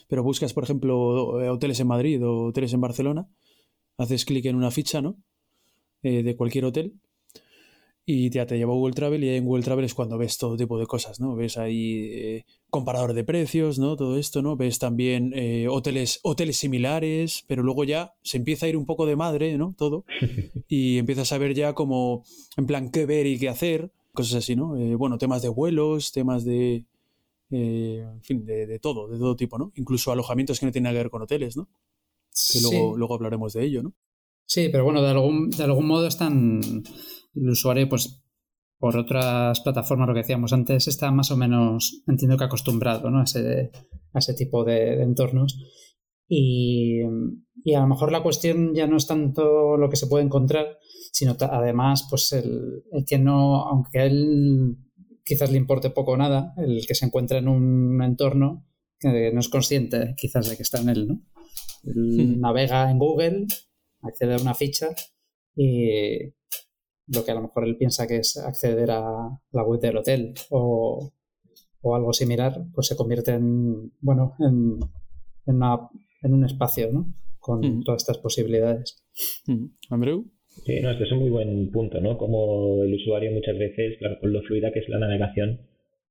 Pero 0.08 0.24
buscas, 0.24 0.54
por 0.54 0.64
ejemplo, 0.64 1.42
eh, 1.42 1.50
hoteles 1.50 1.80
en 1.80 1.88
Madrid 1.88 2.26
o 2.26 2.46
hoteles 2.48 2.74
en 2.74 2.82
Barcelona, 2.82 3.28
haces 3.98 4.26
clic 4.26 4.46
en 4.46 4.56
una 4.56 4.72
ficha, 4.72 5.02
¿no? 5.02 5.18
Eh, 6.02 6.24
de 6.24 6.36
cualquier 6.36 6.66
hotel 6.66 7.00
y 8.06 8.30
ya 8.32 8.46
te 8.46 8.58
lleva 8.58 8.74
a 8.74 8.76
Google 8.76 8.94
Travel 8.94 9.24
y 9.24 9.30
ahí 9.30 9.38
en 9.38 9.46
Google 9.46 9.64
Travel 9.64 9.86
es 9.86 9.94
cuando 9.94 10.18
ves 10.18 10.38
todo 10.38 10.58
tipo 10.58 10.78
de 10.80 10.86
cosas, 10.88 11.20
¿no? 11.20 11.36
Ves 11.36 11.58
ahí 11.58 12.10
eh, 12.12 12.46
comparador 12.70 13.14
de 13.14 13.24
precios, 13.24 13.78
¿no? 13.80 13.96
Todo 13.96 14.18
esto, 14.18 14.42
¿no? 14.42 14.56
Ves 14.58 14.80
también 14.80 15.32
eh, 15.36 15.68
hoteles, 15.70 16.20
hoteles 16.24 16.58
similares, 16.58 17.44
pero 17.48 17.62
luego 17.64 17.84
ya 17.84 18.14
se 18.24 18.38
empieza 18.38 18.66
a 18.66 18.70
ir 18.70 18.78
un 18.78 18.86
poco 18.86 19.06
de 19.06 19.16
madre, 19.16 19.58
¿no? 19.58 19.76
Todo. 19.78 20.06
Y 20.68 20.98
empiezas 20.98 21.32
a 21.34 21.38
ver 21.38 21.54
ya 21.54 21.74
como, 21.74 22.24
en 22.58 22.66
plan, 22.66 22.90
qué 22.92 23.06
ver 23.06 23.28
y 23.28 23.38
qué 23.38 23.50
hacer, 23.50 23.92
cosas 24.14 24.36
así, 24.36 24.56
¿no? 24.56 24.78
Eh, 24.78 24.96
bueno, 24.96 25.18
temas 25.18 25.42
de 25.42 25.50
vuelos, 25.50 26.12
temas 26.12 26.44
de, 26.46 26.86
eh, 27.52 28.06
en 28.10 28.22
fin, 28.24 28.46
de, 28.46 28.66
de 28.66 28.80
todo, 28.80 29.08
de 29.10 29.18
todo 29.20 29.36
tipo, 29.36 29.58
¿no? 29.58 29.72
Incluso 29.76 30.12
alojamientos 30.12 30.60
que 30.60 30.66
no 30.66 30.72
tienen 30.72 30.86
nada 30.86 30.94
que 30.96 31.04
ver 31.04 31.10
con 31.12 31.22
hoteles, 31.22 31.56
¿no? 31.58 31.66
Que 32.54 32.62
luego, 32.62 32.94
Sí. 32.94 32.98
luego 32.98 33.14
hablaremos 33.16 33.54
de 33.54 33.64
ello, 33.66 33.84
¿no? 33.84 33.94
Sí, 34.46 34.70
pero 34.72 34.84
bueno, 34.86 35.02
de 35.02 35.10
algún, 35.10 35.50
de 35.50 35.64
algún 35.64 35.86
modo 35.88 36.08
están. 36.08 36.62
El 37.36 37.50
usuario, 37.50 37.88
pues, 37.90 38.24
por 38.78 38.98
otras 38.98 39.60
plataformas, 39.62 40.08
lo 40.08 40.14
que 40.14 40.22
decíamos 40.22 40.54
antes, 40.54 40.88
está 40.88 41.12
más 41.12 41.32
o 41.32 41.38
menos, 41.38 42.04
entiendo 42.08 42.38
que 42.38 42.46
acostumbrado 42.46 43.10
¿no? 43.10 43.20
a, 43.20 43.24
ese, 43.24 43.72
a 44.14 44.20
ese 44.20 44.34
tipo 44.34 44.64
de, 44.64 44.98
de 44.98 45.04
entornos. 45.04 45.60
Y, 46.28 47.02
y, 47.64 47.74
a 47.74 47.82
lo 47.82 47.88
mejor 47.88 48.12
la 48.12 48.24
cuestión 48.24 48.74
ya 48.74 48.88
no 48.88 48.98
es 48.98 49.06
tanto 49.06 49.78
lo 49.78 49.90
que 49.90 49.98
se 49.98 50.08
puede 50.08 50.24
encontrar, 50.24 50.78
sino 51.12 51.36
además, 51.40 52.08
pues, 52.10 52.32
el, 52.32 52.84
el 52.92 53.06
que 53.06 53.20
no, 53.20 53.64
aunque 53.64 54.00
a 54.00 54.06
él 54.06 54.78
quizás 55.24 55.52
le 55.52 55.58
importe 55.58 55.90
poco 55.90 56.14
o 56.14 56.18
nada, 56.18 56.54
el 56.58 56.86
que 56.88 56.96
se 56.96 57.06
encuentra 57.06 57.38
en 57.38 57.48
un 57.48 58.02
entorno 58.02 58.66
que 59.00 59.32
no 59.34 59.40
es 59.40 59.50
consciente 59.50 60.14
quizás 60.16 60.50
de 60.50 60.56
que 60.56 60.64
está 60.64 60.80
en 60.80 60.90
él, 60.90 61.08
¿no? 61.08 61.22
Él 61.84 62.36
Hmm. 62.38 62.40
navega 62.40 62.90
en 62.92 63.00
Google, 63.00 63.48
accede 64.02 64.36
a 64.36 64.42
una 64.42 64.54
ficha 64.54 64.90
y 65.56 66.34
lo 67.14 67.24
que 67.26 67.32
a 67.32 67.36
lo 67.36 67.42
mejor 67.42 67.66
él 67.66 67.78
piensa 67.78 68.08
que 68.08 68.18
es 68.18 68.38
acceder 68.38 68.92
a 68.92 69.02
la 69.52 69.64
web 69.64 69.80
del 69.80 69.98
hotel 69.98 70.34
o, 70.50 71.12
o 71.82 71.96
algo 71.96 72.14
similar, 72.14 72.54
pues 72.74 72.88
se 72.88 72.96
convierte 72.96 73.32
en, 73.32 73.92
bueno, 74.02 74.36
en, 74.40 74.80
en, 75.48 75.56
una- 75.56 75.90
en 76.24 76.34
un 76.34 76.46
espacio, 76.46 76.90
¿no? 76.92 77.06
Con 77.40 77.60
Mm. 77.60 77.84
todas 77.84 78.02
estas 78.04 78.20
posibilidades. 78.20 79.04
Mm. 79.48 79.66
Andreu. 79.90 80.26
Sí, 80.66 80.80
no, 80.82 80.92
este 80.92 81.06
es 81.06 81.12
un 81.12 81.20
muy 81.20 81.30
buen 81.30 81.72
punto, 81.72 82.00
¿no? 82.02 82.18
Como 82.18 82.84
el 82.84 82.94
usuario 82.94 83.32
muchas 83.32 83.58
veces, 83.58 83.98
claro, 84.00 84.18
con 84.20 84.32
lo 84.34 84.42
fluida 84.44 84.72
que 84.72 84.80
es 84.80 84.90
la 84.90 85.00
navegación, 85.00 85.62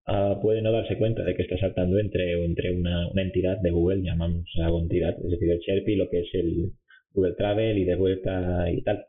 ah, 0.06 0.38
puede 0.42 0.60
no 0.62 0.72
darse 0.72 0.96
cuenta 0.98 1.22
de 1.22 1.34
que 1.36 1.42
está 1.42 1.56
saltando 1.58 1.98
entre, 1.98 2.44
entre 2.44 2.74
una, 2.74 3.08
una 3.10 3.22
entidad 3.22 3.58
de 3.60 3.70
Google, 3.70 4.02
llamamos 4.02 4.44
a 4.64 4.68
entidad, 4.70 5.14
es 5.24 5.30
decir, 5.30 5.50
el 5.50 5.60
Sherpy, 5.60 5.94
lo 5.94 6.08
que 6.10 6.20
es 6.20 6.28
el 6.32 6.72
Google 7.12 7.34
Travel 7.36 7.78
y 7.78 7.84
de 7.84 7.96
vuelta 7.96 8.70
y 8.72 8.82
tal. 8.82 9.04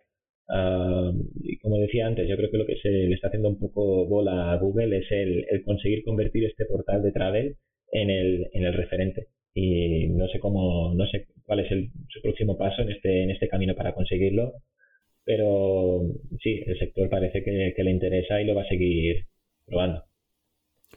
Y 1.43 1.57
como 1.59 1.77
decía 1.77 2.07
antes, 2.07 2.27
yo 2.27 2.35
creo 2.35 2.51
que 2.51 2.57
lo 2.57 2.65
que 2.65 2.77
se 2.77 2.89
le 2.89 3.13
está 3.13 3.27
haciendo 3.27 3.49
un 3.49 3.59
poco 3.59 4.05
bola 4.05 4.51
a 4.51 4.57
Google 4.57 4.97
es 4.97 5.11
el, 5.11 5.45
conseguir 5.63 6.03
convertir 6.03 6.45
este 6.45 6.65
portal 6.65 7.01
de 7.03 7.11
travel 7.11 7.55
en 7.91 8.09
el, 8.09 8.47
en 8.53 8.65
el 8.65 8.73
referente. 8.73 9.27
Y 9.53 10.07
no 10.09 10.27
sé 10.27 10.39
cómo, 10.39 10.93
no 10.93 11.05
sé 11.07 11.27
cuál 11.45 11.61
es 11.61 11.71
el, 11.71 11.89
su 12.09 12.21
próximo 12.21 12.57
paso 12.57 12.81
en 12.81 12.91
este, 12.91 13.23
en 13.23 13.31
este 13.31 13.47
camino 13.47 13.75
para 13.75 13.93
conseguirlo, 13.93 14.53
pero 15.25 16.01
sí, 16.41 16.61
el 16.65 16.77
sector 16.79 17.09
parece 17.09 17.43
que 17.43 17.83
le 17.83 17.91
interesa 17.91 18.41
y 18.41 18.45
lo 18.45 18.55
va 18.55 18.63
a 18.63 18.67
seguir 18.67 19.25
probando. 19.65 20.03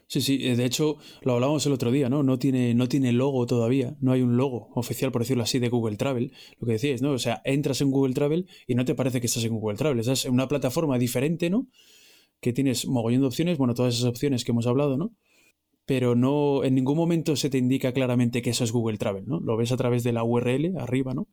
Sí, 0.07 0.21
sí, 0.21 0.47
eh, 0.47 0.55
de 0.55 0.65
hecho 0.65 0.97
lo 1.23 1.33
hablábamos 1.33 1.65
el 1.65 1.73
otro 1.73 1.91
día, 1.91 2.09
¿no? 2.09 2.21
No 2.21 2.37
tiene, 2.37 2.75
no 2.75 2.87
tiene 2.87 3.11
logo 3.11 3.45
todavía, 3.47 3.95
no 4.01 4.11
hay 4.11 4.21
un 4.21 4.37
logo 4.37 4.69
oficial, 4.75 5.11
por 5.11 5.23
decirlo 5.23 5.43
así, 5.43 5.57
de 5.57 5.69
Google 5.69 5.97
Travel, 5.97 6.31
lo 6.59 6.67
que 6.67 6.73
decíais, 6.73 7.01
¿no? 7.01 7.11
O 7.11 7.17
sea, 7.19 7.41
entras 7.43 7.81
en 7.81 7.89
Google 7.89 8.13
Travel 8.13 8.47
y 8.67 8.75
no 8.75 8.85
te 8.85 8.93
parece 8.93 9.19
que 9.19 9.27
estás 9.27 9.43
en 9.45 9.57
Google 9.57 9.77
Travel, 9.77 9.99
estás 9.99 10.25
en 10.25 10.33
una 10.33 10.47
plataforma 10.47 10.99
diferente, 10.99 11.49
¿no? 11.49 11.67
Que 12.39 12.53
tienes 12.53 12.87
mogollón 12.87 13.21
de 13.21 13.27
opciones, 13.27 13.57
bueno, 13.57 13.73
todas 13.73 13.95
esas 13.95 14.05
opciones 14.05 14.43
que 14.43 14.51
hemos 14.51 14.67
hablado, 14.67 14.95
¿no? 14.95 15.11
Pero 15.87 16.15
no, 16.15 16.63
en 16.63 16.75
ningún 16.75 16.97
momento 16.97 17.35
se 17.35 17.49
te 17.49 17.57
indica 17.57 17.91
claramente 17.91 18.41
que 18.41 18.51
eso 18.51 18.63
es 18.63 18.71
Google 18.71 18.97
Travel, 18.97 19.25
¿no? 19.27 19.39
Lo 19.39 19.57
ves 19.57 19.71
a 19.71 19.77
través 19.77 20.03
de 20.03 20.13
la 20.13 20.23
URL 20.23 20.77
arriba, 20.77 21.13
¿no? 21.13 21.27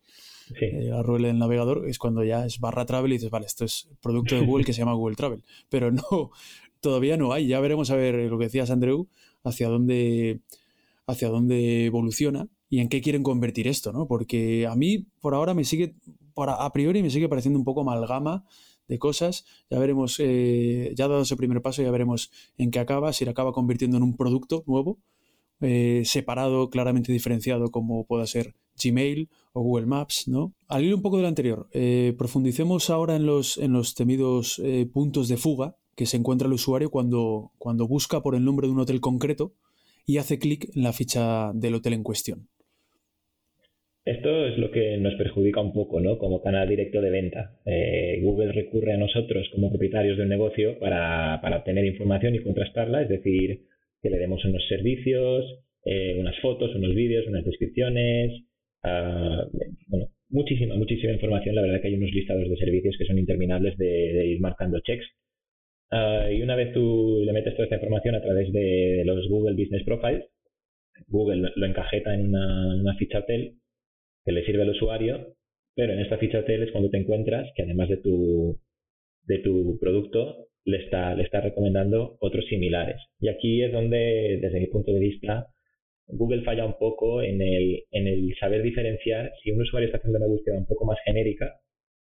Sí, 0.49 0.65
Eh, 0.65 0.89
la 0.91 1.01
URL 1.01 1.23
del 1.29 1.39
navegador 1.39 1.89
es 1.89 1.99
cuando 1.99 2.25
ya 2.25 2.45
es 2.45 2.59
barra 2.59 2.85
travel 2.85 3.13
y 3.13 3.17
dices, 3.17 3.31
vale, 3.31 3.47
esto 3.47 3.65
es 3.65 3.89
producto 4.03 4.35
de 4.35 4.45
Google 4.45 4.65
que 4.65 4.73
se 4.73 4.81
llama 4.81 4.95
Google 4.95 5.17
Travel. 5.17 5.43
Pero 5.69 5.91
no, 5.91 6.33
todavía 6.83 7.17
no 7.17 7.33
hay. 7.33 7.47
Ya 7.47 7.61
veremos 7.61 7.91
a 7.91 7.97
ver 7.97 8.15
lo 8.31 8.39
que 8.39 8.45
decías, 8.45 8.71
Andreu, 8.71 9.09
hacia 9.43 9.69
dónde, 9.69 10.41
hacia 11.07 11.29
dónde 11.29 11.87
evoluciona 11.87 12.49
y 12.69 12.81
en 12.81 12.89
qué 12.89 13.01
quieren 13.01 13.23
convertir 13.23 13.69
esto, 13.69 13.93
¿no? 13.93 14.07
Porque 14.07 14.67
a 14.67 14.75
mí, 14.77 15.07
por 15.21 15.35
ahora, 15.35 15.55
me 15.55 15.65
sigue, 15.65 15.95
a, 16.37 16.73
priori, 16.73 17.03
me 17.03 17.11
sigue 17.11 17.29
pareciendo 17.29 17.59
un 17.59 17.65
poco 17.65 17.81
amalgama 17.81 18.45
de 18.89 18.99
cosas. 18.99 19.47
Ya 19.71 19.79
veremos, 19.79 20.17
eh, 20.19 20.93
ya 20.97 21.09
dado 21.09 21.23
ese 21.23 21.37
primer 21.37 21.63
paso, 21.63 21.83
ya 21.83 21.91
veremos 21.91 22.31
en 22.59 22.71
qué 22.71 22.81
acaba, 22.81 23.13
si 23.13 23.25
lo 23.25 23.31
acaba 23.31 23.53
convirtiendo 23.53 23.97
en 23.97 24.03
un 24.03 24.17
producto 24.17 24.65
nuevo, 24.67 24.99
eh, 25.61 26.03
separado, 26.05 26.69
claramente 26.69 27.13
diferenciado, 27.13 27.71
como 27.71 28.05
pueda 28.05 28.27
ser 28.27 28.55
Gmail 28.83 29.29
o 29.53 29.63
Google 29.63 29.87
Maps, 29.87 30.27
¿no? 30.27 30.53
Al 30.67 30.85
hilo 30.85 30.97
un 30.97 31.03
poco 31.03 31.19
del 31.19 31.27
anterior, 31.27 31.69
eh, 31.73 32.15
profundicemos 32.19 32.91
ahora 32.91 33.15
en 33.15 33.27
los, 33.27 33.59
en 33.59 33.73
los 33.73 33.95
temidos 33.95 34.61
puntos 34.93 35.29
de 35.29 35.37
fuga 35.37 35.77
que 35.97 36.07
se 36.07 36.17
encuentra 36.17 36.47
el 36.47 36.55
usuario 36.55 36.91
cuando, 36.91 37.51
cuando 37.59 37.87
busca 37.87 38.21
por 38.23 38.35
el 38.35 38.45
nombre 38.45 38.67
de 38.67 38.73
un 38.73 38.81
hotel 38.81 39.01
concreto 39.01 39.53
y 40.07 40.19
hace 40.19 40.39
clic 40.39 40.69
en 40.75 40.83
la 40.83 40.93
ficha 40.93 41.53
del 41.55 41.75
hotel 41.75 41.93
en 41.93 42.03
cuestión. 42.03 42.49
Esto 44.05 44.47
es 44.47 44.59
lo 44.59 44.73
que 44.73 44.97
nos 44.99 45.15
perjudica 45.15 45.61
un 45.61 45.73
poco, 45.73 46.01
¿no? 46.01 46.19
Como 46.19 46.43
canal 46.43 46.69
directo 46.69 47.01
de 47.01 47.11
venta. 47.11 47.61
Eh, 47.65 48.19
Google 48.21 48.51
recurre 48.51 48.95
a 48.95 48.97
nosotros 48.97 49.49
como 49.53 49.71
propietarios 49.71 50.19
del 50.19 50.29
negocio 50.29 50.77
para, 50.81 51.39
para 51.41 51.59
obtener 51.59 51.85
información 51.85 52.35
y 52.35 52.43
contrastarla, 52.43 53.03
es 53.03 53.09
decir, 53.09 53.61
que 54.03 54.11
le 54.11 54.19
demos 54.19 54.45
unos 54.45 54.67
servicios, 54.69 55.45
eh, 55.85 56.17
unas 56.19 56.37
fotos, 56.41 56.75
unos 56.75 56.97
vídeos, 56.97 57.29
unas 57.29 57.45
descripciones, 57.45 58.43
uh, 58.83 59.49
bueno, 59.87 60.09
muchísima, 60.31 60.75
muchísima 60.75 61.13
información. 61.13 61.55
La 61.55 61.63
verdad 61.63 61.81
que 61.81 61.87
hay 61.87 61.95
unos 61.95 62.11
listados 62.11 62.49
de 62.49 62.57
servicios 62.57 62.97
que 62.99 63.07
son 63.07 63.21
interminables 63.21 63.79
de, 63.79 63.87
de 63.87 64.27
ir 64.27 64.41
marcando 64.41 64.81
checks. 64.81 65.07
Uh, 65.93 66.33
y 66.33 66.43
una 66.43 66.57
vez 66.57 66.73
tú 66.73 67.23
le 67.23 67.33
metes 67.35 67.53
toda 67.53 67.65
esta 67.65 67.77
información 67.77 68.15
a 68.15 68.23
través 68.23 68.51
de 68.51 69.03
los 69.05 69.29
Google 69.29 69.55
Business 69.63 69.85
Profiles, 69.85 70.25
Google 71.09 71.51
lo 71.55 71.67
encajeta 71.67 72.15
en 72.15 72.29
una, 72.29 72.77
una 72.81 72.97
ficha 72.97 73.19
hotel 73.19 73.57
que 74.25 74.33
le 74.33 74.43
sirve 74.45 74.63
al 74.63 74.71
usuario, 74.71 75.35
pero 75.75 75.93
en 75.93 76.01
esta 76.01 76.17
ficha 76.17 76.39
hotel 76.39 76.63
es 76.63 76.73
cuando 76.73 76.89
te 76.89 76.97
encuentras 76.97 77.51
que 77.55 77.65
además 77.65 77.91
de 77.91 77.99
tu, 77.99 78.59
de 79.25 79.39
tu 79.41 79.79
producto, 79.79 80.49
le 80.65 80.79
está, 80.79 81.15
le 81.15 81.25
está 81.25 81.41
recomendando 81.41 82.17
otros 82.21 82.47
similares. 82.47 82.97
Y 83.21 83.29
aquí 83.29 83.63
es 83.63 83.73
donde, 83.73 84.39
desde 84.41 84.61
mi 84.61 84.69
punto 84.69 84.93
de 84.93 85.01
vista, 85.01 85.49
Google 86.07 86.43
falla 86.43 86.65
un 86.65 86.79
poco 86.79 87.23
en 87.23 87.43
el, 87.43 87.85
en 87.91 88.07
el 88.07 88.35
saber 88.39 88.63
diferenciar 88.63 89.33
si 89.43 89.51
un 89.51 89.61
usuario 89.61 89.87
está 89.87 89.99
haciendo 89.99 90.19
una 90.19 90.27
búsqueda 90.27 90.57
un 90.57 90.67
poco 90.67 90.87
más 90.87 90.99
genérica, 91.05 91.53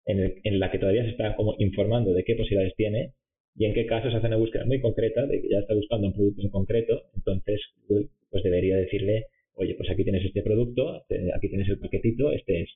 en, 0.04 0.20
el, 0.20 0.34
en 0.44 0.60
la 0.60 0.70
que 0.70 0.78
todavía 0.78 1.04
se 1.04 1.10
está 1.10 1.34
como 1.34 1.54
informando 1.58 2.12
de 2.12 2.24
qué 2.24 2.34
posibilidades 2.34 2.74
tiene, 2.76 3.14
y 3.54 3.66
en 3.66 3.74
qué 3.74 3.86
casos 3.86 4.14
hace 4.14 4.26
una 4.26 4.36
búsqueda 4.36 4.64
muy 4.64 4.80
concreta, 4.80 5.26
de 5.26 5.42
que 5.42 5.48
ya 5.48 5.58
está 5.58 5.74
buscando 5.74 6.06
un 6.06 6.14
producto 6.14 6.42
en 6.42 6.48
concreto, 6.48 7.02
entonces 7.14 7.60
Google 7.88 8.08
pues 8.30 8.42
debería 8.42 8.76
decirle, 8.76 9.26
oye, 9.54 9.74
pues 9.74 9.90
aquí 9.90 10.04
tienes 10.04 10.24
este 10.24 10.42
producto, 10.42 11.04
aquí 11.34 11.48
tienes 11.48 11.68
el 11.68 11.78
paquetito, 11.78 12.32
este 12.32 12.62
es. 12.62 12.70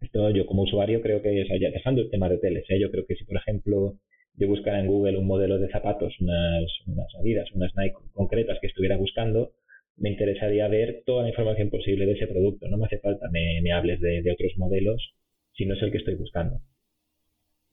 Esto 0.00 0.30
yo 0.30 0.46
como 0.46 0.62
usuario 0.62 1.00
creo 1.02 1.20
que, 1.22 1.42
o 1.42 1.46
sea, 1.46 1.58
ya 1.58 1.70
dejando 1.70 2.02
el 2.02 2.10
tema 2.10 2.28
de 2.28 2.36
hoteles, 2.36 2.64
¿eh? 2.68 2.78
yo 2.80 2.90
creo 2.90 3.04
que 3.04 3.16
si 3.16 3.24
por 3.24 3.36
ejemplo 3.36 3.98
yo 4.36 4.46
buscara 4.46 4.78
en 4.78 4.86
Google 4.86 5.18
un 5.18 5.26
modelo 5.26 5.58
de 5.58 5.68
zapatos, 5.68 6.14
unas, 6.20 6.64
unas 6.86 7.12
Adidas, 7.20 7.50
unas 7.52 7.72
Nike 7.76 7.96
concretas 8.12 8.58
que 8.60 8.68
estuviera 8.68 8.96
buscando, 8.96 9.52
me 9.96 10.10
interesaría 10.10 10.68
ver 10.68 11.02
toda 11.04 11.24
la 11.24 11.30
información 11.30 11.70
posible 11.70 12.06
de 12.06 12.12
ese 12.12 12.28
producto. 12.28 12.68
No 12.68 12.78
me 12.78 12.86
hace 12.86 12.98
falta 12.98 13.28
me, 13.30 13.60
me 13.62 13.72
hables 13.72 14.00
de, 14.00 14.22
de, 14.22 14.30
otros 14.30 14.52
modelos 14.56 15.12
si 15.54 15.66
no 15.66 15.74
es 15.74 15.82
el 15.82 15.90
que 15.90 15.98
estoy 15.98 16.14
buscando. 16.14 16.60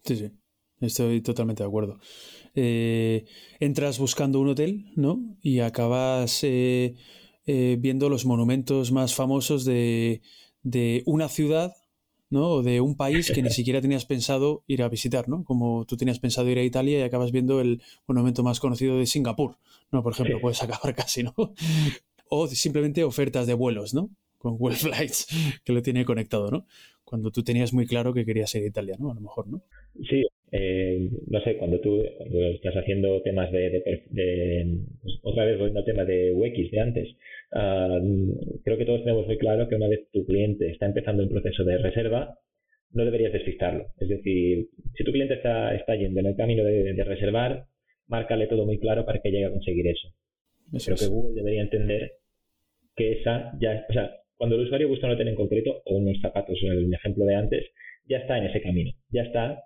Sí, 0.04 0.16
sí. 0.16 0.32
Estoy 0.82 1.22
totalmente 1.22 1.64
de 1.64 1.68
acuerdo. 1.68 2.00
Eh, 2.54 3.26
entras 3.60 4.00
buscando 4.00 4.40
un 4.40 4.50
hotel, 4.50 4.86
¿no? 4.96 5.38
Y 5.42 5.60
acabas 5.60 6.44
eh, 6.44 6.96
eh, 7.46 7.78
viendo 7.80 8.10
los 8.10 8.26
monumentos 8.26 8.92
más 8.92 9.14
famosos 9.14 9.66
de, 9.66 10.22
de, 10.64 11.04
una 11.06 11.30
ciudad, 11.30 11.74
¿no? 12.30 12.48
O 12.48 12.64
de 12.64 12.82
un 12.82 12.96
país 12.96 13.32
que 13.32 13.42
ni 13.42 13.50
siquiera 13.52 13.82
tenías 13.82 14.06
pensado 14.06 14.64
ir 14.68 14.84
a 14.84 14.90
visitar, 14.90 15.30
¿no? 15.30 15.44
Como 15.44 15.86
tú 15.86 15.98
tenías 15.98 16.20
pensado 16.20 16.50
ir 16.50 16.58
a 16.58 16.64
Italia 16.64 17.00
y 17.00 17.04
acabas 17.04 17.32
viendo 17.32 17.62
el 17.62 17.82
monumento 18.08 18.44
más 18.44 18.60
conocido 18.60 18.98
de 18.98 19.06
Singapur, 19.06 19.58
¿no? 19.92 20.04
Por 20.04 20.14
ejemplo, 20.14 20.40
puedes 20.42 20.62
acabar 20.62 20.94
casi, 20.96 21.24
¿no? 21.24 21.34
O 22.30 22.48
simplemente 22.48 23.04
ofertas 23.04 23.48
de 23.48 23.54
vuelos, 23.54 23.94
¿no? 23.94 24.10
Con 24.38 24.58
Google 24.58 24.78
Flights, 24.78 25.28
que 25.64 25.74
lo 25.74 25.82
tiene 25.82 26.06
conectado, 26.06 26.52
¿no? 26.52 26.66
cuando 27.06 27.32
tú 27.32 27.44
tenías 27.44 27.72
muy 27.72 27.86
claro 27.86 28.14
que 28.14 28.26
querías 28.26 28.50
ser 28.50 28.66
italiano, 28.66 29.12
a 29.12 29.14
lo 29.14 29.22
mejor, 29.22 29.48
¿no? 29.48 29.62
Sí, 30.10 30.26
eh, 30.52 31.10
no 31.28 31.42
sé, 31.42 31.58
cuando 31.58 31.80
tú 31.80 32.04
cuando 32.18 32.40
estás 32.48 32.76
haciendo 32.76 33.22
temas 33.22 33.52
de, 33.52 33.82
pues, 35.02 35.20
otra 35.24 35.46
vez 35.46 35.58
volviendo 35.58 35.80
al 35.80 35.86
tema 35.86 36.06
de 36.06 36.32
UX 36.34 36.72
de 36.72 36.80
antes, 36.80 37.16
ah, 37.54 38.00
creo 38.64 38.78
que 38.78 38.86
todos 38.86 39.04
tenemos 39.04 39.26
muy 39.28 39.38
claro 39.38 39.68
que 39.68 39.76
una 39.76 39.88
vez 39.88 40.08
tu 40.12 40.26
cliente 40.26 40.70
está 40.70 40.86
empezando 40.86 41.24
un 41.24 41.30
proceso 41.30 41.64
de 41.64 41.78
reserva, 41.78 42.38
no 42.92 43.06
deberías 43.06 43.34
despistarlo. 43.34 43.88
Es 44.00 44.08
decir, 44.08 44.70
si 44.96 45.04
tu 45.04 45.12
cliente 45.12 45.36
está, 45.36 45.76
está 45.76 45.96
yendo 45.96 46.20
en 46.20 46.28
el 46.28 46.36
camino 46.36 46.64
de, 46.64 47.04
reservar, 47.04 47.66
márcale 48.08 48.48
todo 48.48 48.66
muy 48.66 48.80
claro 48.80 49.06
para 49.06 49.20
que 49.20 49.32
llegue 49.32 49.46
a 49.46 49.52
conseguir 49.52 49.88
eso. 49.88 50.08
Creo 50.84 50.98
que 50.98 51.08
Google 51.08 51.36
debería 51.36 51.62
entender 51.62 52.14
que 52.96 53.14
esa 53.14 53.52
ya, 53.60 53.86
o 53.90 53.94
sea, 53.94 54.12
cuando 54.38 54.56
el 54.56 54.64
usuario 54.64 54.88
busca 54.88 55.08
un 55.08 55.14
hotel 55.14 55.28
en 55.28 55.36
concreto 55.36 55.82
o 55.86 55.98
unos 55.98 56.20
zapatos, 56.22 56.58
el 56.62 56.94
ejemplo 56.94 57.26
de 57.26 57.36
antes, 57.36 57.66
ya 58.08 58.18
está 58.18 58.38
en 58.38 58.46
ese 58.46 58.62
camino, 58.62 58.92
ya 59.10 59.24
está 59.24 59.64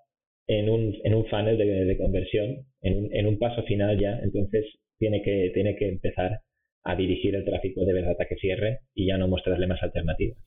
en 0.49 0.67
un, 0.67 0.95
en 1.03 1.13
un 1.13 1.25
funnel 1.27 1.57
de, 1.57 1.97
conversión, 1.97 2.65
en 2.81 2.97
un, 2.97 3.15
en 3.15 3.27
un, 3.27 3.37
paso 3.37 3.61
final 3.63 3.99
ya, 3.99 4.19
entonces 4.23 4.65
tiene 4.97 5.21
que, 5.21 5.51
tiene 5.53 5.75
que 5.77 5.87
empezar 5.87 6.41
a 6.83 6.95
dirigir 6.95 7.35
el 7.35 7.45
tráfico 7.45 7.85
de 7.85 7.93
verdad 7.93 8.15
a 8.19 8.25
que 8.25 8.35
cierre 8.35 8.79
y 8.95 9.07
ya 9.07 9.17
no 9.17 9.27
mostrarle 9.27 9.67
más 9.67 9.81
alternativas. 9.83 10.39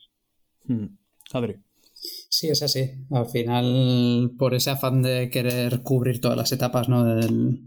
Hmm. 0.67 0.87
Adri. 1.33 1.55
Sí, 1.95 2.49
es 2.49 2.63
así. 2.65 2.91
Al 3.13 3.27
final, 3.27 4.33
por 4.37 4.55
ese 4.55 4.71
afán 4.71 5.03
de 5.03 5.31
querer 5.31 5.83
cubrir 5.85 6.21
todas 6.21 6.37
las 6.37 6.51
etapas 6.51 6.89
¿no? 6.89 7.05
del, 7.05 7.61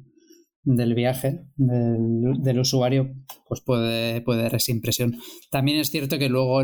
del 0.63 0.93
viaje 0.93 1.45
del, 1.56 2.60
usuario, 2.60 3.13
pues 3.48 3.62
puede, 3.62 4.19
puede 4.19 4.41
dar 4.41 4.56
esa 4.56 4.74
impresión. 4.74 5.15
También 5.52 5.80
es 5.80 5.89
cierto 5.89 6.19
que 6.19 6.28
luego 6.28 6.62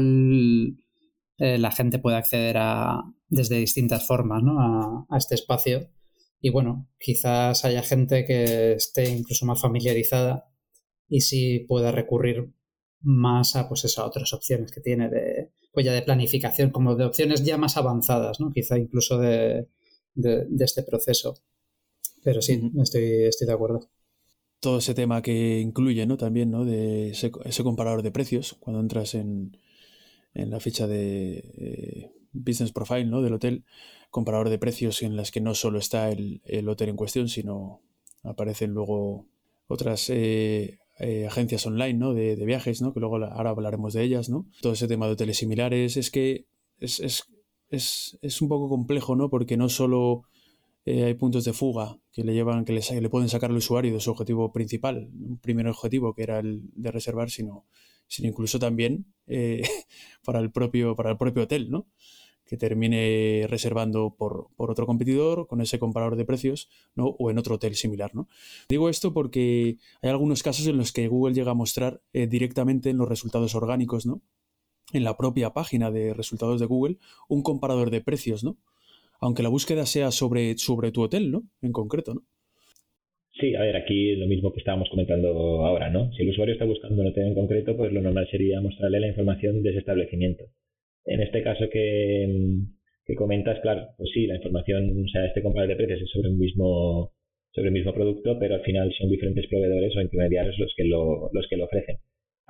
eh, 1.43 1.58
la 1.58 1.71
gente 1.71 1.97
puede 1.97 2.17
acceder 2.17 2.58
a, 2.60 3.01
desde 3.27 3.58
distintas 3.58 4.06
formas 4.06 4.43
¿no? 4.43 5.08
a, 5.10 5.17
este 5.17 5.34
espacio. 5.34 5.89
Y 6.39 6.51
bueno, 6.51 6.88
quizás 6.99 7.65
haya 7.65 7.82
gente 7.82 8.25
que 8.25 8.73
esté 8.73 9.10
incluso 9.10 9.47
más 9.47 9.60
familiarizada 9.60 10.51
y 11.10 11.21
sí 11.21 11.65
pueda 11.67 11.91
recurrir 11.91 12.54
más 12.99 13.56
a 13.56 13.67
pues 13.67 13.97
a 13.97 14.06
otras 14.06 14.34
opciones 14.34 14.71
que 14.71 14.82
tiene 14.82 15.10
de 15.10 15.51
pues 15.73 15.84
ya 15.84 15.93
de 15.93 16.04
planificación, 16.04 16.69
como 16.69 16.95
de 16.95 17.06
opciones 17.06 17.43
ya 17.43 17.58
más 17.58 17.75
avanzadas, 17.75 18.39
¿no? 18.39 18.51
Quizá 18.51 18.77
incluso 18.77 19.17
de, 19.17 19.67
de 20.13 20.65
este 20.65 20.84
proceso. 20.84 21.41
Pero 22.23 22.43
sí, 22.43 22.71
estoy, 22.84 23.23
estoy 23.23 23.47
de 23.47 23.54
acuerdo. 23.54 23.89
Todo 24.60 24.77
ese 24.77 24.93
tema 24.93 25.23
que 25.23 25.60
incluye, 25.60 26.06
¿no? 26.06 26.17
También, 26.17 26.51
¿no? 26.51 26.65
De 26.65 27.10
ese, 27.10 27.32
comparador 27.63 28.04
de 28.04 28.12
precios, 28.12 28.58
cuando 28.60 28.80
entras 28.80 29.15
en, 29.15 29.58
en 30.34 30.50
la 30.50 30.60
ficha 30.60 30.88
de 30.88 31.38
eh, 31.58 32.12
Business 32.32 32.72
Profile, 32.72 33.06
¿no? 33.06 33.22
Del 33.22 33.34
hotel, 33.34 33.63
comparador 34.10 34.50
de 34.50 34.58
precios 34.58 35.02
en 35.04 35.15
las 35.15 35.32
que 35.32 35.41
no 35.41 35.56
solo 35.56 35.80
está 35.80 36.10
el, 36.10 36.41
hotel 36.67 36.89
en 36.89 36.96
cuestión, 36.96 37.30
sino 37.30 37.82
aparecen 38.24 38.72
luego 38.72 39.26
otras 39.67 40.10
eh, 40.10 40.80
eh, 41.00 41.28
agencias 41.28 41.65
online, 41.65 41.96
¿no? 41.96 42.13
De, 42.13 42.36
viajes, 42.46 42.82
¿no? 42.82 42.94
Que 42.94 43.00
luego 43.00 43.17
ahora 43.17 43.50
hablaremos 43.50 43.94
de 43.94 44.04
ellas, 44.04 44.30
¿no? 44.30 44.46
Todo 44.62 44.74
ese 44.74 44.88
tema 44.88 45.08
de 45.08 45.13
hoteles 45.13 45.38
similares, 45.38 45.98
es 45.98 46.12
que 46.12 46.46
es, 46.80 47.00
es, 47.00 47.24
es, 47.70 48.17
es 48.22 48.41
un 48.41 48.50
poco 48.50 48.70
complejo, 48.70 49.15
¿no? 49.15 49.30
Porque 49.30 49.58
no 49.58 49.70
solo 49.70 50.24
hay 50.86 51.13
puntos 51.13 51.46
de 51.46 51.54
fuga 51.54 52.00
que 52.12 52.24
le 52.24 52.34
llevan, 52.34 52.65
que 52.65 52.74
le, 52.74 53.10
pueden 53.10 53.30
sacar 53.30 53.52
al 53.52 53.58
usuario 53.58 53.94
de 53.94 54.00
su 54.00 54.12
objetivo 54.12 54.52
principal, 54.52 55.12
un 55.13 55.38
primer 55.38 55.67
objetivo 55.67 56.13
que 56.15 56.24
era 56.24 56.39
el 56.39 56.63
de 56.74 56.91
reservar, 56.91 57.30
sino, 57.30 57.65
sino 58.12 58.28
incluso 58.28 58.60
también 58.60 59.06
eh, 59.28 59.63
para 60.26 60.39
el 60.39 60.52
propio, 60.52 60.95
para 60.97 61.12
el 61.12 61.17
propio 61.17 61.43
hotel, 61.43 61.71
¿no? 61.71 61.88
que 62.45 62.58
termine 62.58 63.45
reservando 63.47 64.13
por, 64.17 64.50
otro 64.58 64.86
competidor 64.86 65.47
con 65.47 65.62
ese 65.62 65.80
comparador 65.80 66.17
de 66.17 66.26
precios 66.26 66.67
¿no? 66.95 67.06
o 67.06 67.32
en 67.32 67.38
otro 67.38 67.56
hotel 67.56 67.76
similar. 67.76 68.13
¿no? 68.13 68.28
Digo 68.67 68.89
esto 68.89 69.13
porque 69.13 69.78
hay 70.02 70.10
algunos 70.10 70.43
casos 70.43 70.67
en 70.67 70.76
los 70.76 70.91
que 70.91 71.08
Google 71.08 71.34
llega 71.34 71.52
a 71.52 71.56
mostrar 71.56 72.02
eh, 72.12 72.28
directamente 72.28 72.89
en 72.89 72.97
los 72.97 73.08
resultados 73.08 73.56
orgánicos, 73.56 74.06
¿no? 74.06 74.21
en 74.91 75.06
la 75.06 75.15
propia 75.15 75.54
página 75.54 75.91
de 75.91 76.13
resultados 76.13 76.60
de 76.60 76.65
Google, 76.65 76.97
un 77.30 77.43
comparador 77.43 77.91
de 77.91 78.02
precios, 78.02 78.43
¿no? 78.43 78.58
aunque 79.21 79.43
la 79.43 79.50
búsqueda 79.50 79.86
sea 79.86 80.12
sobre, 80.12 80.58
sobre 80.58 80.91
tu 80.91 81.04
hotel, 81.04 81.32
¿no? 81.32 81.43
En 81.62 81.71
concreto, 81.71 82.15
¿no? 82.15 82.24
Sí, 83.41 83.56
a 83.56 83.62
ver, 83.62 83.75
aquí 83.75 84.15
lo 84.15 84.27
mismo 84.27 84.54
que 84.54 84.60
estábamos 84.60 84.88
comentando 84.89 85.65
ahora, 85.65 85.89
¿no? 85.89 86.13
Si 86.13 86.21
el 86.21 86.30
usuario 86.30 86.54
está 86.54 86.65
buscando 86.65 87.01
un 87.01 87.08
hotel 87.08 87.25
en 87.25 87.34
concreto, 87.34 87.75
pues 87.75 87.91
lo 87.91 88.01
normal 88.01 88.27
sería 88.30 88.62
mostrarle 88.62 88.99
la 88.99 89.08
información 89.08 89.63
de 89.63 89.71
ese 89.71 89.80
establecimiento. 89.80 90.45
En 91.06 91.21
este 91.21 91.41
caso 91.41 91.67
que, 91.71 92.30
comentas, 93.17 93.60
claro, 93.62 93.88
pues 93.97 94.12
sí, 94.13 94.27
la 94.27 94.36
información, 94.36 95.04
o 95.04 95.08
sea, 95.10 95.25
este 95.25 95.41
comprador 95.41 95.69
de 95.69 95.75
precios 95.75 96.01
es 96.01 96.10
sobre 96.12 96.30
un 96.30 96.38
mismo 96.38 97.12
sobre 97.54 97.67
el 97.67 97.73
mismo 97.73 97.93
producto, 97.93 98.39
pero 98.39 98.56
al 98.56 98.62
final 98.62 98.93
son 98.97 99.10
diferentes 99.10 99.45
proveedores 99.47 99.93
o 99.97 100.01
intermediarios 100.01 100.58
los 100.58 100.73
que 100.77 100.86
lo, 100.86 101.30
los 101.34 101.47
que 101.49 101.58
lo 101.58 101.65
ofrecen 101.65 101.97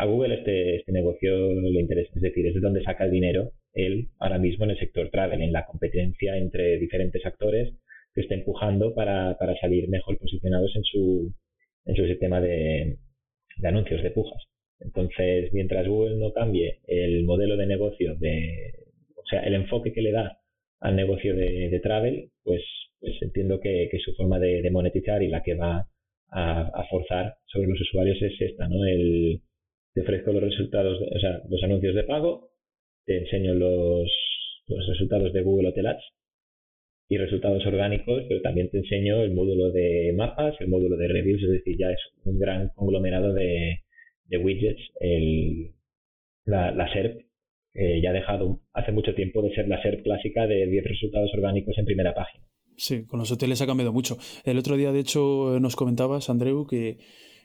a 0.01 0.05
Google 0.05 0.35
este, 0.35 0.77
este 0.77 0.91
negocio 0.91 1.53
le 1.53 1.79
interesa, 1.79 2.11
es 2.15 2.21
decir, 2.21 2.45
es 2.47 2.55
de 2.55 2.59
donde 2.59 2.83
saca 2.83 3.05
el 3.05 3.11
dinero 3.11 3.51
él 3.73 4.09
ahora 4.19 4.39
mismo 4.39 4.65
en 4.65 4.71
el 4.71 4.79
sector 4.79 5.09
travel, 5.09 5.41
en 5.41 5.53
la 5.53 5.65
competencia 5.65 6.37
entre 6.37 6.77
diferentes 6.77 7.25
actores 7.25 7.73
que 8.13 8.21
está 8.21 8.35
empujando 8.35 8.93
para, 8.93 9.37
para 9.37 9.55
salir 9.59 9.89
mejor 9.89 10.17
posicionados 10.17 10.75
en 10.75 10.83
su, 10.83 11.33
en 11.85 11.95
su 11.95 12.05
sistema 12.05 12.41
de, 12.41 12.97
de 13.57 13.67
anuncios, 13.67 14.03
de 14.03 14.11
pujas. 14.11 14.43
Entonces, 14.79 15.53
mientras 15.53 15.87
Google 15.87 16.17
no 16.17 16.33
cambie 16.33 16.79
el 16.87 17.23
modelo 17.23 17.55
de 17.55 17.67
negocio, 17.67 18.15
de, 18.17 18.73
o 19.15 19.25
sea, 19.29 19.41
el 19.41 19.53
enfoque 19.53 19.93
que 19.93 20.01
le 20.01 20.11
da 20.11 20.39
al 20.79 20.95
negocio 20.95 21.35
de, 21.35 21.69
de 21.69 21.79
travel, 21.79 22.31
pues, 22.43 22.63
pues 22.99 23.13
entiendo 23.21 23.59
que, 23.59 23.87
que 23.91 23.99
su 23.99 24.13
forma 24.15 24.39
de, 24.39 24.67
monetizar 24.71 25.21
y 25.21 25.27
la 25.27 25.43
que 25.43 25.53
va 25.55 25.87
a, 26.29 26.61
a, 26.61 26.87
forzar 26.89 27.35
sobre 27.45 27.67
los 27.67 27.79
usuarios 27.79 28.19
es 28.21 28.33
esta, 28.41 28.67
¿no? 28.67 28.83
El, 28.85 29.41
te 29.93 30.01
ofrezco 30.01 30.31
los 30.31 30.43
resultados, 30.43 30.99
o 30.99 31.19
sea, 31.19 31.41
los 31.47 31.63
anuncios 31.63 31.93
de 31.93 32.03
pago, 32.03 32.49
te 33.05 33.17
enseño 33.19 33.53
los, 33.53 34.09
los 34.67 34.87
resultados 34.87 35.33
de 35.33 35.41
Google 35.41 35.69
Hotel 35.69 35.87
Ads 35.87 36.03
y 37.11 37.17
resultados 37.17 37.65
orgánicos, 37.65 38.23
pero 38.29 38.41
también 38.41 38.69
te 38.69 38.77
enseño 38.77 39.21
el 39.21 39.33
módulo 39.33 39.69
de 39.69 40.13
mapas, 40.15 40.55
el 40.61 40.69
módulo 40.69 40.95
de 40.95 41.09
reviews, 41.09 41.43
es 41.43 41.49
decir, 41.49 41.75
ya 41.77 41.91
es 41.91 41.99
un 42.23 42.39
gran 42.39 42.69
conglomerado 42.73 43.33
de, 43.33 43.81
widgets, 44.41 44.79
el, 45.01 45.73
la, 46.45 46.87
SERP, 46.93 47.19
que 47.73 48.01
ya 48.01 48.11
ha 48.11 48.13
dejado 48.13 48.61
hace 48.71 48.93
mucho 48.93 49.13
tiempo 49.13 49.41
de 49.41 49.53
ser 49.53 49.67
la 49.67 49.81
SERP 49.81 50.03
clásica 50.03 50.47
de 50.47 50.65
10 50.67 50.85
resultados 50.85 51.29
orgánicos 51.33 51.77
en 51.77 51.83
primera 51.83 52.13
página. 52.13 52.45
Sí, 52.77 53.05
con 53.05 53.19
los 53.19 53.29
hoteles 53.29 53.61
ha 53.61 53.67
cambiado 53.67 53.91
mucho. 53.91 54.15
El 54.45 54.57
otro 54.57 54.77
día, 54.77 54.93
de 54.93 55.01
hecho, 55.01 55.59
nos 55.59 55.75
comentabas, 55.75 56.29
Andreu, 56.29 56.65
que 56.65 56.99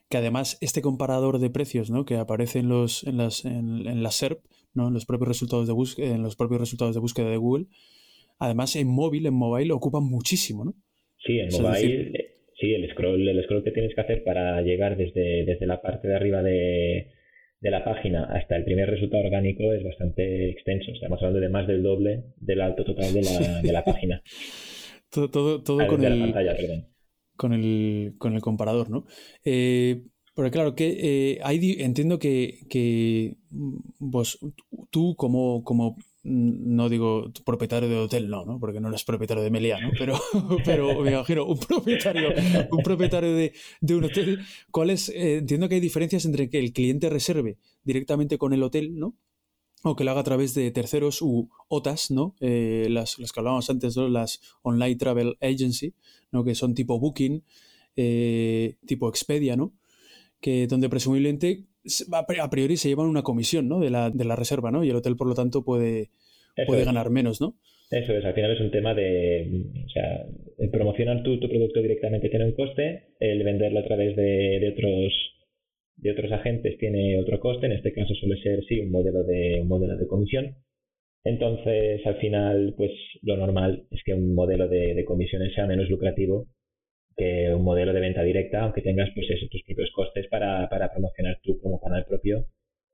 que 0.08 0.18
además 0.18 0.56
este 0.60 0.82
comparador 0.82 1.40
de 1.40 1.50
precios 1.50 1.90
¿no? 1.90 2.04
que 2.04 2.16
aparece 2.16 2.60
en, 2.60 2.68
los, 2.68 3.02
en, 3.02 3.16
las, 3.16 3.44
en, 3.44 4.04
la 4.04 4.12
SERP, 4.12 4.38
¿no? 4.72 4.86
en, 4.86 4.94
los 4.94 5.04
propios 5.04 5.26
resultados 5.26 5.66
de 5.66 6.04
en 6.04 6.22
los 6.22 6.36
propios 6.36 6.60
resultados 6.60 6.94
de 6.94 7.00
búsqueda 7.00 7.28
de 7.28 7.36
Google, 7.36 7.66
además 8.38 8.76
en 8.76 8.88
móvil, 8.88 9.26
en 9.26 9.34
mobile, 9.34 9.72
ocupa 9.72 10.00
muchísimo, 10.00 10.64
¿no? 10.64 10.74
Sí, 11.24 11.38
en 11.38 11.48
mobile, 11.50 12.12
sí, 12.58 12.74
el 12.74 12.90
scroll, 12.92 13.28
el 13.28 13.42
scroll 13.44 13.64
que 13.64 13.72
tienes 13.72 13.94
que 13.94 14.00
hacer 14.00 14.24
para 14.24 14.62
llegar 14.62 14.96
desde, 14.96 15.44
desde 15.44 15.66
la 15.66 15.80
parte 15.80 16.08
de 16.08 16.14
arriba 16.14 16.42
de, 16.42 17.12
de 17.60 17.70
la 17.70 17.84
página 17.84 18.24
hasta 18.24 18.56
el 18.56 18.64
primer 18.64 18.88
resultado 18.88 19.24
orgánico 19.24 19.72
es 19.72 19.82
bastante 19.82 20.50
extenso. 20.50 20.92
Estamos 20.92 21.18
hablando 21.20 21.40
de 21.40 21.48
más 21.48 21.66
del 21.66 21.82
doble 21.82 22.24
del 22.36 22.60
alto 22.60 22.84
total 22.84 23.12
de 23.12 23.22
la, 23.22 23.62
de 23.62 23.72
la 23.72 23.84
página. 23.84 24.22
todo 25.10 25.30
todo, 25.30 25.62
todo 25.62 25.86
con 25.86 26.04
el... 26.04 26.20
pantalla, 26.20 26.56
con 27.36 27.52
el, 27.52 28.14
con 28.18 28.34
el 28.34 28.40
comparador, 28.40 28.90
¿no? 28.90 29.06
Eh, 29.44 30.02
porque 30.34 30.50
claro, 30.50 30.74
que 30.74 30.96
eh, 31.00 31.38
hay, 31.42 31.76
entiendo 31.80 32.18
que, 32.18 32.58
que 32.68 33.36
vos, 33.98 34.38
tú 34.90 35.14
como, 35.16 35.64
como, 35.64 35.96
no 36.26 36.88
digo 36.88 37.30
propietario 37.44 37.88
de 37.88 37.96
hotel, 37.96 38.28
no, 38.28 38.44
¿no? 38.44 38.58
Porque 38.58 38.80
no 38.80 38.88
eres 38.88 39.04
propietario 39.04 39.42
de 39.42 39.50
Meliá, 39.50 39.80
¿no? 39.80 39.90
Pero, 39.96 40.18
pero 40.64 41.00
me 41.00 41.12
imagino, 41.12 41.46
un 41.46 41.58
propietario, 41.58 42.30
un 42.70 42.82
propietario 42.82 43.32
de, 43.32 43.52
de 43.80 43.94
un 43.94 44.04
hotel, 44.04 44.40
¿cuáles? 44.70 45.08
Eh, 45.10 45.38
entiendo 45.38 45.68
que 45.68 45.76
hay 45.76 45.80
diferencias 45.80 46.24
entre 46.24 46.50
que 46.50 46.58
el 46.58 46.72
cliente 46.72 47.08
reserve 47.08 47.58
directamente 47.84 48.38
con 48.38 48.52
el 48.52 48.62
hotel, 48.62 48.98
¿no? 48.98 49.14
o 49.82 49.94
que 49.94 50.02
lo 50.02 50.10
haga 50.10 50.20
a 50.20 50.24
través 50.24 50.54
de 50.54 50.70
terceros 50.72 51.22
u 51.22 51.48
OTAs, 51.68 52.10
¿no? 52.10 52.34
Eh, 52.40 52.88
las, 52.90 53.18
las, 53.18 53.30
que 53.30 53.40
hablábamos 53.40 53.70
antes, 53.70 53.96
¿no? 53.96 54.08
Las 54.08 54.40
Online 54.62 54.96
Travel 54.96 55.36
Agency, 55.40 55.94
¿no? 56.32 56.42
Que 56.42 56.56
son 56.56 56.74
tipo 56.74 56.98
Booking, 56.98 57.44
eh, 57.94 58.76
tipo 58.84 59.08
Expedia, 59.08 59.54
¿no? 59.54 59.72
Que 60.40 60.66
donde 60.66 60.88
presumiblemente 60.88 61.66
a 62.10 62.50
priori 62.50 62.76
se 62.76 62.88
llevan 62.88 63.06
una 63.06 63.22
comisión, 63.22 63.68
¿no? 63.68 63.80
De 63.80 63.90
la, 63.90 64.10
de 64.10 64.24
la 64.24 64.36
reserva, 64.36 64.70
¿no? 64.70 64.84
Y 64.84 64.90
el 64.90 64.96
hotel, 64.96 65.16
por 65.16 65.28
lo 65.28 65.34
tanto, 65.34 65.64
puede, 65.64 66.10
puede 66.66 66.84
ganar 66.84 67.10
menos, 67.10 67.40
¿no? 67.40 67.56
Eso 67.90 68.12
es, 68.14 68.24
al 68.24 68.34
final 68.34 68.52
es 68.52 68.60
un 68.60 68.72
tema 68.72 68.94
de, 68.94 69.62
o 69.84 69.88
sea, 69.90 70.26
el 70.58 70.70
promocionar 70.70 71.22
tu, 71.22 71.38
tu 71.38 71.48
producto 71.48 71.80
directamente 71.80 72.28
tiene 72.28 72.46
un 72.46 72.52
coste, 72.52 73.14
el 73.20 73.44
venderlo 73.44 73.78
a 73.78 73.84
través 73.84 74.16
de, 74.16 74.58
de 74.60 74.70
otros 74.72 75.12
de 75.96 76.10
otros 76.10 76.30
agentes 76.32 76.76
tiene 76.78 77.18
otro 77.18 77.40
coste, 77.40 77.66
en 77.66 77.72
este 77.72 77.92
caso 77.92 78.14
suele 78.14 78.40
ser 78.42 78.62
sí 78.64 78.80
un 78.80 78.90
modelo 78.90 79.22
de 79.24 79.60
un 79.62 79.68
modelo 79.68 79.96
de 79.96 80.06
comisión 80.06 80.56
Entonces, 81.24 82.04
al 82.06 82.16
final, 82.16 82.74
pues 82.76 82.92
lo 83.22 83.36
normal 83.36 83.86
es 83.90 84.02
que 84.04 84.14
un 84.14 84.34
modelo 84.34 84.68
de, 84.68 85.04
comisiones 85.04 85.54
sea 85.54 85.66
menos 85.66 85.88
lucrativo 85.88 86.48
que 87.16 87.52
un 87.54 87.64
modelo 87.64 87.92
de 87.92 88.00
venta 88.00 88.22
directa, 88.22 88.60
aunque 88.62 88.82
tengas 88.82 89.10
pues 89.14 89.28
eso, 89.30 89.46
tus 89.50 89.62
propios 89.62 89.90
costes 89.94 90.26
para, 90.28 90.68
para 90.68 90.90
promocionar 90.92 91.38
tú 91.42 91.58
como 91.60 91.80
canal 91.80 92.04
propio 92.06 92.46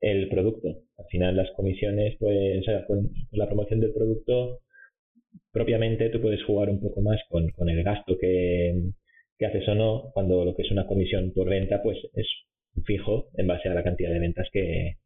el 0.03 0.29
producto. 0.29 0.83
Al 0.97 1.05
final 1.09 1.35
las 1.35 1.51
comisiones, 1.51 2.15
pues 2.19 2.65
con, 2.87 3.09
la 3.31 3.47
promoción 3.47 3.79
del 3.79 3.93
producto, 3.93 4.59
propiamente 5.51 6.09
tú 6.09 6.21
puedes 6.21 6.43
jugar 6.43 6.69
un 6.69 6.81
poco 6.81 7.01
más 7.01 7.19
con, 7.29 7.49
con 7.51 7.69
el 7.69 7.83
gasto 7.83 8.17
que, 8.19 8.73
que, 9.37 9.45
haces 9.45 9.67
o 9.67 9.75
no, 9.75 10.11
cuando 10.13 10.45
lo 10.45 10.55
que 10.55 10.63
es 10.63 10.71
una 10.71 10.87
comisión 10.87 11.31
por 11.33 11.49
venta, 11.49 11.81
pues 11.81 11.97
es 12.15 12.27
fijo 12.85 13.29
en 13.37 13.47
base 13.47 13.69
a 13.69 13.73
la 13.73 13.83
cantidad 13.83 14.11
de 14.11 14.19
ventas 14.19 14.47
que, 14.51 14.97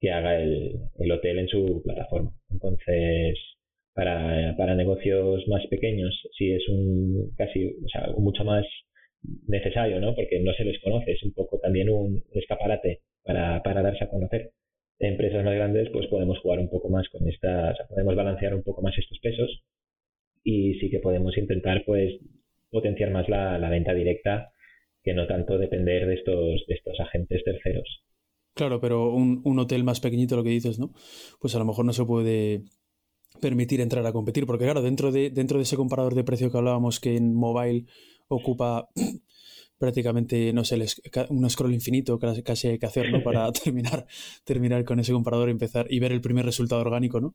que 0.00 0.10
haga 0.10 0.40
el, 0.40 0.74
el 0.98 1.12
hotel 1.12 1.40
en 1.40 1.48
su 1.48 1.82
plataforma. 1.82 2.32
Entonces, 2.50 3.38
para, 3.98 4.54
para 4.56 4.76
negocios 4.76 5.42
más 5.48 5.66
pequeños, 5.66 6.14
sí 6.38 6.52
es 6.52 6.68
un 6.68 7.34
casi, 7.36 7.66
o 7.66 7.88
sea, 7.92 8.06
mucho 8.16 8.44
más 8.44 8.64
necesario, 9.48 9.98
¿no? 9.98 10.14
Porque 10.14 10.38
no 10.38 10.52
se 10.52 10.62
les 10.62 10.80
conoce, 10.80 11.10
es 11.10 11.22
un 11.24 11.32
poco 11.32 11.58
también 11.58 11.90
un 11.90 12.22
escaparate 12.32 13.00
para, 13.24 13.60
para 13.64 13.82
darse 13.82 14.04
a 14.04 14.08
conocer. 14.08 14.52
Empresas 15.00 15.44
más 15.44 15.52
grandes, 15.52 15.88
pues 15.90 16.06
podemos 16.06 16.38
jugar 16.38 16.60
un 16.60 16.70
poco 16.70 16.88
más 16.90 17.08
con 17.08 17.28
estas, 17.28 17.76
podemos 17.88 18.14
balancear 18.14 18.54
un 18.54 18.62
poco 18.62 18.82
más 18.82 18.96
estos 18.96 19.18
pesos 19.18 19.64
y 20.44 20.74
sí 20.74 20.90
que 20.90 21.00
podemos 21.00 21.36
intentar, 21.36 21.82
pues, 21.84 22.20
potenciar 22.70 23.10
más 23.10 23.28
la, 23.28 23.58
la 23.58 23.68
venta 23.68 23.94
directa 23.94 24.52
que 25.02 25.12
no 25.12 25.26
tanto 25.26 25.58
depender 25.58 26.06
de 26.06 26.14
estos, 26.14 26.64
de 26.68 26.74
estos 26.74 27.00
agentes 27.00 27.42
terceros. 27.42 28.04
Claro, 28.54 28.80
pero 28.80 29.10
un, 29.10 29.40
un, 29.44 29.58
hotel 29.58 29.82
más 29.82 29.98
pequeñito, 29.98 30.36
lo 30.36 30.44
que 30.44 30.50
dices, 30.50 30.78
¿no? 30.78 30.92
Pues 31.40 31.54
a 31.56 31.58
lo 31.58 31.64
mejor 31.64 31.84
no 31.84 31.92
se 31.92 32.04
puede 32.04 32.62
permitir 33.40 33.80
entrar 33.80 34.06
a 34.06 34.12
competir, 34.12 34.46
porque 34.46 34.64
claro, 34.64 34.82
dentro 34.82 35.12
de, 35.12 35.30
dentro 35.30 35.58
de 35.58 35.64
ese 35.64 35.76
comparador 35.76 36.14
de 36.14 36.24
precio 36.24 36.50
que 36.50 36.58
hablábamos 36.58 37.00
que 37.00 37.16
en 37.16 37.34
mobile 37.34 37.86
ocupa 38.28 38.88
prácticamente, 39.78 40.52
no 40.52 40.64
sé, 40.64 40.84
un 41.30 41.48
scroll 41.48 41.72
infinito 41.72 42.18
casi 42.18 42.68
hay 42.68 42.78
que 42.78 42.86
hacer, 42.86 43.10
¿no? 43.10 43.22
Para 43.22 43.50
terminar, 43.64 44.06
terminar 44.44 44.84
con 44.84 45.00
ese 45.00 45.12
comparador 45.12 45.48
y 45.48 45.52
empezar 45.52 45.86
y 45.90 45.98
ver 46.00 46.12
el 46.12 46.20
primer 46.20 46.44
resultado 46.44 46.80
orgánico, 46.80 47.20
¿no? 47.20 47.34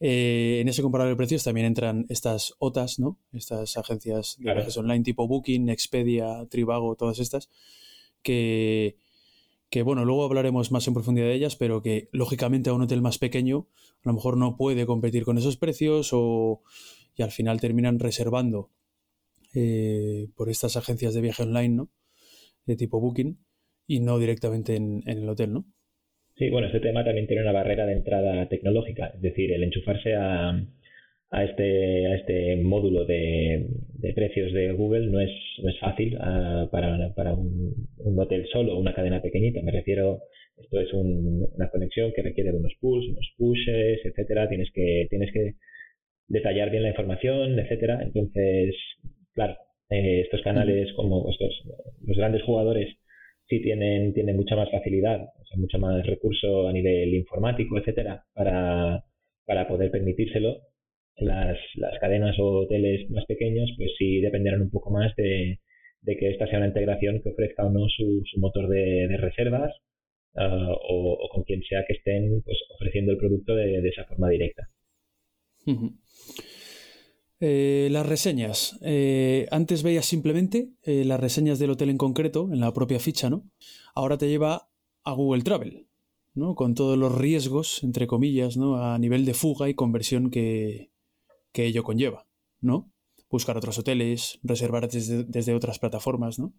Eh, 0.00 0.58
en 0.60 0.68
ese 0.68 0.82
comparador 0.82 1.12
de 1.12 1.16
precios 1.16 1.44
también 1.44 1.66
entran 1.66 2.06
estas 2.08 2.54
OTAs, 2.58 2.98
¿no? 2.98 3.18
Estas 3.32 3.76
agencias 3.76 4.36
de 4.38 4.52
viajes 4.52 4.76
online 4.76 5.04
tipo 5.04 5.28
Booking, 5.28 5.68
Expedia, 5.68 6.46
Trivago, 6.48 6.96
todas 6.96 7.18
estas, 7.18 7.48
que, 8.22 8.96
que, 9.74 9.82
bueno, 9.82 10.04
luego 10.04 10.24
hablaremos 10.24 10.70
más 10.70 10.86
en 10.86 10.94
profundidad 10.94 11.26
de 11.26 11.34
ellas, 11.34 11.56
pero 11.56 11.82
que 11.82 12.08
lógicamente 12.12 12.70
a 12.70 12.74
un 12.74 12.82
hotel 12.82 13.02
más 13.02 13.18
pequeño 13.18 13.66
a 14.04 14.10
lo 14.10 14.12
mejor 14.12 14.36
no 14.36 14.56
puede 14.56 14.86
competir 14.86 15.24
con 15.24 15.36
esos 15.36 15.56
precios 15.56 16.10
o, 16.12 16.62
y 17.16 17.24
al 17.24 17.32
final 17.32 17.60
terminan 17.60 17.98
reservando 17.98 18.70
eh, 19.52 20.28
por 20.36 20.48
estas 20.48 20.76
agencias 20.76 21.12
de 21.12 21.22
viaje 21.22 21.42
online, 21.42 21.74
¿no? 21.74 21.90
De 22.66 22.76
tipo 22.76 23.00
Booking 23.00 23.36
y 23.88 23.98
no 23.98 24.20
directamente 24.20 24.76
en, 24.76 25.02
el 25.08 25.28
hotel, 25.28 25.52
¿no? 25.52 25.64
Sí, 26.36 26.50
bueno, 26.50 26.68
este 26.68 26.78
tema 26.78 27.04
también 27.04 27.26
tiene 27.26 27.42
una 27.42 27.50
barrera 27.50 27.84
de 27.84 27.94
entrada 27.94 28.48
tecnológica, 28.48 29.08
es 29.08 29.22
decir, 29.22 29.50
el 29.50 29.64
enchufarse 29.64 30.14
a, 30.14 30.52
a 31.34 31.44
este, 31.44 32.06
a 32.06 32.14
este 32.14 32.56
módulo 32.56 33.04
de, 33.04 33.66
de 33.94 34.12
precios 34.12 34.52
de 34.52 34.72
Google 34.72 35.08
no 35.08 35.20
es, 35.20 35.30
no 35.62 35.68
es 35.68 35.78
fácil 35.80 36.16
ah, 36.20 36.68
para, 36.70 37.12
para 37.14 37.34
un, 37.34 37.88
un, 37.98 38.18
hotel 38.18 38.46
solo, 38.52 38.78
una 38.78 38.94
cadena 38.94 39.20
pequeñita. 39.20 39.60
Me 39.62 39.72
refiero, 39.72 40.20
esto 40.56 40.80
es 40.80 40.92
una 40.92 41.68
conexión 41.70 42.12
que 42.14 42.22
requiere 42.22 42.52
de 42.52 42.58
unos 42.58 42.74
pulls, 42.80 43.08
unos 43.08 43.34
pushes, 43.36 44.00
etcétera. 44.04 44.48
Tienes 44.48 44.70
que, 44.72 45.06
tienes 45.10 45.32
que 45.32 45.54
detallar 46.28 46.70
bien 46.70 46.84
la 46.84 46.90
información, 46.90 47.58
etcétera. 47.58 48.00
Entonces, 48.02 48.76
claro, 49.34 49.56
eh, 49.90 50.20
estos 50.22 50.42
canales 50.42 50.92
como 50.94 51.28
estos, 51.30 51.64
los 52.06 52.16
grandes 52.16 52.42
jugadores 52.42 52.94
sí 53.48 53.60
tienen, 53.60 54.14
tienen 54.14 54.36
mucha 54.36 54.56
más 54.56 54.70
facilidad, 54.70 55.20
o 55.20 55.44
sea, 55.46 55.58
mucho 55.58 55.78
más 55.78 56.06
recurso 56.06 56.68
a 56.68 56.72
nivel 56.72 57.12
informático, 57.14 57.76
etcétera, 57.78 58.24
para, 58.34 59.04
para 59.46 59.66
poder 59.66 59.90
permitírselo. 59.90 60.60
Las, 61.16 61.56
las 61.76 61.98
cadenas 62.00 62.36
o 62.38 62.62
hoteles 62.62 63.08
más 63.10 63.24
pequeños, 63.26 63.70
pues 63.76 63.90
sí 63.98 64.20
dependerán 64.20 64.62
un 64.62 64.70
poco 64.70 64.90
más 64.90 65.14
de, 65.16 65.60
de 66.02 66.16
que 66.16 66.30
esta 66.30 66.46
sea 66.46 66.58
una 66.58 66.68
integración 66.68 67.20
que 67.22 67.30
ofrezca 67.30 67.64
o 67.64 67.70
no 67.70 67.88
su, 67.88 68.22
su 68.24 68.40
motor 68.40 68.68
de, 68.68 69.16
reservas 69.18 69.72
uh, 70.34 70.40
o, 70.40 71.12
o, 71.12 71.28
con 71.30 71.44
quien 71.44 71.62
sea 71.62 71.84
que 71.86 71.94
estén 71.94 72.42
pues, 72.44 72.58
ofreciendo 72.74 73.12
el 73.12 73.18
producto 73.18 73.54
de, 73.54 73.80
de 73.80 73.88
esa 73.88 74.04
forma 74.04 74.28
directa. 74.28 74.68
Eh, 77.40 77.88
las 77.90 78.06
reseñas. 78.06 78.78
Eh, 78.82 79.46
antes 79.50 79.82
veías 79.82 80.06
simplemente 80.06 80.70
eh, 80.82 81.04
las 81.04 81.20
reseñas 81.20 81.58
del 81.58 81.70
hotel 81.70 81.90
en 81.90 81.98
concreto, 81.98 82.48
en 82.52 82.60
la 82.60 82.72
propia 82.72 82.98
ficha, 82.98 83.30
¿no? 83.30 83.50
Ahora 83.94 84.18
te 84.18 84.28
lleva 84.28 84.68
a 85.04 85.12
Google 85.12 85.42
Travel, 85.42 85.86
¿no? 86.34 86.54
Con 86.54 86.74
todos 86.74 86.96
los 86.96 87.16
riesgos, 87.16 87.82
entre 87.84 88.06
comillas, 88.06 88.56
¿no? 88.56 88.76
A 88.76 88.98
nivel 88.98 89.24
de 89.24 89.34
fuga 89.34 89.68
y 89.68 89.74
conversión 89.74 90.30
que, 90.30 90.90
que 91.54 91.64
ello 91.64 91.82
conlleva, 91.82 92.26
¿no? 92.60 92.90
Buscar 93.30 93.56
otros 93.56 93.78
hoteles, 93.78 94.38
reservar 94.42 94.88
desde, 94.88 95.24
desde, 95.24 95.54
otras 95.54 95.78
plataformas, 95.78 96.38
¿no? 96.38 96.52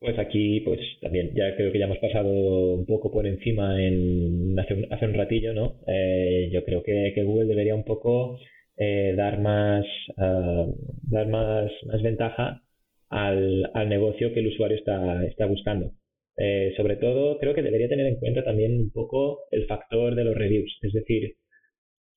Pues 0.00 0.18
aquí, 0.18 0.60
pues 0.60 0.80
también, 1.00 1.32
ya 1.34 1.54
creo 1.56 1.70
que 1.70 1.78
ya 1.78 1.84
hemos 1.84 1.98
pasado 1.98 2.30
un 2.74 2.84
poco 2.84 3.10
por 3.10 3.26
encima 3.26 3.80
en 3.80 4.58
hace 4.58 4.74
un, 4.74 4.92
hace 4.92 5.06
un 5.06 5.14
ratillo, 5.14 5.54
¿no? 5.54 5.80
Eh, 5.86 6.50
yo 6.52 6.64
creo 6.64 6.82
que, 6.82 7.12
que 7.14 7.22
Google 7.22 7.46
debería 7.46 7.74
un 7.74 7.84
poco 7.84 8.38
eh, 8.76 9.14
dar 9.16 9.40
más 9.40 9.84
uh, 10.16 10.74
dar 11.08 11.28
más, 11.28 11.70
más 11.86 12.02
ventaja 12.02 12.62
al, 13.08 13.70
al, 13.72 13.88
negocio 13.88 14.32
que 14.34 14.40
el 14.40 14.48
usuario 14.48 14.76
está, 14.76 15.24
está 15.26 15.46
buscando. 15.46 15.92
Eh, 16.36 16.72
sobre 16.76 16.96
todo, 16.96 17.38
creo 17.38 17.54
que 17.54 17.62
debería 17.62 17.88
tener 17.88 18.06
en 18.06 18.16
cuenta 18.16 18.42
también 18.42 18.80
un 18.80 18.90
poco 18.90 19.44
el 19.52 19.66
factor 19.66 20.14
de 20.16 20.24
los 20.24 20.34
reviews. 20.34 20.78
Es 20.82 20.92
decir, 20.92 21.36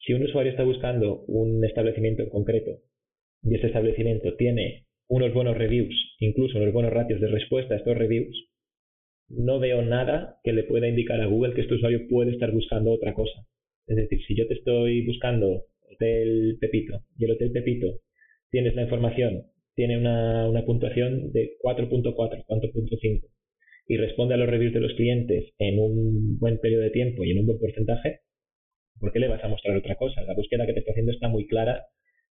si 0.07 0.13
un 0.13 0.23
usuario 0.23 0.51
está 0.51 0.63
buscando 0.63 1.25
un 1.27 1.65
establecimiento 1.65 2.23
en 2.23 2.29
concreto 2.29 2.79
y 3.43 3.55
este 3.55 3.67
establecimiento 3.67 4.35
tiene 4.37 4.85
unos 5.09 5.33
buenos 5.33 5.57
reviews, 5.57 6.15
incluso 6.19 6.57
unos 6.57 6.71
buenos 6.71 6.93
ratios 6.93 7.19
de 7.19 7.27
respuesta 7.27 7.73
a 7.73 7.77
estos 7.77 7.97
reviews, 7.97 8.49
no 9.27 9.59
veo 9.59 9.81
nada 9.81 10.37
que 10.45 10.53
le 10.53 10.63
pueda 10.63 10.87
indicar 10.87 11.19
a 11.19 11.25
Google 11.25 11.53
que 11.53 11.61
este 11.61 11.73
usuario 11.73 12.07
puede 12.09 12.31
estar 12.31 12.51
buscando 12.53 12.91
otra 12.91 13.13
cosa. 13.13 13.45
Es 13.85 13.97
decir, 13.97 14.19
si 14.25 14.35
yo 14.35 14.47
te 14.47 14.53
estoy 14.53 15.05
buscando 15.05 15.65
Hotel 15.91 16.57
Pepito. 16.61 17.03
Y 17.17 17.25
el 17.25 17.31
Hotel 17.31 17.51
Pepito, 17.51 17.99
tienes 18.49 18.75
la 18.75 18.83
información, 18.83 19.43
tiene 19.75 19.97
una, 19.97 20.47
una 20.47 20.65
puntuación 20.65 21.33
de 21.33 21.57
4.4, 21.61 22.45
4.5 22.47 23.29
y 23.89 23.97
responde 23.97 24.35
a 24.35 24.37
los 24.37 24.49
reviews 24.49 24.73
de 24.73 24.79
los 24.79 24.93
clientes 24.93 25.53
en 25.59 25.79
un 25.79 26.39
buen 26.39 26.59
periodo 26.59 26.83
de 26.83 26.91
tiempo 26.91 27.25
y 27.25 27.31
en 27.31 27.39
un 27.39 27.45
buen 27.45 27.59
porcentaje, 27.59 28.21
¿por 28.99 29.11
qué 29.11 29.19
le 29.19 29.27
vas 29.27 29.43
a 29.43 29.47
mostrar 29.47 29.77
otra 29.77 29.95
cosa? 29.95 30.21
La 30.23 30.33
búsqueda 30.33 30.65
que 30.65 30.73
te 30.73 30.79
está 30.79 30.91
haciendo 30.91 31.11
está 31.11 31.27
muy 31.27 31.47
clara 31.47 31.85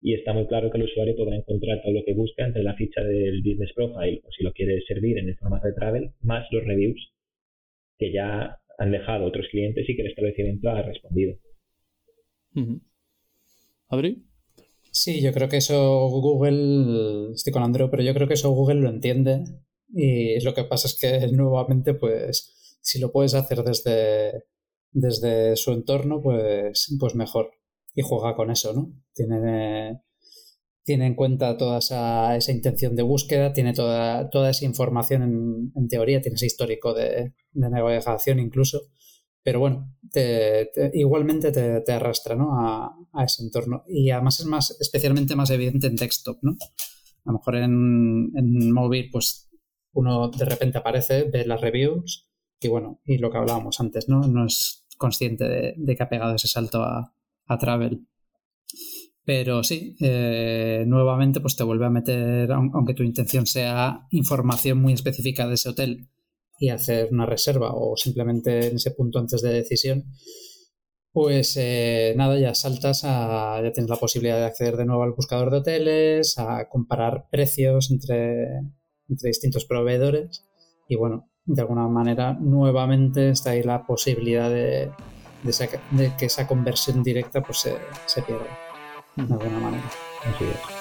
y 0.02 0.14
está 0.14 0.34
muy 0.34 0.48
claro 0.48 0.72
que 0.72 0.78
el 0.78 0.86
usuario 0.86 1.16
podrá 1.16 1.36
encontrar 1.36 1.82
todo 1.82 1.94
lo 1.94 2.04
que 2.06 2.14
busca 2.14 2.46
entre 2.46 2.64
la 2.64 2.76
ficha 2.76 3.02
del 3.04 3.42
business 3.42 3.74
profile 3.76 4.22
o 4.24 4.32
si 4.32 4.44
lo 4.44 4.54
quiere 4.54 4.82
servir 4.88 5.18
en 5.18 5.30
el 5.30 5.38
formato 5.38 5.68
de 5.68 5.74
travel, 5.74 6.12
más 6.22 6.48
los 6.52 6.64
reviews 6.64 7.14
que 7.98 8.12
ya 8.14 8.58
han 8.78 8.92
dejado 8.92 9.26
otros 9.26 9.48
clientes 9.52 9.88
y 9.88 9.96
que 9.96 10.02
el 10.02 10.10
establecimiento 10.10 10.70
ha 10.70 10.82
respondido. 10.82 11.36
¿Adri? 13.90 14.24
Sí, 14.92 15.22
yo 15.22 15.34
creo 15.34 15.50
que 15.50 15.58
eso 15.58 16.08
Google, 16.08 17.34
estoy 17.34 17.54
con 17.54 17.64
Andrew, 17.64 17.90
pero 17.90 18.04
yo 18.04 18.14
creo 18.14 18.28
que 18.28 18.34
eso 18.34 18.52
Google 18.52 18.82
lo 18.82 18.90
entiende 18.90 19.44
y 19.94 20.40
lo 20.44 20.54
que 20.54 20.64
pasa 20.64 20.88
es 20.88 20.98
que 21.00 21.28
nuevamente, 21.36 21.94
pues, 21.94 22.78
si 22.82 23.00
lo 23.00 23.12
puedes 23.12 23.34
hacer 23.34 23.60
desde, 23.60 24.44
desde 24.92 25.56
su 25.56 25.72
entorno, 25.72 26.22
pues, 26.22 26.96
pues 27.00 27.16
mejor. 27.16 27.52
Y 27.96 28.02
juega 28.02 28.36
con 28.36 28.52
eso, 28.52 28.74
¿no? 28.74 28.94
Tiene, 29.14 30.02
tiene 30.84 31.08
en 31.08 31.16
cuenta 31.16 31.58
toda 31.58 31.80
esa, 31.80 32.36
esa 32.36 32.52
intención 32.52 32.96
de 32.96 33.04
búsqueda, 33.04 33.54
tiene 33.54 33.74
toda, 33.74 34.30
toda 34.30 34.52
esa 34.52 34.66
información 34.66 35.72
en, 35.76 35.88
teoría, 35.88 36.22
tiene 36.22 36.36
ese 36.36 36.46
histórico 36.46 36.94
de, 36.94 37.34
navegación 37.54 38.40
incluso 38.40 38.82
pero 39.42 39.62
bueno, 39.62 39.96
te, 40.12 40.70
igualmente 40.94 41.52
te, 41.52 41.82
te, 41.82 41.92
arrastra 41.94 42.36
¿no? 42.36 42.60
a, 42.60 42.94
a, 43.14 43.24
ese 43.24 43.42
entorno. 43.42 43.84
Y 43.88 44.12
además 44.12 44.40
es 44.42 44.46
más, 44.46 44.78
especialmente 44.80 45.36
más 45.36 45.50
evidente 45.50 45.88
en 45.88 45.96
desktop, 45.96 46.38
¿no? 46.42 46.52
A 47.26 47.32
lo 47.32 47.34
mejor 47.40 47.56
en, 47.56 48.32
en 48.36 48.72
móvil, 48.72 49.10
pues 49.12 49.50
uno 49.94 50.30
de 50.30 50.46
repente 50.46 50.78
aparece, 50.78 51.24
ve 51.24 51.46
las 51.46 51.62
reviews 51.62 52.29
y 52.62 52.68
bueno, 52.68 53.00
y 53.06 53.18
lo 53.18 53.32
que 53.32 53.38
hablábamos 53.38 53.80
antes, 53.80 54.10
¿no? 54.10 54.22
No 54.22 54.46
es 54.46 54.86
consciente 54.98 55.76
de, 55.78 55.96
que 55.96 56.04
ha 56.04 56.10
pegado 56.10 56.36
ese 56.36 56.48
salto 56.48 56.84
a, 56.84 57.14
a 57.48 57.58
Travel. 57.58 58.06
Pero 59.26 59.64
sí, 59.64 59.96
eh, 60.02 60.84
nuevamente 60.88 61.40
pues 61.40 61.56
te 61.56 61.64
vuelve 61.64 61.86
a 61.86 61.90
meter, 61.92 62.52
aunque 62.52 62.94
tu 62.94 63.04
intención 63.04 63.46
sea 63.46 64.08
información 64.10 64.82
muy 64.82 64.94
específica 64.94 65.48
de 65.48 65.54
ese 65.54 65.70
hotel, 65.70 66.10
y 66.60 66.70
hacer 66.70 67.10
una 67.12 67.26
reserva 67.26 67.72
o 67.74 67.96
simplemente 67.96 68.68
en 68.68 68.76
ese 68.76 68.92
punto 68.92 69.20
antes 69.20 69.42
de 69.42 69.54
decisión, 69.54 70.04
Pues 71.12 71.58
eh, 71.58 72.14
nada, 72.18 72.40
ya 72.40 72.54
saltas 72.54 73.04
a. 73.04 73.62
ya 73.64 73.72
tienes 73.72 73.90
la 73.90 73.96
posibilidad 73.98 74.38
de 74.38 74.46
acceder 74.46 74.78
de 74.78 74.86
nuevo 74.86 75.04
al 75.04 75.14
buscador 75.14 75.50
de 75.50 75.58
hoteles, 75.58 76.38
a 76.38 76.70
comparar 76.70 77.28
precios 77.32 77.90
entre, 77.92 78.44
entre 79.08 79.28
distintos 79.30 79.66
proveedores. 79.66 80.46
Y 80.88 80.96
bueno, 80.96 81.30
de 81.50 81.62
alguna 81.64 81.88
manera, 81.88 82.38
nuevamente 82.40 83.32
está 83.32 83.52
ahí 83.52 83.64
la 83.64 83.82
posibilidad 83.82 84.50
de, 84.50 84.92
de, 85.42 86.16
que 86.16 86.28
esa 86.28 86.46
conversión 86.46 87.02
directa 87.02 87.42
pues 87.42 87.58
se, 87.60 87.76
se 88.06 88.22
pierda. 88.22 88.46
De 89.16 89.34
alguna 89.34 89.60
manera. 89.60 89.84
Así. 90.36 90.79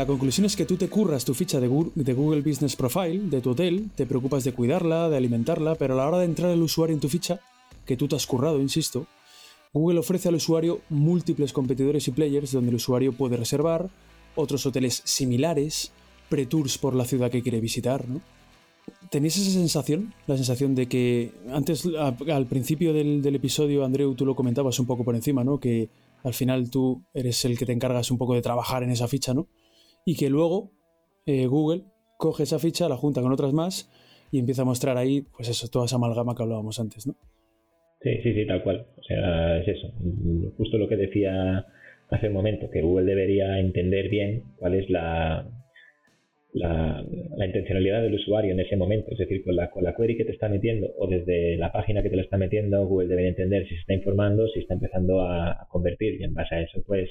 La 0.00 0.06
conclusión 0.06 0.46
es 0.46 0.56
que 0.56 0.64
tú 0.64 0.78
te 0.78 0.88
curras 0.88 1.26
tu 1.26 1.34
ficha 1.34 1.60
de 1.60 1.68
Google 1.68 2.40
Business 2.40 2.74
Profile 2.74 3.18
de 3.24 3.42
tu 3.42 3.50
hotel, 3.50 3.90
te 3.94 4.06
preocupas 4.06 4.44
de 4.44 4.54
cuidarla, 4.54 5.10
de 5.10 5.18
alimentarla, 5.18 5.74
pero 5.74 5.92
a 5.92 5.98
la 5.98 6.08
hora 6.08 6.20
de 6.20 6.24
entrar 6.24 6.50
el 6.50 6.62
usuario 6.62 6.94
en 6.94 7.00
tu 7.00 7.10
ficha, 7.10 7.38
que 7.84 7.98
tú 7.98 8.08
te 8.08 8.16
has 8.16 8.26
currado, 8.26 8.62
insisto, 8.62 9.06
Google 9.74 9.98
ofrece 9.98 10.30
al 10.30 10.36
usuario 10.36 10.80
múltiples 10.88 11.52
competidores 11.52 12.08
y 12.08 12.12
players 12.12 12.52
donde 12.52 12.70
el 12.70 12.76
usuario 12.76 13.12
puede 13.12 13.36
reservar, 13.36 13.90
otros 14.36 14.64
hoteles 14.64 15.02
similares, 15.04 15.92
pre-tours 16.30 16.78
por 16.78 16.94
la 16.94 17.04
ciudad 17.04 17.30
que 17.30 17.42
quiere 17.42 17.60
visitar, 17.60 18.08
¿no? 18.08 18.22
¿Tenéis 19.10 19.36
esa 19.36 19.50
sensación? 19.50 20.14
La 20.26 20.38
sensación 20.38 20.74
de 20.74 20.86
que 20.86 21.30
antes, 21.52 21.86
al 21.86 22.46
principio 22.46 22.94
del, 22.94 23.20
del, 23.20 23.34
episodio, 23.34 23.84
Andreu, 23.84 24.14
tú 24.14 24.24
lo 24.24 24.34
comentabas 24.34 24.80
un 24.80 24.86
poco 24.86 25.04
por 25.04 25.14
encima, 25.14 25.44
¿no? 25.44 25.60
Que 25.60 25.90
al 26.24 26.32
final 26.32 26.70
tú 26.70 27.02
eres 27.12 27.44
el 27.44 27.58
que 27.58 27.66
te 27.66 27.72
encargas 27.72 28.10
un 28.10 28.16
poco 28.16 28.32
de 28.32 28.40
trabajar 28.40 28.82
en 28.82 28.92
esa 28.92 29.06
ficha, 29.06 29.34
¿no? 29.34 29.46
Y 30.04 30.16
que 30.16 30.30
luego 30.30 30.72
eh, 31.26 31.46
Google 31.46 31.84
coge 32.18 32.44
esa 32.44 32.58
ficha, 32.58 32.88
la 32.88 32.96
junta 32.96 33.22
con 33.22 33.32
otras 33.32 33.52
más 33.52 33.90
y 34.30 34.38
empieza 34.38 34.62
a 34.62 34.66
mostrar 34.66 34.96
ahí, 34.96 35.22
pues 35.36 35.48
eso, 35.48 35.68
toda 35.68 35.86
esa 35.86 35.96
amalgama 35.96 36.34
que 36.34 36.42
hablábamos 36.42 36.78
antes, 36.78 37.06
¿no? 37.06 37.14
Sí, 38.02 38.16
sí, 38.22 38.32
sí, 38.32 38.46
tal 38.46 38.62
cual. 38.62 38.86
O 38.96 39.02
sea, 39.02 39.58
es 39.58 39.68
eso. 39.68 39.92
Justo 40.56 40.78
lo 40.78 40.88
que 40.88 40.96
decía 40.96 41.66
hace 42.10 42.28
un 42.28 42.34
momento, 42.34 42.70
que 42.70 42.80
Google 42.80 43.06
debería 43.06 43.58
entender 43.58 44.08
bien 44.08 44.44
cuál 44.56 44.74
es 44.74 44.88
la, 44.90 45.46
la, 46.52 47.04
intencionalidad 47.46 48.02
del 48.02 48.14
usuario 48.14 48.52
en 48.52 48.60
ese 48.60 48.76
momento. 48.76 49.10
Es 49.12 49.18
decir, 49.18 49.44
con 49.44 49.54
la, 49.56 49.70
con 49.70 49.84
la 49.84 49.94
query 49.94 50.16
que 50.16 50.24
te 50.24 50.32
está 50.32 50.48
metiendo 50.48 50.92
o 50.98 51.06
desde 51.06 51.56
la 51.56 51.72
página 51.72 52.02
que 52.02 52.10
te 52.10 52.16
la 52.16 52.22
está 52.22 52.36
metiendo, 52.36 52.84
Google 52.86 53.08
debería 53.08 53.30
entender 53.30 53.64
si 53.64 53.74
se 53.74 53.80
está 53.80 53.94
informando, 53.94 54.48
si 54.48 54.60
está 54.60 54.74
empezando 54.74 55.22
a 55.22 55.66
convertir. 55.70 56.20
Y 56.20 56.24
en 56.24 56.34
base 56.34 56.54
a 56.54 56.62
eso, 56.62 56.82
pues 56.86 57.10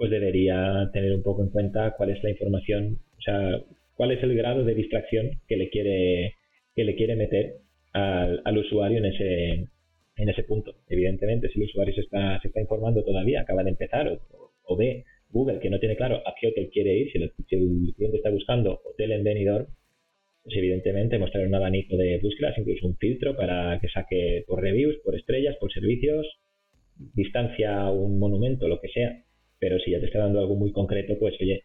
pues 0.00 0.10
debería 0.10 0.88
tener 0.94 1.12
un 1.12 1.22
poco 1.22 1.42
en 1.42 1.50
cuenta 1.50 1.94
cuál 1.94 2.08
es 2.08 2.22
la 2.22 2.30
información, 2.30 3.00
o 3.18 3.20
sea, 3.20 3.60
cuál 3.94 4.12
es 4.12 4.22
el 4.22 4.34
grado 4.34 4.64
de 4.64 4.74
distracción 4.74 5.28
que 5.46 5.58
le 5.58 5.68
quiere, 5.68 6.36
que 6.74 6.84
le 6.84 6.96
quiere 6.96 7.16
meter 7.16 7.56
al, 7.92 8.40
al 8.46 8.56
usuario 8.56 8.96
en 8.96 9.04
ese, 9.04 9.68
en 10.16 10.28
ese 10.30 10.42
punto. 10.44 10.74
Evidentemente, 10.88 11.50
si 11.50 11.60
el 11.60 11.66
usuario 11.66 11.92
se 11.94 12.00
está, 12.00 12.40
se 12.40 12.48
está 12.48 12.62
informando 12.62 13.04
todavía, 13.04 13.42
acaba 13.42 13.62
de 13.62 13.72
empezar, 13.72 14.08
o, 14.08 14.52
o 14.64 14.74
ve 14.74 15.04
Google 15.28 15.60
que 15.60 15.68
no 15.68 15.78
tiene 15.78 15.96
claro 15.96 16.22
a 16.26 16.32
qué 16.40 16.46
hotel 16.46 16.70
quiere 16.72 16.96
ir, 16.96 17.12
si 17.12 17.18
el, 17.18 17.30
cliente 17.94 18.16
está 18.16 18.30
buscando 18.30 18.80
hotel 18.82 19.12
en 19.12 19.22
venidor, 19.22 19.68
pues 20.42 20.56
evidentemente 20.56 21.18
mostrar 21.18 21.46
un 21.46 21.54
abanico 21.54 21.98
de 21.98 22.20
búsquedas, 22.22 22.56
incluso 22.56 22.86
un 22.86 22.96
filtro 22.96 23.36
para 23.36 23.78
que 23.82 23.88
saque 23.90 24.44
por 24.46 24.62
reviews, 24.62 24.96
por 25.04 25.14
estrellas, 25.14 25.58
por 25.60 25.70
servicios, 25.70 26.26
distancia 26.96 27.90
un 27.90 28.18
monumento, 28.18 28.66
lo 28.66 28.80
que 28.80 28.88
sea 28.88 29.24
pero 29.60 29.78
si 29.78 29.92
ya 29.92 30.00
te 30.00 30.06
está 30.06 30.20
dando 30.20 30.40
algo 30.40 30.56
muy 30.56 30.72
concreto, 30.72 31.16
pues 31.20 31.34
oye, 31.40 31.64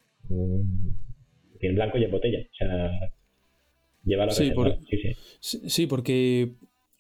tiene 1.60 1.76
blanco 1.76 1.98
y 1.98 2.04
en 2.04 2.12
botella. 2.12 2.40
O 2.42 2.56
sea, 2.56 3.12
lleva 4.04 4.26
la 4.26 4.32
sí, 4.32 4.52
sí, 5.40 5.70
sí. 5.70 5.88
porque, 5.88 6.52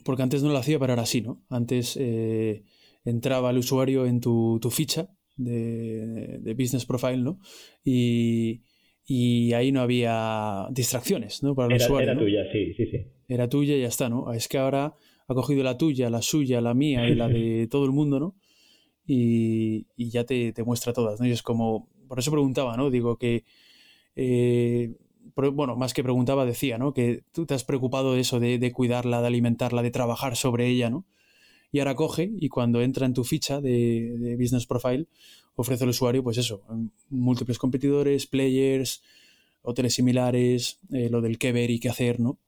porque 0.06 0.24
antes 0.24 0.42
no 0.42 0.52
lo 0.52 0.58
hacía, 0.58 0.80
pero 0.80 0.94
ahora 0.94 1.06
sí, 1.06 1.22
¿no? 1.22 1.44
Antes 1.50 1.98
eh, 2.00 2.64
entraba 3.04 3.52
el 3.52 3.58
usuario 3.58 4.06
en 4.06 4.22
tu, 4.22 4.60
ficha 4.72 5.10
de, 5.36 6.56
Business 6.58 6.86
Profile, 6.86 7.18
¿no? 7.18 7.40
Y, 7.84 8.62
ahí 9.54 9.72
no 9.74 9.82
había 9.82 10.68
distracciones, 10.72 11.44
¿no? 11.44 11.56
Para 11.56 11.68
el 11.68 11.76
era, 11.76 11.86
usuario. 11.86 12.12
Era 12.12 12.20
tuya, 12.20 12.52
sí, 12.54 12.74
sí, 12.74 12.86
sí. 12.88 13.06
Era 13.28 13.50
tuya 13.50 13.76
y 13.76 13.82
ya 13.82 13.88
está, 13.88 14.08
¿no? 14.08 14.32
Es 14.32 14.48
que 14.48 14.58
ahora 14.58 14.96
ha 15.28 15.34
cogido 15.34 15.62
la 15.62 15.78
tuya, 15.78 16.10
la 16.10 16.22
suya, 16.22 16.62
la 16.62 16.74
mía 16.74 17.08
y 17.10 17.16
la 17.16 17.28
de 17.28 17.68
todo 17.70 17.84
el 17.86 17.92
mundo, 17.92 18.20
¿no? 18.20 18.36
Y, 19.08 19.86
ya 19.98 20.26
te, 20.26 20.54
muestra 20.66 20.94
todas, 20.94 21.20
¿no? 21.20 21.28
Y 21.28 21.32
es 21.32 21.42
como, 21.42 21.88
por 22.08 22.20
eso 22.20 22.32
preguntaba, 22.32 22.76
¿no? 22.78 22.90
Digo 22.90 23.18
que, 23.18 23.44
eh, 24.16 24.96
bueno, 25.36 25.76
más 25.76 25.94
que 25.94 26.04
preguntaba, 26.04 26.46
decía, 26.46 26.78
¿no? 26.78 26.94
Que 26.94 27.24
tú 27.32 27.46
te 27.46 27.54
has 27.54 27.64
preocupado 27.64 28.14
de 28.14 28.22
eso, 28.22 28.40
de, 28.40 28.72
cuidarla, 28.72 29.22
de 29.22 29.28
alimentarla, 29.28 29.82
de 29.82 29.92
trabajar 29.92 30.36
sobre 30.36 30.68
ella, 30.68 30.90
¿no? 30.90 31.06
Y 31.72 31.80
ahora 31.80 31.96
coge 31.96 32.32
y 32.40 32.50
cuando 32.50 32.82
entra 32.82 33.06
en 33.06 33.14
tu 33.14 33.24
ficha 33.24 33.60
de, 33.62 34.36
Business 34.40 34.66
Profile, 34.66 35.08
ofrece 35.56 35.84
al 35.84 35.90
usuario, 35.90 36.24
pues 36.24 36.38
eso, 36.38 36.64
múltiples 37.10 37.58
competidores, 37.58 38.28
players, 38.28 39.04
hoteles 39.62 39.94
similares, 39.94 40.80
eh, 40.92 41.10
lo 41.10 41.22
del 41.22 41.38
qué 41.38 41.52
ver 41.52 41.72
y 41.72 41.80
qué 41.80 41.90
hacer, 41.90 42.20
¿no? 42.20 42.40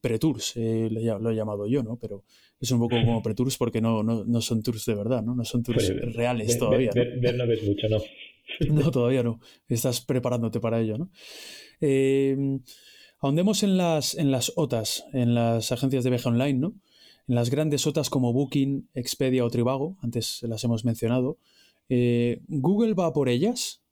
Pre-tours, 0.00 0.56
eh, 0.56 0.88
lo 0.90 1.30
he 1.30 1.34
llamado 1.36 1.68
yo, 1.68 1.84
¿no? 1.84 1.96
Pero 1.96 2.24
es 2.60 2.70
un 2.72 2.80
poco 2.80 2.96
como 3.04 3.22
pre-tours 3.22 3.56
porque 3.56 3.80
no, 3.80 4.02
no, 4.02 4.40
son 4.40 4.62
tours 4.62 4.84
de 4.86 4.94
verdad, 4.94 5.22
¿no? 5.22 5.34
No 5.34 5.44
son 5.44 5.62
tours 5.62 5.92
pues, 5.92 6.14
reales 6.14 6.58
todavía. 6.58 6.90
Ver, 6.94 7.36
¿no? 7.36 7.46
ves 7.46 7.62
mucho, 7.62 7.88
¿no? 7.88 7.98
no, 8.74 8.90
todavía 8.90 9.22
no. 9.22 9.40
Estás 9.68 10.00
preparándote 10.00 10.58
para 10.58 10.80
ello, 10.80 10.98
¿no? 10.98 11.10
Eh, 11.80 12.36
ahondemos 13.20 13.62
en 13.62 13.76
las, 13.76 14.16
en 14.16 14.30
las 14.32 14.52
OTAs, 14.56 15.04
en 15.12 15.34
las 15.34 15.70
agencias 15.70 16.02
de 16.04 16.10
viaje 16.10 16.28
online, 16.28 16.58
¿no? 16.58 16.74
En 17.28 17.36
las 17.36 17.50
grandes 17.50 17.86
OTAs 17.86 18.10
como 18.10 18.32
Booking, 18.32 18.88
Expedia 18.94 19.44
o 19.44 19.50
Trivago, 19.50 19.96
antes 20.02 20.42
las 20.42 20.64
hemos 20.64 20.84
mencionado. 20.84 21.38
Eh, 21.88 22.40
¿Google 22.48 22.94
va 22.94 23.12
por 23.12 23.28
ellas? 23.28 23.82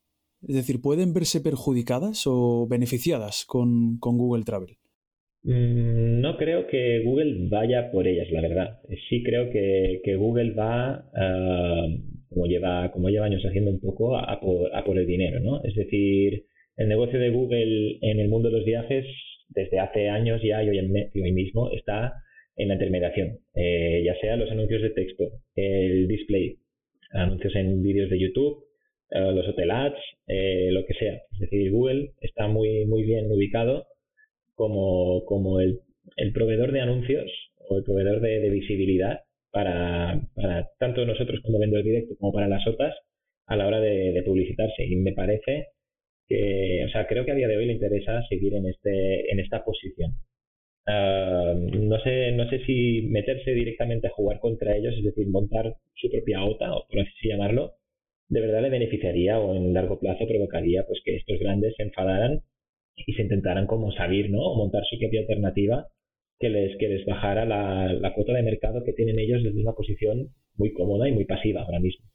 Es 0.46 0.54
decir, 0.54 0.80
¿pueden 0.80 1.12
verse 1.12 1.40
perjudicadas 1.40 2.22
o 2.26 2.66
beneficiadas 2.66 3.44
con, 3.44 3.98
con 3.98 4.16
Google 4.18 4.44
Travel? 4.44 4.79
Mm, 5.42 6.20
no 6.20 6.36
creo 6.36 6.66
que 6.66 7.00
Google 7.02 7.48
vaya 7.48 7.90
por 7.90 8.06
ellas, 8.06 8.30
la 8.30 8.42
verdad. 8.42 8.78
Sí 9.08 9.22
creo 9.22 9.50
que, 9.50 10.14
Google 10.16 10.52
va, 10.52 11.04
ah, 11.14 11.86
como, 12.28 12.46
lleva, 12.46 12.90
como 12.92 13.08
lleva 13.08 13.26
años 13.26 13.42
haciendo 13.44 13.70
un 13.70 13.80
poco, 13.80 14.16
a 14.16 14.40
por, 14.40 14.98
el 14.98 15.06
dinero, 15.06 15.40
¿no? 15.40 15.62
Es 15.64 15.74
decir, 15.74 16.44
el 16.76 16.88
negocio 16.88 17.18
de 17.18 17.30
Google 17.30 17.98
en 18.02 18.20
el 18.20 18.28
mundo 18.28 18.50
de 18.50 18.58
los 18.58 18.66
viajes 18.66 19.06
desde 19.48 19.80
hace 19.80 20.08
años 20.08 20.40
ya 20.42 20.62
y 20.62 20.68
hoy, 20.68 21.32
mismo 21.32 21.70
está 21.72 22.14
en 22.56 22.68
la 22.68 22.74
intermediación, 22.74 23.38
eh, 23.54 24.02
ya 24.04 24.14
sea 24.20 24.36
los 24.36 24.50
anuncios 24.50 24.82
de 24.82 24.90
texto, 24.90 25.24
el 25.56 26.06
display, 26.08 26.58
anuncios 27.12 27.54
en 27.56 27.82
vídeos 27.82 28.10
de 28.10 28.20
YouTube, 28.20 28.64
eh, 29.10 29.32
los 29.32 29.48
hotel 29.48 29.70
ads, 29.70 29.98
eh, 30.26 30.68
lo 30.70 30.84
que 30.84 30.94
sea. 30.94 31.14
Es 31.32 31.40
decir, 31.40 31.70
Google 31.72 32.10
está 32.20 32.48
muy, 32.48 32.84
muy 32.86 33.02
bien 33.02 33.30
ubicado 33.30 33.86
como, 34.60 35.24
como 35.24 35.58
el, 35.58 35.80
el, 36.16 36.34
proveedor 36.34 36.70
de 36.70 36.82
anuncios 36.82 37.30
o 37.56 37.78
el 37.78 37.82
proveedor 37.82 38.20
de, 38.20 38.50
visibilidad 38.50 39.20
para, 39.50 40.20
para, 40.34 40.68
tanto 40.78 41.06
nosotros 41.06 41.40
como 41.42 41.58
vendedor 41.58 41.82
directo 41.82 42.14
como 42.20 42.30
para 42.30 42.46
las 42.46 42.66
otras 42.66 42.94
a 43.46 43.56
la 43.56 43.66
hora 43.66 43.80
de, 43.80 44.22
publicitarse. 44.22 44.84
Y 44.84 44.96
me 44.96 45.14
parece 45.14 45.68
que, 46.28 46.84
o 46.86 46.90
sea, 46.90 47.06
creo 47.06 47.24
que 47.24 47.32
a 47.32 47.36
día 47.36 47.48
de 47.48 47.56
hoy 47.56 47.64
le 47.64 47.72
interesa 47.72 48.22
seguir 48.28 48.54
en, 48.54 48.66
este, 48.66 49.32
en 49.32 49.40
esta 49.40 49.64
posición. 49.64 50.12
Ah, 50.86 51.54
no, 51.56 51.98
sé, 52.00 52.32
no 52.32 52.46
sé 52.50 52.62
si 52.66 53.08
meterse 53.08 53.52
directamente 53.52 54.08
a 54.08 54.12
jugar 54.12 54.40
contra 54.40 54.76
ellos, 54.76 54.94
es 54.94 55.04
decir, 55.04 55.26
montar 55.28 55.74
su 55.94 56.10
propia 56.10 56.44
OTA, 56.44 56.76
o 56.76 56.86
por 56.86 57.00
así 57.00 57.28
llamarlo, 57.28 57.76
de 58.28 58.40
verdad 58.42 58.60
le 58.60 58.68
beneficiaría 58.68 59.38
o 59.40 59.56
en 59.56 59.72
largo 59.72 59.98
plazo 59.98 60.26
provocaría 60.28 60.86
pues 60.86 61.00
que 61.02 61.16
estos 61.16 61.38
grandes 61.38 61.74
se 61.76 61.84
enfadaran 61.84 62.42
y 62.96 63.12
se 63.12 63.22
intentaran 63.22 63.66
como 63.66 63.92
salir, 63.92 64.30
¿no? 64.30 64.40
O 64.40 64.56
montar 64.56 64.82
su 64.88 64.98
propia 64.98 65.20
alternativa 65.20 65.86
que 66.40 66.48
les, 66.48 66.76
que 66.78 66.88
les 66.88 67.06
bajara 67.06 67.44
la, 67.44 68.14
cuota 68.14 68.32
de 68.32 68.42
mercado 68.42 68.82
que 68.84 68.94
tienen 68.94 69.18
ellos 69.18 69.42
desde 69.44 69.60
una 69.60 69.72
posición 69.72 70.34
muy 70.56 70.72
cómoda 70.72 71.08
y 71.08 71.12
muy 71.12 71.26
pasiva 71.26 71.62
ahora 71.62 71.80
mismo. 71.80 72.06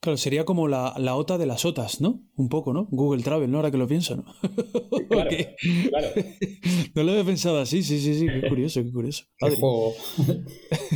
Claro, 0.00 0.16
sería 0.16 0.44
como 0.44 0.66
la, 0.66 0.94
la, 0.98 1.14
OTA 1.14 1.38
de 1.38 1.46
las 1.46 1.64
OTAs, 1.64 2.00
¿no? 2.00 2.24
Un 2.36 2.48
poco, 2.48 2.72
¿no? 2.72 2.88
Google 2.90 3.22
Travel, 3.22 3.50
¿no? 3.50 3.58
Ahora 3.58 3.70
que 3.70 3.78
lo 3.78 3.86
pienso, 3.86 4.16
¿no? 4.16 4.24
Claro, 5.08 5.30
claro. 5.88 6.08
No 6.94 7.02
lo 7.04 7.12
había 7.12 7.24
pensado 7.24 7.58
así, 7.58 7.82
sí, 7.82 8.00
sí, 8.00 8.14
sí, 8.14 8.26
qué 8.26 8.48
curioso, 8.48 8.82
qué 8.82 8.92
curioso. 8.92 9.24
Qué 9.38 9.50
juego. 9.50 9.92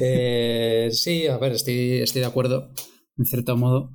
eh, 0.00 0.88
sí, 0.90 1.26
a 1.26 1.38
ver, 1.38 1.52
estoy, 1.52 1.98
estoy 1.98 2.20
de 2.20 2.26
acuerdo, 2.26 2.70
en 3.16 3.24
cierto 3.24 3.56
modo. 3.56 3.90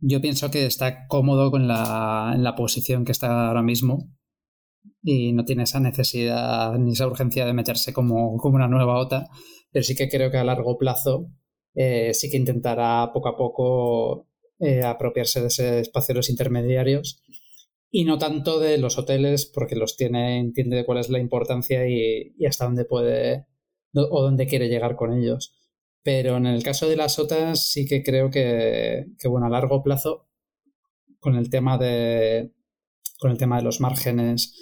Yo 0.00 0.20
pienso 0.20 0.50
que 0.50 0.66
está 0.66 1.06
cómodo 1.06 1.50
con 1.50 1.68
la, 1.68 2.32
en 2.34 2.42
la 2.42 2.54
posición 2.56 3.04
que 3.04 3.12
está 3.12 3.48
ahora 3.48 3.62
mismo 3.62 4.10
y 5.02 5.32
no 5.32 5.44
tiene 5.44 5.64
esa 5.64 5.80
necesidad 5.80 6.76
ni 6.78 6.92
esa 6.92 7.06
urgencia 7.06 7.46
de 7.46 7.52
meterse 7.52 7.92
como, 7.92 8.36
como 8.36 8.56
una 8.56 8.68
nueva 8.68 8.98
OTA, 8.98 9.28
pero 9.72 9.82
sí 9.82 9.94
que 9.94 10.08
creo 10.08 10.30
que 10.30 10.38
a 10.38 10.44
largo 10.44 10.76
plazo 10.78 11.30
eh, 11.74 12.12
sí 12.14 12.30
que 12.30 12.36
intentará 12.36 13.10
poco 13.12 13.28
a 13.28 13.36
poco 13.36 14.26
eh, 14.58 14.82
apropiarse 14.82 15.40
de 15.40 15.46
ese 15.48 15.80
espacio 15.80 16.14
de 16.14 16.18
los 16.18 16.30
intermediarios 16.30 17.22
y 17.90 18.04
no 18.04 18.18
tanto 18.18 18.60
de 18.60 18.78
los 18.78 18.98
hoteles 18.98 19.46
porque 19.46 19.76
los 19.76 19.96
tiene, 19.96 20.38
entiende 20.38 20.76
de 20.76 20.84
cuál 20.84 20.98
es 20.98 21.08
la 21.08 21.18
importancia 21.18 21.88
y, 21.88 22.34
y 22.38 22.46
hasta 22.46 22.64
dónde 22.64 22.84
puede 22.84 23.46
o 23.94 24.22
dónde 24.22 24.46
quiere 24.46 24.68
llegar 24.68 24.96
con 24.96 25.12
ellos. 25.12 25.56
Pero 26.02 26.36
en 26.36 26.46
el 26.46 26.62
caso 26.62 26.88
de 26.88 26.96
las 26.96 27.18
OTAs 27.18 27.66
sí 27.70 27.86
que 27.86 28.02
creo 28.02 28.30
que, 28.30 29.06
que 29.18 29.28
bueno, 29.28 29.46
a 29.46 29.50
largo 29.50 29.82
plazo, 29.82 30.28
con 31.18 31.36
el 31.36 31.50
tema 31.50 31.76
de 31.78 32.52
con 33.18 33.30
el 33.30 33.38
tema 33.38 33.58
de 33.58 33.64
los 33.64 33.80
márgenes, 33.80 34.54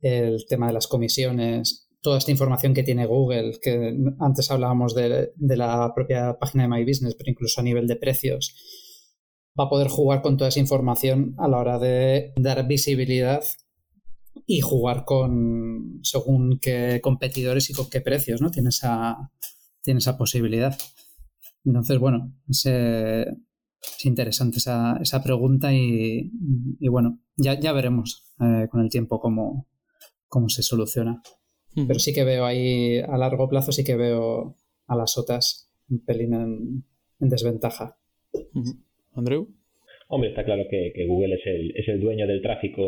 el 0.00 0.44
tema 0.48 0.68
de 0.68 0.72
las 0.72 0.86
comisiones, 0.86 1.88
toda 2.00 2.18
esta 2.18 2.30
información 2.30 2.74
que 2.74 2.82
tiene 2.82 3.06
Google, 3.06 3.58
que 3.60 3.96
antes 4.20 4.50
hablábamos 4.50 4.94
de, 4.94 5.32
de 5.34 5.56
la 5.56 5.92
propia 5.94 6.38
página 6.38 6.64
de 6.64 6.68
My 6.68 6.84
Business, 6.84 7.14
pero 7.16 7.30
incluso 7.30 7.60
a 7.60 7.64
nivel 7.64 7.86
de 7.86 7.96
precios, 7.96 8.54
va 9.58 9.64
a 9.64 9.68
poder 9.68 9.88
jugar 9.88 10.22
con 10.22 10.36
toda 10.36 10.48
esa 10.48 10.60
información 10.60 11.34
a 11.38 11.48
la 11.48 11.58
hora 11.58 11.78
de 11.78 12.32
dar 12.36 12.66
visibilidad 12.66 13.42
y 14.46 14.60
jugar 14.60 15.04
con 15.04 16.00
según 16.02 16.58
qué 16.60 17.00
competidores 17.02 17.68
y 17.70 17.74
con 17.74 17.90
qué 17.90 18.00
precios, 18.00 18.40
¿no? 18.40 18.50
Tiene 18.50 18.68
esa, 18.68 19.30
tiene 19.82 19.98
esa 19.98 20.16
posibilidad. 20.16 20.78
Entonces, 21.64 21.98
bueno, 21.98 22.32
es, 22.48 22.64
es 22.66 24.04
interesante 24.04 24.58
esa, 24.58 24.96
esa 25.02 25.22
pregunta 25.22 25.74
y, 25.74 26.30
bueno, 26.88 27.20
ya, 27.36 27.58
ya 27.58 27.72
veremos 27.72 28.32
eh, 28.40 28.68
con 28.70 28.80
el 28.80 28.88
tiempo 28.88 29.20
cómo, 29.20 29.66
cómo 30.28 30.48
se 30.48 30.62
soluciona. 30.62 31.22
Uh 31.76 31.82
-huh. 31.82 31.86
Pero 31.86 31.98
sí 31.98 32.12
que 32.14 32.24
veo 32.24 32.44
ahí, 32.44 32.98
a 32.98 33.16
largo 33.18 33.48
plazo, 33.48 33.72
sí 33.72 33.84
que 33.84 33.96
veo 33.96 34.56
a 34.86 34.96
las 34.96 35.16
OTAs 35.18 35.70
un 35.90 36.04
pelín 36.04 36.34
en, 36.34 36.84
en 37.20 37.28
desventaja. 37.28 37.96
Uh 38.32 38.62
-huh. 38.62 38.78
Andreu. 39.14 39.48
Hombre, 40.10 40.30
está 40.30 40.44
claro 40.44 40.64
que, 40.70 40.92
que, 40.94 41.06
Google 41.06 41.34
es 41.34 41.46
el, 41.46 41.76
es 41.76 41.86
el 41.88 42.00
dueño 42.00 42.26
del 42.26 42.40
tráfico 42.40 42.82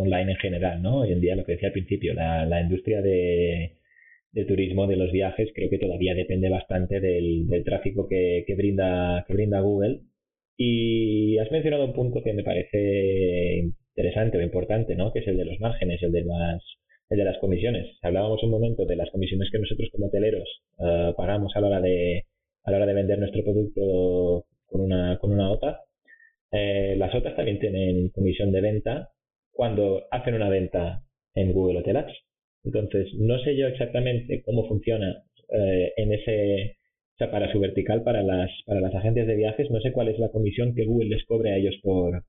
online 0.00 0.32
en 0.32 0.36
general, 0.36 0.82
¿no? 0.82 1.00
Hoy 1.00 1.12
en 1.12 1.22
día, 1.22 1.34
lo 1.34 1.44
que 1.44 1.52
decía 1.52 1.68
al 1.68 1.72
principio, 1.72 2.12
la, 2.12 2.44
la 2.44 2.60
industria 2.60 3.00
de, 3.00 3.78
de, 4.32 4.44
turismo, 4.44 4.86
de 4.86 4.96
los 4.96 5.10
viajes, 5.10 5.48
creo 5.54 5.70
que 5.70 5.78
todavía 5.78 6.14
depende 6.14 6.50
bastante 6.50 7.00
del, 7.00 7.46
del 7.46 7.64
tráfico 7.64 8.06
que, 8.06 8.44
que, 8.46 8.54
brinda, 8.54 9.24
que 9.26 9.32
brinda 9.32 9.60
Google. 9.60 10.02
Y 10.58 11.38
has 11.38 11.50
mencionado 11.50 11.86
un 11.86 11.94
punto 11.94 12.22
que 12.22 12.34
me 12.34 12.44
parece 12.44 13.70
interesante 13.96 14.36
o 14.36 14.42
importante, 14.42 14.96
¿no? 14.96 15.12
Que 15.14 15.20
es 15.20 15.28
el 15.28 15.38
de 15.38 15.46
los 15.46 15.58
márgenes, 15.60 16.02
el 16.02 16.12
de 16.12 16.24
las, 16.24 16.62
el 17.10 17.18
de 17.18 17.24
las 17.24 17.38
comisiones. 17.38 17.98
Hablábamos 18.02 18.42
un 18.42 18.50
momento 18.50 18.84
de 18.84 18.96
las 18.96 19.10
comisiones 19.10 19.48
que 19.50 19.58
nosotros 19.58 19.88
como 19.92 20.06
hoteleros 20.06 20.48
uh, 20.78 21.14
pagamos 21.16 21.54
a 21.54 21.60
la 21.60 21.68
hora 21.68 21.80
de 21.80 22.24
a 22.64 22.70
la 22.70 22.78
hora 22.78 22.86
de 22.86 22.94
vender 22.94 23.18
nuestro 23.18 23.44
producto 23.44 24.46
con 24.66 24.80
una, 24.80 25.18
con 25.18 25.32
una 25.32 25.50
OTA 25.52 25.86
eh, 26.52 26.94
las 26.96 27.14
otras 27.14 27.36
también 27.36 27.58
tienen 27.58 28.10
comisión 28.10 28.52
de 28.52 28.60
venta 28.60 29.10
cuando 29.52 30.04
hacen 30.10 30.34
una 30.34 30.48
venta 30.48 31.02
en 31.34 31.52
Google 31.52 31.80
Hotel. 31.80 32.04
Entonces, 32.64 33.12
no 33.18 33.38
sé 33.40 33.56
yo 33.56 33.66
exactamente 33.66 34.42
cómo 34.42 34.66
funciona 34.68 35.22
eh, 35.50 35.92
en 35.96 36.12
ese, 36.12 36.76
o 37.14 37.18
sea, 37.18 37.30
para 37.30 37.50
su 37.52 37.60
vertical, 37.60 38.02
para 38.02 38.22
las, 38.22 38.50
para 38.66 38.80
las 38.80 38.94
agencias 38.94 39.26
de 39.26 39.36
viajes, 39.36 39.70
no 39.70 39.80
sé 39.80 39.92
cuál 39.92 40.08
es 40.08 40.18
la 40.18 40.30
comisión 40.30 40.74
que 40.74 40.84
Google 40.84 41.10
les 41.10 41.24
cobre 41.26 41.52
a 41.52 41.56
ellos 41.56 41.76
por, 41.82 42.24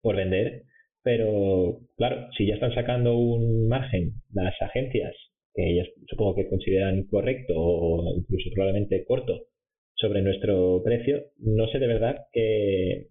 por 0.00 0.16
vender, 0.16 0.62
pero 1.06 1.82
claro, 1.96 2.26
si 2.36 2.48
ya 2.48 2.54
están 2.54 2.74
sacando 2.74 3.16
un 3.16 3.68
margen 3.68 4.14
las 4.32 4.60
agencias, 4.60 5.14
que 5.54 5.70
ellas 5.70 5.86
supongo 6.08 6.34
que 6.34 6.48
consideran 6.48 7.04
correcto 7.04 7.54
o 7.56 8.16
incluso 8.18 8.50
probablemente 8.52 9.04
corto 9.04 9.44
sobre 9.94 10.20
nuestro 10.20 10.82
precio, 10.82 11.26
no 11.38 11.68
sé 11.68 11.78
de 11.78 11.86
verdad 11.86 12.16
qué, 12.32 13.06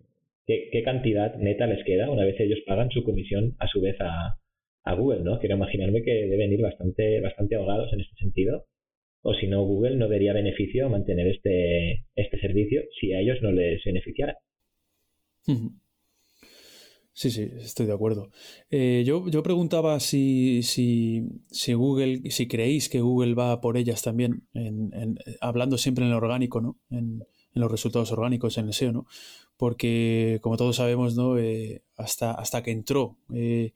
qué, 0.45 0.83
cantidad 0.83 1.37
neta 1.37 1.67
les 1.67 1.85
queda 1.85 2.11
una 2.11 2.25
vez 2.25 2.37
ellos 2.37 2.59
pagan 2.67 2.89
su 2.89 3.01
comisión 3.05 3.55
a 3.59 3.67
su 3.67 3.79
vez 3.79 3.95
a, 4.01 4.39
a, 4.83 4.93
Google, 4.95 5.23
¿no? 5.23 5.39
Quiero 5.39 5.55
imaginarme 5.55 6.03
que 6.03 6.11
deben 6.11 6.51
ir 6.51 6.63
bastante, 6.63 7.21
bastante 7.21 7.55
ahogados 7.55 7.93
en 7.93 8.01
este 8.01 8.15
sentido. 8.17 8.65
O 9.21 9.33
si 9.35 9.47
no, 9.47 9.63
Google 9.63 9.95
no 9.95 10.09
vería 10.09 10.33
beneficio 10.33 10.85
a 10.85 10.89
mantener 10.89 11.27
este, 11.27 12.03
este 12.15 12.39
servicio 12.41 12.81
si 12.99 13.13
a 13.13 13.21
ellos 13.21 13.37
no 13.41 13.53
les 13.53 13.81
beneficiara. 13.85 14.37
Sí, 17.18 17.32
sí, 17.32 17.49
estoy 17.59 17.86
de 17.86 17.93
acuerdo. 17.93 18.30
Eh, 18.70 19.03
yo, 19.05 19.30
yo 19.30 19.41
preguntaba 19.41 20.01
si, 20.01 20.63
si, 20.63 21.24
si, 21.49 21.74
Google, 21.74 22.30
si 22.30 22.45
creéis 22.45 22.89
que 22.89 22.99
Google 22.99 23.36
va 23.36 23.61
por 23.61 23.78
ellas 23.78 24.01
también, 24.01 24.49
en, 24.53 24.93
en, 24.93 25.18
hablando 25.39 25.78
siempre 25.78 26.03
en 26.03 26.11
el 26.11 26.18
orgánico, 26.18 26.59
¿no? 26.59 26.78
En, 26.89 27.24
en 27.53 27.61
los 27.61 27.72
resultados 27.72 28.11
orgánicos 28.11 28.57
en 28.57 28.66
el 28.66 28.74
SEO, 28.74 28.91
¿no? 28.91 29.05
Porque, 29.55 30.39
como 30.41 30.57
todos 30.57 30.76
sabemos, 30.76 31.16
¿no? 31.16 31.38
Eh, 31.38 31.84
hasta, 31.95 32.34
hasta 32.34 32.61
que 32.61 32.72
entró 32.72 33.18
eh, 33.34 33.72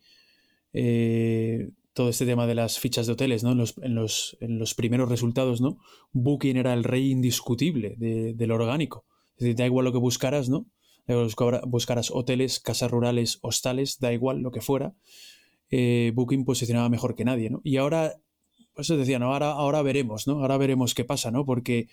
eh, 0.74 1.70
todo 1.94 2.10
este 2.10 2.26
tema 2.26 2.46
de 2.46 2.56
las 2.56 2.78
fichas 2.78 3.08
de 3.08 3.14
hoteles, 3.14 3.46
¿no? 3.46 3.54
En 3.54 3.58
los, 3.58 3.78
los, 3.78 4.38
en 4.42 4.60
los 4.60 4.76
primeros 4.76 5.08
resultados, 5.08 5.62
¿no? 5.62 5.78
Booking 6.12 6.58
era 6.58 6.74
el 6.74 6.84
rey 6.84 7.10
indiscutible 7.10 7.96
de, 7.98 8.34
del 8.34 8.52
orgánico. 8.52 9.06
Es 9.38 9.46
decir, 9.46 9.56
da 9.56 9.66
igual 9.66 9.86
lo 9.86 9.94
que 9.94 9.98
buscaras, 9.98 10.50
¿no? 10.50 10.68
Buscaras 11.66 12.12
hoteles, 12.12 12.60
casas 12.60 12.92
rurales, 12.92 13.40
hostales, 13.42 14.00
da 14.00 14.14
igual 14.14 14.40
lo 14.40 14.52
que 14.52 14.62
fuera. 14.62 14.94
Booking 15.72 16.46
posicionaba 16.46 16.90
mejor 16.90 17.16
que 17.16 17.26
nadie, 17.26 17.50
¿no? 17.50 17.62
Y 17.64 17.78
ahora 17.78 18.16
eso 18.82 18.98
decía, 18.98 19.20
¿no? 19.20 19.34
Ahora, 19.34 19.52
ahora 19.52 19.82
veremos, 19.82 20.28
¿no? 20.28 20.40
Ahora 20.40 20.58
veremos 20.58 20.96
qué 20.96 21.04
pasa, 21.06 21.32
¿no? 21.32 21.46
Porque 21.46 21.88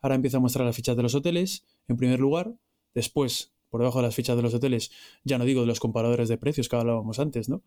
ahora 0.00 0.14
empieza 0.14 0.38
a 0.38 0.40
mostrar 0.40 0.66
las 0.66 0.76
fichas 0.76 0.96
de 0.96 1.02
los 1.02 1.14
hoteles, 1.14 1.64
en 1.88 1.96
primer 1.96 2.20
lugar, 2.20 2.54
después, 2.94 3.52
por 3.68 3.80
debajo 3.80 3.98
de 3.98 4.06
las 4.06 4.14
fichas 4.14 4.36
de 4.36 4.42
los 4.42 4.54
hoteles, 4.54 4.90
ya 5.24 5.38
no 5.38 5.44
digo 5.44 5.60
de 5.60 5.66
los 5.66 5.80
comparadores 5.80 6.28
de 6.28 6.38
precios 6.38 6.68
que 6.68 6.76
hablábamos 6.76 7.18
antes, 7.18 7.48
¿no? 7.48 7.62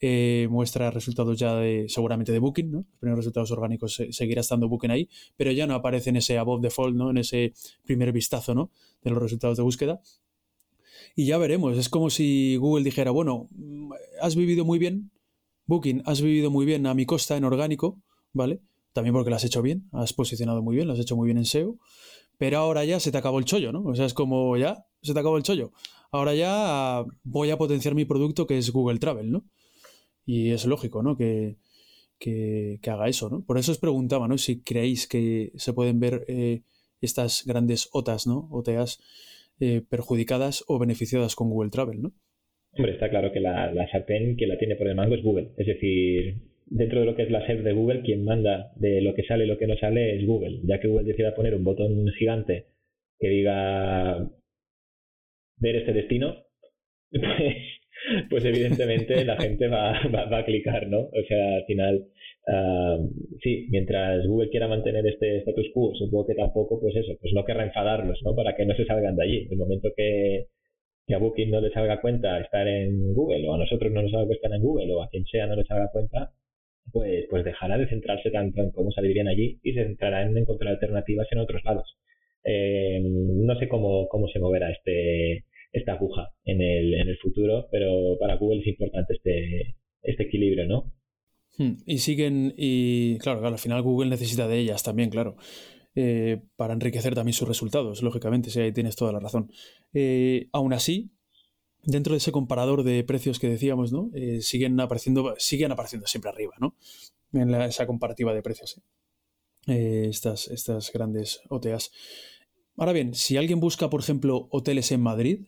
Eh, 0.00 0.48
muestra 0.50 0.90
resultados 0.90 1.38
ya 1.38 1.54
de, 1.56 1.86
seguramente 1.88 2.32
de 2.32 2.38
Booking, 2.38 2.70
¿no? 2.70 2.78
Los 2.78 2.98
primeros 2.98 3.18
resultados 3.18 3.50
orgánicos 3.52 4.00
eh, 4.00 4.12
seguirá 4.12 4.40
estando 4.40 4.68
Booking 4.68 4.90
ahí, 4.90 5.08
pero 5.36 5.52
ya 5.52 5.66
no 5.66 5.74
aparece 5.74 6.10
en 6.10 6.16
ese 6.16 6.38
above 6.38 6.62
default, 6.62 6.96
¿no? 6.96 7.10
En 7.10 7.18
ese 7.18 7.52
primer 7.84 8.12
vistazo, 8.12 8.54
¿no? 8.54 8.70
De 9.02 9.10
los 9.10 9.22
resultados 9.22 9.56
de 9.56 9.62
búsqueda. 9.62 10.00
Y 11.14 11.26
ya 11.26 11.38
veremos, 11.38 11.78
es 11.78 11.88
como 11.88 12.10
si 12.10 12.56
Google 12.56 12.84
dijera, 12.84 13.10
bueno, 13.10 13.48
has 14.20 14.36
vivido 14.36 14.64
muy 14.64 14.78
bien, 14.78 15.10
Booking, 15.66 16.02
has 16.06 16.20
vivido 16.20 16.50
muy 16.50 16.64
bien 16.64 16.86
a 16.86 16.94
mi 16.94 17.06
costa 17.06 17.36
en 17.36 17.44
orgánico, 17.44 18.00
¿vale? 18.32 18.60
También 18.92 19.14
porque 19.14 19.30
lo 19.30 19.36
has 19.36 19.44
hecho 19.44 19.62
bien, 19.62 19.88
has 19.92 20.12
posicionado 20.12 20.62
muy 20.62 20.76
bien, 20.76 20.86
lo 20.86 20.94
has 20.94 21.00
hecho 21.00 21.16
muy 21.16 21.26
bien 21.26 21.38
en 21.38 21.44
SEO, 21.44 21.78
pero 22.38 22.58
ahora 22.58 22.84
ya 22.84 23.00
se 23.00 23.10
te 23.10 23.18
acabó 23.18 23.38
el 23.38 23.44
chollo, 23.44 23.72
¿no? 23.72 23.82
O 23.82 23.94
sea, 23.94 24.06
es 24.06 24.14
como 24.14 24.56
ya 24.56 24.86
se 25.02 25.14
te 25.14 25.20
acabó 25.20 25.36
el 25.36 25.42
chollo. 25.42 25.72
Ahora 26.10 26.34
ya 26.34 27.04
voy 27.24 27.50
a 27.50 27.58
potenciar 27.58 27.94
mi 27.94 28.04
producto 28.04 28.46
que 28.46 28.58
es 28.58 28.70
Google 28.70 28.98
Travel, 28.98 29.30
¿no? 29.30 29.44
Y 30.24 30.50
es 30.50 30.66
lógico, 30.66 31.02
¿no? 31.02 31.16
Que, 31.16 31.56
que, 32.18 32.78
que 32.82 32.90
haga 32.90 33.08
eso, 33.08 33.28
¿no? 33.28 33.42
Por 33.42 33.58
eso 33.58 33.72
os 33.72 33.78
preguntaba, 33.78 34.28
¿no? 34.28 34.38
Si 34.38 34.60
creéis 34.60 35.06
que 35.06 35.52
se 35.56 35.72
pueden 35.72 36.00
ver 36.00 36.24
eh, 36.28 36.62
estas 37.00 37.44
grandes 37.44 37.88
OTAs, 37.92 38.26
¿no? 38.26 38.48
OTAs 38.50 39.00
eh, 39.60 39.82
perjudicadas 39.88 40.64
o 40.68 40.78
beneficiadas 40.78 41.34
con 41.34 41.50
Google 41.50 41.70
Travel, 41.70 42.02
¿no? 42.02 42.12
Hombre, 42.72 42.92
está 42.92 43.08
claro 43.08 43.32
que 43.32 43.40
la, 43.40 43.72
la 43.72 43.90
sartén 43.90 44.36
que 44.36 44.46
la 44.46 44.58
tiene 44.58 44.76
por 44.76 44.86
el 44.86 44.94
mango 44.94 45.14
es 45.14 45.22
Google. 45.22 45.52
Es 45.56 45.66
decir, 45.66 46.36
dentro 46.66 47.00
de 47.00 47.06
lo 47.06 47.16
que 47.16 47.22
es 47.22 47.30
la 47.30 47.46
SERP 47.46 47.62
de 47.62 47.72
Google, 47.72 48.02
quien 48.02 48.24
manda 48.24 48.72
de 48.76 49.00
lo 49.00 49.14
que 49.14 49.24
sale 49.24 49.44
y 49.44 49.48
lo 49.48 49.58
que 49.58 49.66
no 49.66 49.76
sale 49.76 50.16
es 50.16 50.26
Google. 50.26 50.60
Ya 50.64 50.78
que 50.78 50.88
Google 50.88 51.06
decida 51.06 51.34
poner 51.34 51.54
un 51.54 51.64
botón 51.64 52.06
gigante 52.18 52.66
que 53.18 53.28
diga 53.28 54.28
ver 55.58 55.76
este 55.76 55.92
destino, 55.92 56.36
pues, 57.10 57.54
pues 58.28 58.44
evidentemente 58.44 59.24
la 59.24 59.40
gente 59.40 59.68
va, 59.68 59.98
va, 60.14 60.26
va, 60.26 60.38
a 60.38 60.44
clicar, 60.44 60.86
¿no? 60.88 61.00
O 61.00 61.22
sea, 61.26 61.56
al 61.56 61.64
final, 61.64 62.06
sí, 63.42 63.66
mientras 63.70 64.26
Google 64.26 64.50
quiera 64.50 64.68
mantener 64.68 65.06
este 65.06 65.38
status 65.38 65.66
quo, 65.74 65.94
supongo 65.94 66.26
que 66.26 66.34
tampoco, 66.34 66.80
pues 66.80 66.94
eso, 66.96 67.12
pues 67.20 67.32
no 67.34 67.44
querrá 67.44 67.64
enfadarlos, 67.64 68.20
¿no? 68.22 68.34
Para 68.34 68.54
que 68.54 68.64
no 68.66 68.74
se 68.76 68.84
salgan 68.86 69.16
de 69.16 69.24
allí. 69.24 69.48
El 69.50 69.58
momento 69.58 69.90
que, 69.96 70.46
que 71.06 71.14
a 71.14 71.18
Booking 71.18 71.50
no 71.50 71.60
les 71.60 71.72
salga 71.72 72.00
cuenta 72.00 72.40
estar 72.40 72.66
en 72.68 73.14
Google, 73.14 73.48
o 73.48 73.54
a 73.54 73.58
nosotros 73.58 73.92
no 73.92 74.02
nos 74.02 74.12
salga 74.12 74.26
cuenta 74.26 74.56
en 74.56 74.62
Google, 74.62 74.94
o 74.94 75.02
a 75.02 75.08
quien 75.08 75.24
sea 75.26 75.46
no 75.46 75.56
les 75.56 75.66
salga 75.66 75.90
cuenta, 75.92 76.32
pues, 76.92 77.26
pues 77.30 77.44
dejará 77.44 77.78
de 77.78 77.88
centrarse 77.88 78.30
tanto 78.30 78.62
en 78.62 78.70
cómo 78.70 78.92
salir 78.92 79.12
bien 79.14 79.28
allí 79.28 79.58
y 79.62 79.72
se 79.74 79.84
centrará 79.84 80.22
en 80.22 80.36
encontrar 80.38 80.74
alternativas 80.74 81.28
en 81.32 81.38
otros 81.38 81.62
lados. 81.64 81.96
Eh, 82.44 83.00
no 83.02 83.58
sé 83.58 83.68
cómo, 83.68 84.08
cómo 84.08 84.28
se 84.28 84.38
moverá 84.38 84.70
este, 84.70 85.44
esta 85.72 85.92
aguja 85.94 86.30
en 86.44 86.62
el, 86.62 86.94
en 86.94 87.08
el 87.08 87.18
futuro, 87.18 87.68
pero 87.72 88.16
para 88.20 88.36
Google 88.36 88.60
es 88.60 88.68
importante 88.68 89.14
este, 89.14 89.74
este 90.02 90.22
equilibrio, 90.24 90.66
¿no? 90.66 90.92
Hmm, 91.58 91.76
y 91.86 91.98
siguen, 91.98 92.54
y 92.56 93.18
claro, 93.18 93.46
al 93.46 93.58
final 93.58 93.82
Google 93.82 94.10
necesita 94.10 94.46
de 94.46 94.58
ellas 94.58 94.82
también, 94.82 95.10
claro, 95.10 95.36
eh, 95.94 96.42
para 96.56 96.74
enriquecer 96.74 97.14
también 97.14 97.32
sus 97.32 97.48
resultados, 97.48 98.02
lógicamente, 98.02 98.50
si 98.50 98.60
ahí 98.60 98.72
tienes 98.72 98.96
toda 98.96 99.12
la 99.12 99.20
razón. 99.20 99.50
Eh, 99.94 100.48
aún 100.52 100.74
así, 100.74 101.10
dentro 101.82 102.12
de 102.12 102.18
ese 102.18 102.32
comparador 102.32 102.82
de 102.82 103.02
precios 103.04 103.38
que 103.38 103.48
decíamos, 103.48 103.92
¿no? 103.92 104.10
Eh, 104.14 104.42
siguen 104.42 104.78
apareciendo, 104.78 105.34
siguen 105.38 105.72
apareciendo 105.72 106.06
siempre 106.06 106.30
arriba, 106.30 106.52
¿no? 106.60 106.76
En 107.32 107.54
esa 107.54 107.86
comparativa 107.86 108.34
de 108.34 108.42
precios. 108.42 108.80
estas, 109.66 110.46
estas 110.48 110.92
grandes 110.92 111.40
OTAs. 111.48 111.90
Ahora 112.76 112.92
bien, 112.92 113.14
si 113.14 113.36
alguien 113.36 113.58
busca, 113.58 113.90
por 113.90 114.00
ejemplo, 114.00 114.46
hoteles 114.50 114.92
en 114.92 115.00
Madrid, 115.00 115.46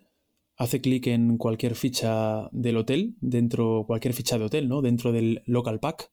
hace 0.59 0.81
clic 0.81 1.07
en 1.07 1.39
cualquier 1.39 1.77
ficha 1.77 2.49
del 2.51 2.77
hotel, 2.77 3.15
dentro, 3.21 3.85
cualquier 3.87 4.13
ficha 4.13 4.39
de 4.39 4.45
hotel, 4.45 4.69
¿no? 4.69 4.83
Dentro 4.83 5.13
del 5.13 5.43
local 5.47 5.79
pack 5.79 6.11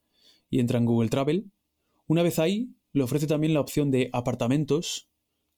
y 0.49 0.59
entra 0.59 0.77
en 0.77 0.85
Google 0.85 1.09
Travel. 1.09 1.51
Una 2.07 2.21
vez 2.21 2.37
ahí, 2.37 2.69
le 2.93 3.03
ofrece 3.03 3.25
también 3.25 3.55
la 3.55 3.59
opción 3.59 3.89
de 3.89 4.09
apartamentos, 4.13 5.09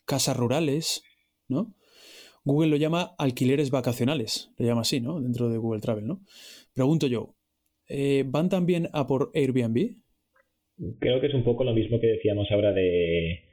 casas 0.05 0.37
rurales, 0.37 1.03
¿no? 1.49 1.75
Google 2.45 2.69
lo 2.69 2.77
llama 2.77 3.13
alquileres 3.17 3.71
vacacionales, 3.71 4.51
lo 4.57 4.65
llama 4.65 4.81
así, 4.81 5.01
¿no? 5.01 5.19
Dentro 5.19 5.49
de 5.49 5.57
Google 5.57 5.81
Travel, 5.81 6.07
¿no? 6.07 6.21
Pregunto 6.73 7.07
yo, 7.07 7.35
eh, 7.89 8.23
¿van 8.25 8.47
también 8.47 8.87
a 8.93 9.05
por 9.05 9.31
Airbnb? 9.35 9.97
Creo 10.99 11.19
que 11.19 11.27
es 11.27 11.33
un 11.33 11.43
poco 11.43 11.65
lo 11.65 11.73
mismo 11.73 11.99
que 11.99 12.07
decíamos 12.07 12.47
ahora 12.51 12.71
de, 12.71 13.46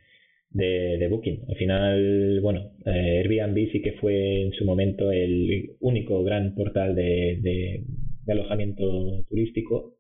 de, 0.55 1.09
Booking. 1.11 1.45
Al 1.49 1.57
final, 1.57 2.41
bueno, 2.41 2.73
eh, 2.87 3.23
Airbnb 3.25 3.71
sí 3.73 3.83
que 3.83 3.93
fue 4.01 4.43
en 4.43 4.53
su 4.53 4.65
momento 4.65 5.13
el 5.13 5.77
único 5.81 6.23
gran 6.25 6.55
portal 6.55 6.95
de, 6.95 7.85
alojamiento 8.27 9.25
turístico. 9.29 9.97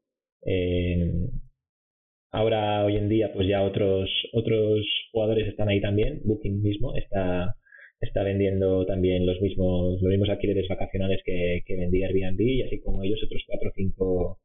ahora, 2.32 2.84
hoy 2.84 2.96
en 2.96 3.08
día, 3.08 3.32
pues 3.32 3.48
ya 3.48 3.62
otros, 3.62 4.10
otros 4.32 4.86
jugadores 5.12 5.48
están 5.48 5.68
ahí 5.68 5.80
también. 5.80 6.20
Booking 6.24 6.62
mismo 6.62 6.94
está, 6.96 7.56
está 8.00 8.22
vendiendo 8.22 8.86
también 8.86 9.26
los 9.26 9.40
mismos, 9.40 10.00
los 10.02 10.10
mismos 10.10 10.28
alquileres 10.28 10.68
vacacionales 10.68 11.20
que, 11.24 11.62
que 11.66 11.76
vendía 11.76 12.06
Airbnb 12.06 12.40
y 12.40 12.62
así 12.62 12.80
como 12.80 13.02
ellos 13.02 13.20
otros 13.24 13.42
cuatro 13.46 13.70
o 13.70 13.72
cinco 13.74 14.38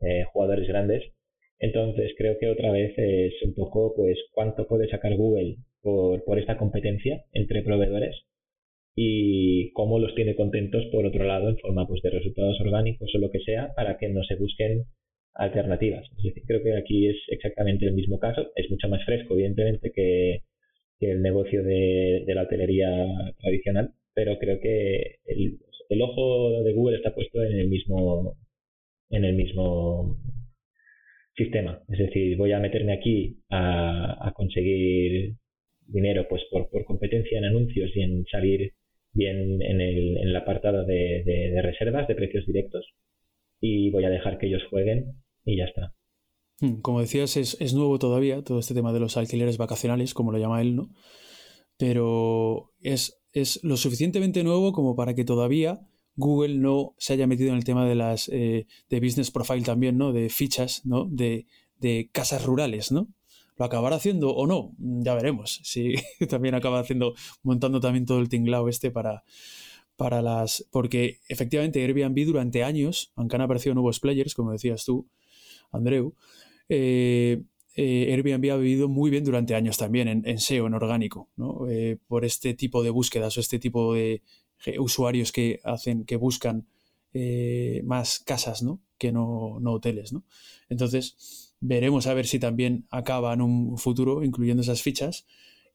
eh, 0.00 0.24
jugadores 0.32 0.68
grandes 0.68 1.02
entonces 1.58 2.12
creo 2.16 2.38
que 2.38 2.48
otra 2.48 2.70
vez 2.70 2.92
es 2.96 3.34
un 3.42 3.54
poco 3.54 3.94
pues 3.96 4.18
cuánto 4.32 4.66
puede 4.66 4.88
sacar 4.88 5.16
Google 5.16 5.56
por, 5.80 6.24
por 6.24 6.38
esta 6.38 6.56
competencia 6.56 7.24
entre 7.32 7.62
proveedores 7.62 8.16
y 8.94 9.72
cómo 9.72 9.98
los 9.98 10.14
tiene 10.14 10.34
contentos 10.34 10.84
por 10.92 11.06
otro 11.06 11.24
lado 11.24 11.48
en 11.48 11.58
forma 11.58 11.86
pues 11.86 12.02
de 12.02 12.10
resultados 12.10 12.60
orgánicos 12.60 13.10
o 13.14 13.18
lo 13.18 13.30
que 13.30 13.40
sea 13.40 13.74
para 13.74 13.98
que 13.98 14.08
no 14.08 14.24
se 14.24 14.36
busquen 14.36 14.84
alternativas. 15.36 16.08
Es 16.16 16.24
decir, 16.24 16.42
creo 16.46 16.62
que 16.62 16.76
aquí 16.76 17.08
es 17.08 17.16
exactamente 17.28 17.86
el 17.86 17.92
mismo 17.92 18.18
caso. 18.18 18.50
Es 18.56 18.70
mucho 18.70 18.88
más 18.88 19.04
fresco, 19.04 19.34
evidentemente, 19.34 19.92
que, 19.92 20.42
el 21.00 21.20
negocio 21.20 21.62
de, 21.62 22.24
de, 22.26 22.34
la 22.34 22.42
hotelería 22.44 22.88
tradicional, 23.38 23.92
pero 24.14 24.38
creo 24.38 24.58
que 24.60 25.16
el, 25.26 25.58
el 25.90 26.02
ojo 26.02 26.62
de 26.62 26.72
Google 26.72 26.96
está 26.96 27.14
puesto 27.14 27.42
en 27.42 27.58
el 27.58 27.68
mismo 27.68 28.34
en 29.10 29.24
el 29.24 29.34
mismo 29.34 30.16
sistema. 31.36 31.82
Es 31.88 31.98
decir, 31.98 32.36
voy 32.36 32.52
a 32.52 32.58
meterme 32.58 32.94
aquí 32.94 33.38
a, 33.50 34.32
conseguir 34.34 35.36
dinero 35.86 36.26
pues 36.28 36.42
por, 36.50 36.68
competencia 36.84 37.38
en 37.38 37.44
anuncios 37.44 37.90
y 37.94 38.00
en 38.00 38.24
salir 38.30 38.72
bien 39.12 39.62
en 39.62 39.80
el, 39.80 40.16
en 40.18 40.28
el 40.28 40.36
apartado 40.36 40.84
de, 40.84 41.60
reservas, 41.62 42.08
de 42.08 42.14
precios 42.14 42.44
directos, 42.46 42.86
y 43.60 43.90
voy 43.90 44.04
a 44.04 44.10
dejar 44.10 44.38
que 44.38 44.46
ellos 44.46 44.62
jueguen 44.68 45.12
y 45.44 45.56
ya 45.56 45.64
está. 45.64 45.94
Hmm, 46.60 46.80
como 46.80 47.00
decías, 47.00 47.36
es, 47.36 47.60
es 47.60 47.74
nuevo 47.74 47.98
todavía 47.98 48.42
todo 48.42 48.58
este 48.58 48.74
tema 48.74 48.92
de 48.92 49.00
los 49.00 49.16
alquileres 49.16 49.58
vacacionales, 49.58 50.14
como 50.14 50.32
lo 50.32 50.38
llama 50.38 50.60
él, 50.60 50.76
¿no? 50.76 50.90
Pero 51.78 52.72
es, 52.80 53.22
es 53.32 53.62
lo 53.62 53.76
suficientemente 53.76 54.42
nuevo 54.42 54.72
como 54.72 54.96
para 54.96 55.14
que 55.14 55.24
todavía 55.24 55.80
Google 56.16 56.56
no 56.56 56.94
se 56.98 57.12
haya 57.12 57.26
metido 57.26 57.50
en 57.50 57.56
el 57.56 57.64
tema 57.64 57.86
de 57.86 57.94
las 57.94 58.28
eh, 58.28 58.66
de 58.88 59.00
business 59.00 59.30
profile 59.30 59.62
también, 59.62 59.98
¿no? 59.98 60.12
De 60.12 60.28
fichas, 60.30 60.84
¿no? 60.84 61.04
De, 61.04 61.46
casas 62.12 62.44
rurales, 62.44 62.90
¿no? 62.90 63.08
¿Lo 63.58 63.64
acabará 63.64 63.96
haciendo 63.96 64.30
o 64.30 64.46
no? 64.46 64.72
Ya 64.78 65.14
veremos. 65.14 65.60
Si 65.64 65.94
también 66.28 66.54
acaba 66.54 66.80
haciendo, 66.80 67.14
montando 67.42 67.80
también 67.80 68.06
todo 68.06 68.18
el 68.18 68.28
tinglao 68.28 68.68
este 68.68 68.90
para, 68.90 69.24
para 69.96 70.22
las. 70.22 70.66
Porque 70.70 71.20
efectivamente 71.28 71.84
Airbnb 71.84 72.24
durante 72.24 72.64
años, 72.64 73.12
aunque 73.14 73.36
han 73.36 73.42
aparecido 73.42 73.74
nuevos 73.74 74.00
players, 74.00 74.34
como 74.34 74.52
decías 74.52 74.84
tú, 74.84 75.06
Andreu, 75.70 76.14
eh, 76.70 77.42
eh, 77.74 78.12
Airbnb 78.14 78.52
ha 78.52 78.56
vivido 78.56 78.88
muy 78.88 79.10
bien 79.10 79.22
durante 79.22 79.54
años 79.54 79.76
también 79.76 80.08
en, 80.08 80.38
SEO, 80.38 80.66
en 80.66 80.74
orgánico, 80.74 81.28
¿no? 81.36 81.66
por 82.08 82.24
este 82.24 82.54
tipo 82.54 82.82
de 82.82 82.88
búsquedas 82.88 83.36
o 83.36 83.40
este 83.40 83.58
tipo 83.58 83.92
de 83.92 84.22
usuarios 84.78 85.32
que 85.32 85.60
hacen, 85.64 86.04
que 86.04 86.16
buscan 86.16 86.66
eh, 87.12 87.82
más 87.84 88.18
casas, 88.18 88.62
¿no? 88.62 88.82
Que 88.98 89.12
no, 89.12 89.58
no 89.60 89.72
hoteles, 89.72 90.12
¿no? 90.12 90.24
Entonces, 90.68 91.54
veremos 91.60 92.06
a 92.06 92.14
ver 92.14 92.26
si 92.26 92.38
también 92.38 92.86
acaba 92.90 93.32
en 93.32 93.40
un 93.40 93.78
futuro 93.78 94.22
incluyendo 94.22 94.62
esas 94.62 94.82
fichas 94.82 95.26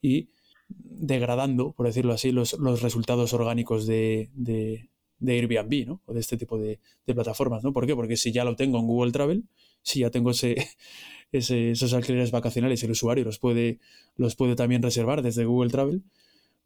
y 0.01 0.29
degradando, 0.69 1.73
por 1.73 1.87
decirlo 1.87 2.13
así, 2.13 2.31
los, 2.31 2.53
los 2.59 2.81
resultados 2.81 3.33
orgánicos 3.33 3.85
de, 3.87 4.29
de, 4.33 4.89
Airbnb, 5.25 5.87
¿no? 5.87 6.01
O 6.05 6.13
de 6.13 6.19
este 6.19 6.37
tipo 6.37 6.57
de, 6.57 6.79
plataformas, 7.05 7.63
¿no? 7.63 7.73
¿Por 7.73 7.85
qué? 7.85 7.95
Porque 7.95 8.17
si 8.17 8.31
ya 8.31 8.43
lo 8.43 8.55
tengo 8.55 8.79
en 8.79 8.87
Google 8.87 9.11
Travel, 9.11 9.45
si 9.81 10.01
ya 10.01 10.11
tengo 10.11 10.31
ese, 10.31 10.55
esos 11.31 11.93
alquileres 11.93 12.31
vacacionales, 12.31 12.83
el 12.83 12.91
usuario 12.91 13.23
los 13.25 13.39
puede, 13.39 13.79
los 14.15 14.35
puede 14.35 14.55
también 14.55 14.81
reservar 14.81 15.21
desde 15.21 15.45
Google 15.45 15.71
Travel, 15.71 16.03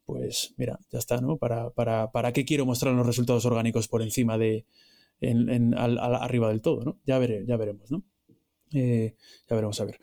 pues 0.06 0.54
mira, 0.56 0.78
ya 0.90 0.98
está, 0.98 1.20
¿no? 1.20 1.36
¿Para, 1.36 1.70
para, 1.70 2.12
para 2.12 2.32
qué 2.32 2.44
quiero 2.44 2.64
mostrar 2.64 2.94
los 2.94 3.06
resultados 3.06 3.44
orgánicos 3.44 3.88
por 3.88 4.02
encima 4.02 4.38
de, 4.38 4.64
en, 5.20 5.74
al, 5.74 5.98
arriba 5.98 6.48
del 6.48 6.62
todo, 6.62 6.84
¿no? 6.84 6.98
Ya, 7.04 7.18
veré, 7.18 7.44
ya 7.46 7.56
veremos, 7.56 7.90
¿no? 7.90 8.04
Eh, 8.72 9.14
ya 9.48 9.56
veremos, 9.56 9.80
a 9.80 9.84
ver. 9.84 9.98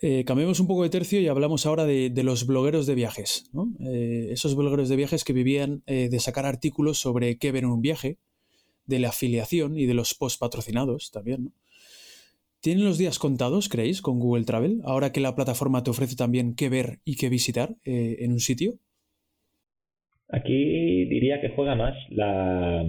Eh, 0.00 0.24
cambiemos 0.24 0.58
un 0.58 0.66
poco 0.66 0.82
de 0.82 0.90
tercio 0.90 1.20
y 1.20 1.28
hablamos 1.28 1.64
ahora 1.64 1.84
de, 1.84 2.10
los 2.22 2.46
blogueros 2.46 2.86
de 2.86 2.94
viajes, 2.94 3.50
¿no? 3.52 3.72
Eh, 3.80 4.28
esos 4.30 4.54
blogueros 4.54 4.88
de 4.88 4.96
viajes 4.96 5.24
que 5.24 5.32
vivían 5.32 5.82
de 5.86 6.18
sacar 6.20 6.46
artículos 6.46 6.98
sobre 6.98 7.38
qué 7.38 7.52
ver 7.52 7.64
en 7.64 7.70
un 7.70 7.82
viaje, 7.82 8.18
de 8.84 8.98
la 8.98 9.10
afiliación 9.10 9.78
y 9.78 9.86
de 9.86 9.94
los 9.94 10.14
post 10.14 10.40
patrocinados 10.40 11.12
también, 11.12 11.44
¿no? 11.44 11.52
¿Tienen 12.60 12.84
los 12.84 12.96
días 12.96 13.18
contados, 13.18 13.68
creéis, 13.68 14.02
con 14.02 14.20
Google 14.20 14.44
Travel, 14.44 14.82
ahora 14.84 15.10
que 15.10 15.18
la 15.18 15.34
plataforma 15.34 15.82
te 15.82 15.90
ofrece 15.90 16.14
también 16.14 16.54
qué 16.54 16.68
ver 16.68 17.00
y 17.04 17.16
qué 17.16 17.28
visitar 17.28 17.76
en 17.84 18.32
un 18.32 18.38
sitio? 18.38 18.78
Aquí 20.32 21.04
diría 21.04 21.40
que 21.42 21.50
juega 21.50 21.74
más 21.74 21.94
la, 22.10 22.86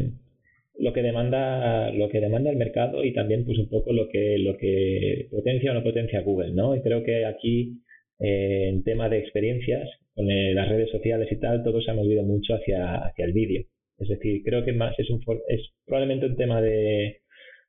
lo 0.79 0.93
que 0.93 1.01
demanda 1.01 1.91
lo 1.91 2.09
que 2.09 2.21
demanda 2.21 2.49
el 2.49 2.57
mercado 2.57 3.03
y 3.03 3.13
también 3.13 3.45
pues 3.45 3.57
un 3.59 3.69
poco 3.69 3.91
lo 3.91 4.07
que 4.07 4.37
lo 4.39 4.57
que 4.57 5.27
potencia 5.29 5.71
o 5.71 5.73
no 5.73 5.83
potencia 5.83 6.21
Google, 6.21 6.53
¿no? 6.53 6.73
Y 6.73 6.81
creo 6.81 7.03
que 7.03 7.25
aquí 7.25 7.81
eh, 8.19 8.69
en 8.69 8.83
tema 8.83 9.09
de 9.09 9.19
experiencias 9.19 9.89
con 10.15 10.31
eh, 10.31 10.53
las 10.53 10.69
redes 10.69 10.89
sociales 10.89 11.29
y 11.31 11.39
tal 11.39 11.63
todo 11.63 11.81
se 11.81 11.91
ha 11.91 11.93
movido 11.93 12.23
mucho 12.23 12.55
hacia 12.55 12.95
hacia 12.95 13.25
el 13.25 13.33
vídeo. 13.33 13.65
Es 13.99 14.07
decir, 14.07 14.41
creo 14.43 14.63
que 14.63 14.73
más 14.73 14.97
es 14.97 15.09
un 15.09 15.21
es 15.49 15.61
probablemente 15.85 16.25
un 16.27 16.37
tema 16.37 16.61
de, 16.61 17.17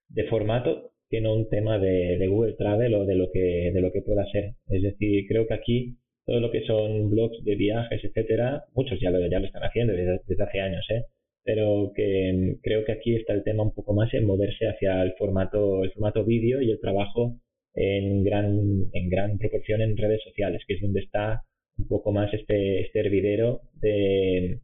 de 0.09 0.25
formato 0.25 0.93
que 1.11 1.21
no 1.21 1.35
un 1.35 1.49
tema 1.49 1.79
de, 1.79 2.17
de 2.19 2.27
Google 2.29 2.55
Travel 2.55 2.95
o 2.95 3.05
de 3.05 3.17
lo 3.17 3.31
que 3.33 3.73
de 3.75 3.81
lo 3.81 3.93
que 3.93 4.03
pueda 4.03 4.25
ser. 4.31 4.55
Es 4.69 4.83
decir, 4.83 5.27
creo 5.29 5.47
que 5.49 5.55
aquí 5.55 5.97
todo 6.27 6.41
lo 6.41 6.51
que 6.51 6.65
son 6.65 7.11
blogs 7.11 7.45
de 7.45 7.55
viajes, 7.55 8.03
etcétera, 8.03 8.65
muchos 8.75 8.99
ya 9.01 9.11
lo, 9.11 9.27
ya 9.29 9.41
lo 9.41 9.47
están 9.47 9.63
haciendo 9.63 9.93
desde, 9.93 10.43
hace 10.43 10.61
años, 10.61 10.87
¿eh? 10.91 11.05
pero 11.45 11.93
que 11.95 12.33
mm, 12.33 12.61
creo 12.63 12.85
que 12.85 12.93
aquí 12.93 13.15
está 13.15 13.35
el 13.35 13.45
tema 13.45 13.63
un 13.63 13.75
poco 13.75 13.95
más 13.95 14.13
en 14.15 14.27
moverse 14.27 14.67
hacia 14.67 15.03
el 15.03 15.13
formato, 15.19 15.85
el 15.85 15.93
formato 15.93 16.25
vídeo 16.25 16.63
y 16.63 16.71
el 16.71 16.81
trabajo 16.81 17.37
en 17.75 18.23
gran, 18.25 18.59
en 18.93 19.09
gran 19.11 19.39
proporción 19.39 19.83
en 19.83 19.97
redes 19.97 20.23
sociales, 20.25 20.63
que 20.67 20.75
es 20.75 20.81
donde 20.81 21.01
está 21.01 21.43
un 21.77 21.89
poco 21.89 22.13
más 22.13 22.33
este, 22.33 22.83
este 22.83 23.01
hervidero 23.01 23.63
de, 23.81 24.61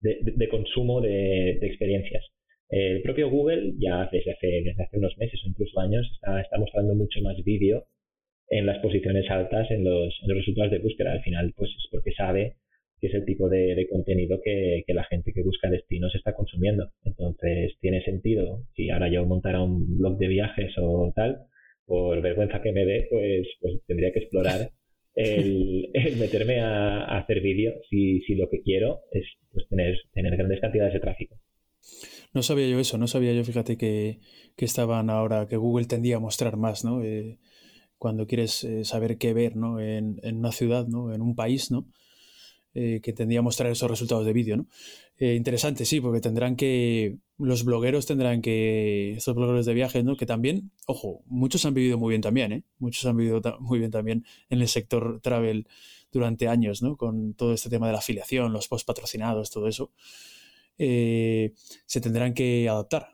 de, 0.00 0.48
consumo 0.48 1.00
de, 1.00 1.52
experiencias. 1.62 2.24
El 2.68 3.00
propio 3.02 3.30
Google 3.30 3.74
ya 3.78 4.08
desde 4.12 4.32
hace, 4.32 4.46
desde 4.64 4.82
hace 4.82 4.98
unos 4.98 5.16
meses 5.16 5.40
o 5.44 5.48
incluso 5.48 5.80
años 5.80 6.06
está, 6.12 6.40
está 6.40 6.58
mostrando 6.58 6.94
mucho 6.94 7.20
más 7.22 7.36
vídeo 7.44 7.86
en 8.50 8.66
las 8.66 8.78
posiciones 8.78 9.30
altas 9.30 9.70
en 9.70 9.84
los, 9.84 10.14
resultados 10.26 10.70
de 10.72 10.78
búsqueda. 10.78 11.12
Al 11.12 11.22
final, 11.22 11.52
pues 11.56 11.70
es 11.70 11.88
porque 11.90 12.12
sabe 12.12 12.56
que 13.00 13.06
es 13.06 13.14
el 13.14 13.24
tipo 13.24 13.48
de, 13.48 13.86
contenido 13.88 14.40
que, 14.42 14.82
la 14.88 15.04
gente 15.04 15.32
que 15.32 15.42
busca 15.42 15.70
destinos 15.70 16.14
está 16.14 16.34
consumiendo. 16.34 16.90
Entonces, 17.04 17.76
tiene 17.80 18.02
sentido. 18.02 18.64
Si 18.74 18.90
ahora 18.90 19.10
yo 19.10 19.24
montara 19.24 19.62
un 19.62 19.98
blog 19.98 20.18
de 20.18 20.28
viajes 20.28 20.72
o 20.78 21.12
tal, 21.14 21.42
por 21.86 22.20
vergüenza 22.20 22.60
que 22.60 22.72
me 22.72 22.84
dé, 22.84 23.06
pues, 23.08 23.46
pues 23.60 23.74
tendría 23.86 24.12
que 24.12 24.20
explorar 24.20 24.70
el, 25.14 25.90
meterme 26.18 26.60
a, 26.60 27.18
hacer 27.18 27.40
vídeo 27.40 27.74
si, 27.88 28.20
si, 28.22 28.34
lo 28.34 28.48
que 28.48 28.62
quiero 28.62 29.00
es 29.12 29.24
pues, 29.52 29.68
tener, 29.68 29.96
tener 30.12 30.36
grandes 30.36 30.60
cantidades 30.60 30.94
de 30.94 31.00
tráfico. 31.00 31.36
No 32.34 32.42
sabía 32.42 32.68
yo 32.68 32.78
eso, 32.78 32.98
no 32.98 33.06
sabía 33.06 33.32
yo, 33.32 33.42
fíjate, 33.44 33.76
que, 33.76 34.18
que 34.56 34.64
estaban 34.64 35.08
ahora, 35.08 35.46
que 35.48 35.56
Google 35.56 35.86
tendía 35.86 36.16
a 36.16 36.20
mostrar 36.20 36.56
más, 36.56 36.84
¿no? 36.84 37.02
Eh, 37.02 37.38
cuando 37.98 38.26
quieres 38.26 38.64
eh, 38.64 38.84
saber 38.84 39.18
qué 39.18 39.34
ver, 39.34 39.56
¿no? 39.56 39.80
En, 39.80 40.20
en, 40.22 40.36
una 40.38 40.52
ciudad, 40.52 40.86
¿no? 40.86 41.12
En 41.12 41.20
un 41.20 41.34
país, 41.34 41.70
¿no? 41.70 41.86
Eh, 42.74 43.00
que 43.02 43.12
tendría 43.12 43.40
a 43.40 43.42
mostrar 43.42 43.70
esos 43.72 43.90
resultados 43.90 44.24
de 44.26 44.32
vídeo, 44.32 44.56
¿no? 44.56 44.66
interesante, 45.20 45.84
sí, 45.84 46.00
porque 46.00 46.20
tendrán 46.20 46.54
que, 46.54 47.18
los 47.38 47.64
blogueros 47.64 48.06
tendrán 48.06 48.40
que, 48.40 49.14
estos 49.16 49.34
blogueros 49.34 49.66
de 49.66 49.74
viajes, 49.74 50.04
¿no? 50.04 50.16
Que 50.16 50.26
también, 50.26 50.70
ojo, 50.86 51.22
muchos 51.26 51.64
han 51.64 51.74
vivido 51.74 51.98
muy 51.98 52.10
bien 52.10 52.22
también, 52.22 52.52
¿eh? 52.52 52.62
Muchos 52.78 53.04
han 53.04 53.16
vivido 53.16 53.40
muy 53.58 53.80
bien 53.80 53.90
también 53.90 54.24
en 54.48 54.60
el 54.60 54.68
sector 54.68 55.20
travel 55.20 55.66
durante 56.12 56.46
años, 56.46 56.82
¿no? 56.82 56.96
Con 56.96 57.34
todo 57.34 57.52
este 57.52 57.68
tema 57.68 57.86
de 57.86 57.94
la 57.94 57.98
afiliación, 57.98 58.52
los 58.52 58.68
post 58.68 58.86
patrocinados, 58.86 59.50
todo 59.50 59.66
eso. 59.66 59.90
Eh, 60.78 61.52
se 61.86 62.00
tendrán 62.00 62.32
que 62.34 62.68
adaptar 62.68 63.08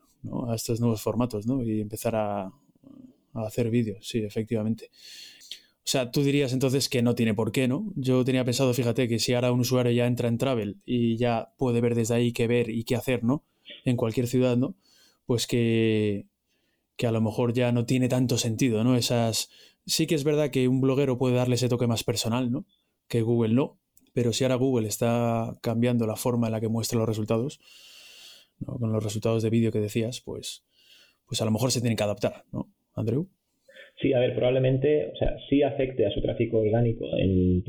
a 0.49 0.55
estos 0.55 0.81
nuevos 0.81 1.01
formatos 1.01 1.47
¿no? 1.47 1.63
y 1.63 1.81
empezar 1.81 2.15
a, 2.15 2.53
a 3.35 3.47
hacer 3.47 3.71
vídeos, 3.71 4.07
sí, 4.09 4.19
efectivamente. 4.19 4.91
O 5.85 5.87
sea, 5.87 6.11
tú 6.11 6.23
dirías 6.23 6.55
entonces 6.55 6.89
que 6.89 7.03
no 7.03 7.15
tiene 7.15 7.35
por 7.35 7.53
qué, 7.53 7.69
¿no? 7.69 7.93
Yo 7.95 8.25
tenía 8.25 8.43
pensado, 8.45 8.73
fíjate, 8.73 9.07
que 9.07 9.19
si 9.19 9.35
ahora 9.35 9.53
un 9.53 9.61
usuario 9.61 9.93
ya 9.93 10.07
entra 10.07 10.29
en 10.29 10.39
Travel 10.39 10.81
y 10.87 11.19
ya 11.19 11.53
puede 11.59 11.83
ver 11.83 11.95
desde 11.95 12.15
ahí 12.15 12.33
qué 12.33 12.47
ver 12.47 12.71
y 12.71 12.85
qué 12.85 12.97
hacer, 12.97 13.23
¿no? 13.23 13.45
En 13.85 13.97
cualquier 13.97 14.27
ciudad, 14.27 14.57
¿no? 14.57 14.75
Pues 15.27 15.47
que, 15.47 16.27
que 16.97 17.07
a 17.07 17.13
lo 17.13 17.21
mejor 17.21 17.53
ya 17.53 17.71
no 17.71 17.85
tiene 17.85 18.09
tanto 18.09 18.39
sentido, 18.39 18.83
¿no? 18.83 18.97
Esas... 18.97 19.51
Sí 19.87 20.07
que 20.07 20.15
es 20.15 20.25
verdad 20.25 20.51
que 20.51 20.69
un 20.69 20.81
bloguero 20.81 21.19
puede 21.19 21.35
darle 21.35 21.57
ese 21.57 21.69
toque 21.69 21.87
más 21.87 22.03
personal, 22.03 22.51
¿no? 22.51 22.65
Que 23.07 23.21
Google 23.21 23.53
no. 23.53 23.79
Pero 24.15 24.33
si 24.33 24.45
ahora 24.45 24.55
Google 24.55 24.89
está 24.89 25.59
cambiando 25.61 26.07
la 26.07 26.17
forma 26.17 26.47
en 26.47 26.53
la 26.53 26.61
que 26.61 26.69
muestra 26.69 26.99
los 26.99 27.09
resultados, 27.09 27.61
con 28.65 28.91
los 28.91 29.05
resultados 29.05 29.43
de 29.43 29.51
vídeo 29.51 29.71
que 29.71 29.81
decías, 29.81 30.23
pues, 30.23 30.65
pues 31.27 31.43
a 31.43 31.45
lo 31.45 31.51
mejor 31.51 31.73
se 31.73 31.81
tienen 31.83 31.97
que 31.97 32.05
adaptar, 32.05 32.47
¿no, 32.53 32.71
Andrew? 32.95 33.27
Sí, 34.01 34.13
a 34.13 34.19
ver, 34.19 34.35
probablemente, 34.35 35.11
o 35.13 35.17
sea, 35.17 35.37
sí 35.49 35.63
afecte 35.63 36.07
a 36.07 36.11
su 36.11 36.21
tráfico 36.21 36.59
orgánico. 36.59 37.07
En, 37.17 37.63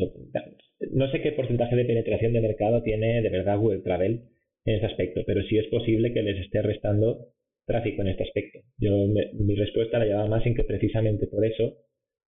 no 0.91 1.11
sé 1.11 1.21
qué 1.21 1.31
porcentaje 1.31 1.75
de 1.75 1.85
penetración 1.85 2.33
de 2.33 2.41
mercado 2.41 2.81
tiene 2.81 3.21
de 3.21 3.29
verdad 3.29 3.57
Google 3.59 3.81
Travel 3.81 4.21
en 4.65 4.75
ese 4.75 4.85
aspecto, 4.85 5.21
pero 5.25 5.43
sí 5.43 5.57
es 5.57 5.67
posible 5.67 6.13
que 6.13 6.23
les 6.23 6.39
esté 6.39 6.61
restando 6.61 7.27
tráfico 7.65 8.01
en 8.01 8.09
este 8.09 8.23
aspecto. 8.23 8.59
Yo 8.77 9.07
mi 9.33 9.55
respuesta 9.55 9.99
la 9.99 10.05
llevaba 10.05 10.27
más 10.27 10.45
en 10.45 10.55
que 10.55 10.63
precisamente 10.63 11.27
por 11.27 11.45
eso 11.45 11.77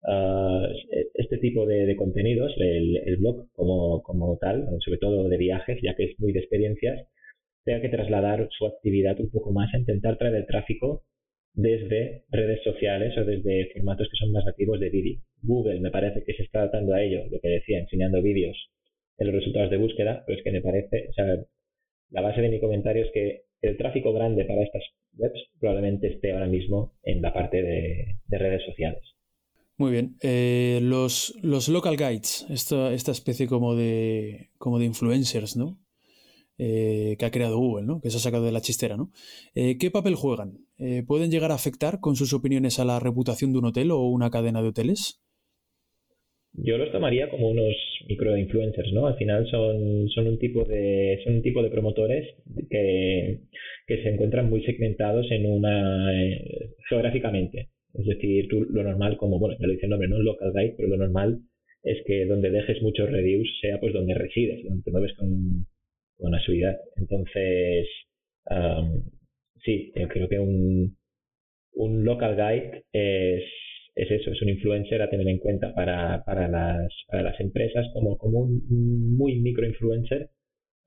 Ah, 0.09 0.69
este 1.15 1.39
tipo 1.39 1.67
de, 1.67 1.97
contenidos, 1.97 2.53
el, 2.59 3.17
blog 3.19 3.49
como, 3.53 4.03
como, 4.03 4.37
tal, 4.39 4.69
sobre 4.81 4.99
todo 4.99 5.29
de 5.29 5.37
viajes, 5.37 5.79
ya 5.83 5.95
que 5.97 6.05
es 6.05 6.21
muy 6.21 6.33
de 6.33 6.41
experiencias, 6.41 7.09
tenga 7.65 7.81
que 7.81 7.89
trasladar 7.89 8.49
su 8.57 8.67
actividad 8.67 9.19
un 9.21 9.31
poco 9.31 9.53
más 9.53 9.73
a 9.75 9.79
intentar 9.79 10.17
traer 10.17 10.37
el 10.37 10.47
tráfico 10.47 11.03
desde 11.57 12.23
redes 12.31 12.63
sociales 12.63 13.19
o 13.19 13.25
desde 13.25 13.71
formatos 13.73 14.09
que 14.09 14.17
son 14.17 14.31
más 14.31 14.45
nativos 14.45 14.79
de 14.79 14.91
vídeo. 14.91 15.19
Google 15.43 15.81
me 15.81 15.91
parece 15.91 16.23
que 16.25 16.35
se 16.35 16.45
está 16.45 16.61
adaptando 16.61 16.95
a 16.95 17.03
ello, 17.03 17.25
lo 17.31 17.41
que 17.41 17.49
decía, 17.49 17.81
enseñando 17.81 18.23
vídeos 18.23 18.57
en 19.19 19.27
los 19.27 19.37
resultados 19.37 19.71
de 19.71 19.79
búsqueda, 19.79 20.23
pero 20.27 20.39
es 20.39 20.45
que 20.45 20.53
me 20.53 20.61
parece, 20.61 21.09
o 21.11 21.13
sea, 21.15 21.27
la 22.11 22.21
base 22.21 22.43
de 22.43 22.51
mi 22.51 22.61
comentario 22.61 23.05
es 23.05 23.11
que 23.13 23.43
el 23.63 23.77
tráfico 23.77 24.13
grande 24.13 24.45
para 24.45 24.63
estas 24.63 24.83
webs 25.15 25.41
probablemente 25.59 26.09
esté 26.09 26.33
ahora 26.33 26.47
mismo 26.47 26.93
en 27.03 27.23
la 27.23 27.33
parte 27.33 27.63
de 27.63 28.39
redes 28.39 28.63
sociales. 28.65 29.03
Muy 29.79 29.93
bien. 29.93 30.17
Eh, 30.23 30.79
los, 30.83 31.35
los 31.43 31.69
local 31.69 31.97
guides, 31.97 32.47
esta, 32.49 32.93
esta 32.95 33.13
especie 33.13 33.47
como 33.47 33.75
de, 33.75 34.49
como 34.59 34.79
de 34.79 34.87
influencers, 34.87 35.57
¿no? 35.57 35.79
Eh, 36.59 37.17
que 37.19 37.27
ha 37.27 37.31
creado 37.31 37.59
Google, 37.59 37.87
¿no? 37.87 38.01
Que 38.01 38.09
se 38.09 38.17
ha 38.17 38.21
sacado 38.21 38.47
de 38.47 38.53
la 38.53 38.63
chistera, 38.63 38.97
¿no? 38.97 39.11
Eh, 39.55 39.77
¿Qué 39.79 39.91
papel 39.91 40.15
juegan? 40.15 40.59
¿Pueden 41.07 41.31
llegar 41.31 41.53
a 41.53 41.55
afectar 41.55 42.01
con 42.01 42.17
sus 42.17 42.35
opiniones 42.35 42.79
a 42.79 42.85
la 42.85 43.01
reputación 43.01 43.53
de 43.53 43.59
un 43.59 43.67
hotel 43.67 43.91
o 43.91 44.01
una 44.09 44.31
cadena 44.31 44.61
de 44.61 44.69
hoteles? 44.69 45.23
Yo 46.53 46.77
los 46.77 46.93
tomaría 46.93 47.31
como 47.31 47.49
unos 47.49 47.75
microinfluencers, 48.09 48.93
¿no? 48.93 49.07
Al 49.07 49.17
final 49.17 49.47
son, 49.51 50.09
son 50.09 50.27
un 50.27 50.39
tipo 50.39 50.65
de 50.65 51.19
son 51.25 51.37
un 51.37 51.43
tipo 51.43 51.63
de 51.63 51.71
promotores 51.71 52.27
que, 52.71 53.41
que 53.87 54.03
se 54.03 54.09
encuentran 54.11 54.51
muy 54.51 54.63
segmentados 54.65 55.27
en 55.31 55.47
una 55.47 56.11
geográficamente. 56.89 57.71
Es 57.95 58.05
decir, 58.05 58.49
tú 58.49 58.65
lo 58.65 58.83
normal, 58.83 59.17
como, 59.17 59.39
bueno, 59.39 59.57
ya 59.59 59.67
lo 59.67 59.73
dice 59.73 59.87
el 59.87 59.91
nombre, 59.91 60.09
no 60.09 60.19
local 60.19 60.53
guide, 60.55 60.75
pero 60.77 60.89
lo 60.89 60.99
normal 60.99 61.41
es 61.83 61.99
que 62.07 62.27
donde 62.27 62.51
dejes 62.51 62.83
muchos 62.83 63.11
reviews 63.11 63.49
sea 63.61 63.81
pues 63.81 63.95
donde 63.95 64.15
resides, 64.15 64.65
donde 64.65 64.83
te 64.83 64.91
mueves 64.91 65.15
con, 65.15 65.67
con 66.17 66.35
asiduidad. 66.35 66.77
Entonces, 66.97 67.89
sí, 69.65 69.93
yo 69.95 70.09
creo 70.09 70.29
que 70.29 70.39
un, 70.39 70.97
un 71.75 72.05
local 72.05 72.37
guide 72.37 72.85
es, 72.93 73.45
es 73.95 74.11
eso, 74.11 74.31
es 74.31 74.43
un 74.43 74.49
influencer 74.49 75.03
a 75.03 75.11
tener 75.11 75.29
en 75.29 75.39
cuenta 75.39 75.75
para, 75.75 76.23
para, 76.25 76.49
las, 76.49 76.93
para 77.09 77.23
las 77.23 77.41
empresas 77.41 77.87
como, 77.93 78.17
como 78.19 78.41
un 78.41 79.17
muy 79.17 79.41
micro 79.41 79.67
influencer 79.67 80.31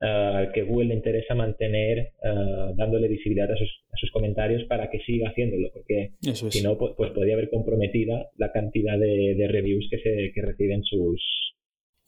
uh, 0.00 0.50
que 0.52 0.62
Google 0.62 0.88
le 0.88 0.94
interesa 0.94 1.34
mantener 1.34 2.12
uh, 2.22 2.74
dándole 2.76 3.08
visibilidad 3.08 3.50
a 3.50 3.56
sus, 3.56 3.68
a 3.92 3.96
sus, 3.96 4.10
comentarios 4.10 4.64
para 4.64 4.90
que 4.90 5.00
siga 5.00 5.28
haciéndolo, 5.28 5.70
porque 5.72 6.10
si 6.20 6.62
no, 6.62 6.78
pues, 6.78 6.94
pues, 6.96 7.10
podría 7.12 7.34
haber 7.34 7.50
comprometida 7.50 8.28
la 8.36 8.52
cantidad 8.52 8.98
de, 8.98 9.34
de 9.36 9.48
reviews 9.48 9.86
que, 9.90 9.98
se, 9.98 10.32
que 10.34 10.42
reciben 10.42 10.82
sus, 10.82 11.22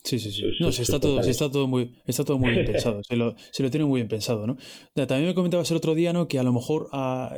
Sí, 0.03 0.19
sí, 0.19 0.31
sí. 0.31 0.43
no, 0.59 0.67
está, 0.67 0.99
todo, 0.99 1.21
está, 1.21 1.49
todo 1.49 1.65
muy, 1.65 1.95
está 2.05 2.25
todo 2.25 2.37
muy 2.37 2.51
bien 2.51 2.65
pensado. 2.71 3.01
Se 3.03 3.15
lo, 3.15 3.35
se 3.51 3.63
lo 3.63 3.71
tiene 3.71 3.85
muy 3.85 4.01
bien 4.01 4.09
pensado, 4.09 4.45
¿no? 4.45 4.57
También 4.93 5.27
me 5.27 5.33
comentabas 5.33 5.71
el 5.71 5.77
otro 5.77 5.95
día, 5.95 6.11
¿no? 6.11 6.27
Que 6.27 6.39
a 6.39 6.43
lo 6.43 6.51
mejor 6.51 6.89
a, 6.91 7.33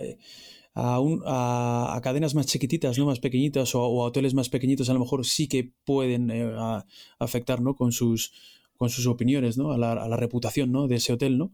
a, 0.74 1.00
un, 1.00 1.22
a, 1.26 1.96
a 1.96 2.02
cadenas 2.02 2.34
más 2.34 2.48
chiquititas, 2.48 2.98
¿no? 2.98 3.06
Más 3.06 3.20
pequeñitas 3.20 3.76
o, 3.76 3.84
o, 3.84 4.04
a 4.04 4.08
hoteles 4.08 4.34
más 4.34 4.50
pequeñitos 4.50 4.90
a 4.90 4.94
lo 4.94 5.00
mejor 5.00 5.26
sí 5.26 5.48
que 5.48 5.74
pueden 5.86 6.32
eh, 6.32 6.52
a, 6.58 6.86
afectar, 7.20 7.62
¿no? 7.62 7.76
Con 7.76 7.92
sus, 7.92 8.34
con 8.78 8.90
sus 8.90 9.06
opiniones, 9.06 9.58
¿no? 9.58 9.72
A 9.72 9.78
la, 9.78 9.94
a 9.94 10.10
la, 10.10 10.18
reputación, 10.18 10.72
¿no? 10.72 10.88
De 10.88 10.96
ese 10.96 11.14
hotel, 11.14 11.38
¿no? 11.38 11.54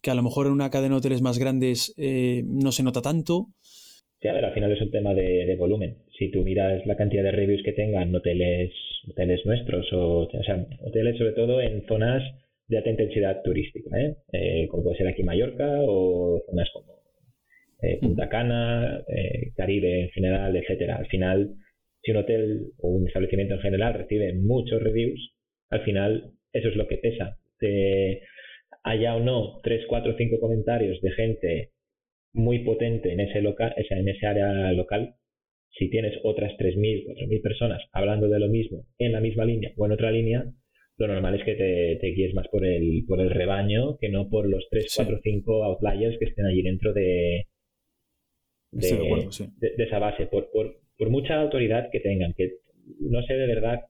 Que 0.00 0.10
a 0.10 0.14
lo 0.14 0.22
mejor 0.22 0.46
en 0.46 0.52
una 0.52 0.70
cadena 0.70 0.94
de 0.94 0.98
hoteles 0.98 1.20
más 1.20 1.38
grandes 1.38 1.92
eh, 1.98 2.42
no 2.46 2.72
se 2.72 2.82
nota 2.82 3.02
tanto. 3.02 3.48
Sí, 4.20 4.26
a 4.26 4.32
ver, 4.32 4.44
al 4.44 4.54
final 4.54 4.72
es 4.72 4.80
un 4.80 4.90
tema 4.90 5.14
de, 5.14 5.46
de, 5.46 5.56
volumen. 5.56 5.98
Si 6.18 6.30
tú 6.30 6.42
miras 6.42 6.84
la 6.86 6.96
cantidad 6.96 7.22
de 7.22 7.30
reviews 7.30 7.62
que 7.62 7.72
tengan 7.72 8.12
hoteles, 8.14 8.72
hoteles 9.08 9.46
nuestros, 9.46 9.92
o, 9.92 10.22
o 10.22 10.42
sea, 10.42 10.66
hoteles 10.80 11.16
sobre 11.18 11.32
todo 11.32 11.60
en 11.60 11.86
zonas 11.86 12.22
de 12.66 12.78
alta 12.78 12.90
intensidad 12.90 13.42
turística, 13.42 13.96
¿eh? 13.98 14.16
eh 14.32 14.68
como 14.68 14.82
puede 14.82 14.96
ser 14.96 15.06
aquí 15.06 15.22
Mallorca 15.22 15.68
o 15.82 16.42
zonas 16.46 16.68
como 16.72 16.98
eh, 17.80 17.98
Punta 18.00 18.28
Cana, 18.28 19.04
eh, 19.06 19.52
Caribe 19.56 20.02
en 20.02 20.10
general, 20.10 20.56
etcétera. 20.56 20.96
Al 20.96 21.06
final, 21.06 21.54
si 22.02 22.10
un 22.10 22.16
hotel 22.16 22.72
o 22.78 22.88
un 22.88 23.06
establecimiento 23.06 23.54
en 23.54 23.60
general 23.60 23.94
recibe 23.94 24.34
muchos 24.34 24.82
reviews, 24.82 25.32
al 25.70 25.82
final 25.84 26.32
eso 26.52 26.68
es 26.68 26.76
lo 26.76 26.88
que 26.88 26.98
pesa. 26.98 27.38
haya 28.82 29.14
o 29.14 29.20
no 29.20 29.60
3, 29.62 29.86
4, 29.86 30.14
5 30.16 30.40
comentarios 30.40 31.00
de 31.02 31.10
gente 31.12 31.70
muy 32.32 32.60
potente 32.60 33.12
en 33.12 33.20
ese, 33.20 33.40
local, 33.40 33.74
en 33.76 34.08
ese 34.08 34.26
área 34.26 34.72
local, 34.72 35.14
si 35.70 35.90
tienes 35.90 36.14
otras 36.24 36.52
3.000, 36.58 37.06
4.000 37.06 37.42
personas 37.42 37.82
hablando 37.92 38.28
de 38.28 38.40
lo 38.40 38.48
mismo 38.48 38.86
en 38.98 39.12
la 39.12 39.20
misma 39.20 39.44
línea 39.44 39.72
o 39.76 39.86
en 39.86 39.92
otra 39.92 40.10
línea, 40.10 40.44
lo 40.96 41.06
normal 41.06 41.36
es 41.36 41.44
que 41.44 41.54
te, 41.54 41.98
te 42.00 42.08
guíes 42.08 42.34
más 42.34 42.48
por 42.48 42.64
el, 42.64 43.04
por 43.06 43.20
el 43.20 43.30
rebaño 43.30 43.96
que 43.98 44.08
no 44.08 44.28
por 44.28 44.48
los 44.48 44.66
3, 44.70 44.92
4, 44.96 45.20
5 45.22 45.64
outliers 45.64 46.18
que 46.18 46.24
estén 46.24 46.46
allí 46.46 46.62
dentro 46.62 46.92
de, 46.92 47.46
de, 48.72 49.28
de, 49.76 49.84
esa 49.84 49.98
base. 50.00 50.26
Por, 50.26 50.50
por, 50.50 50.80
por 50.96 51.10
mucha 51.10 51.40
autoridad 51.40 51.90
que 51.92 52.00
tengan, 52.00 52.34
que 52.34 52.56
no 53.00 53.22
sé 53.22 53.34
de 53.34 53.46
verdad 53.46 53.82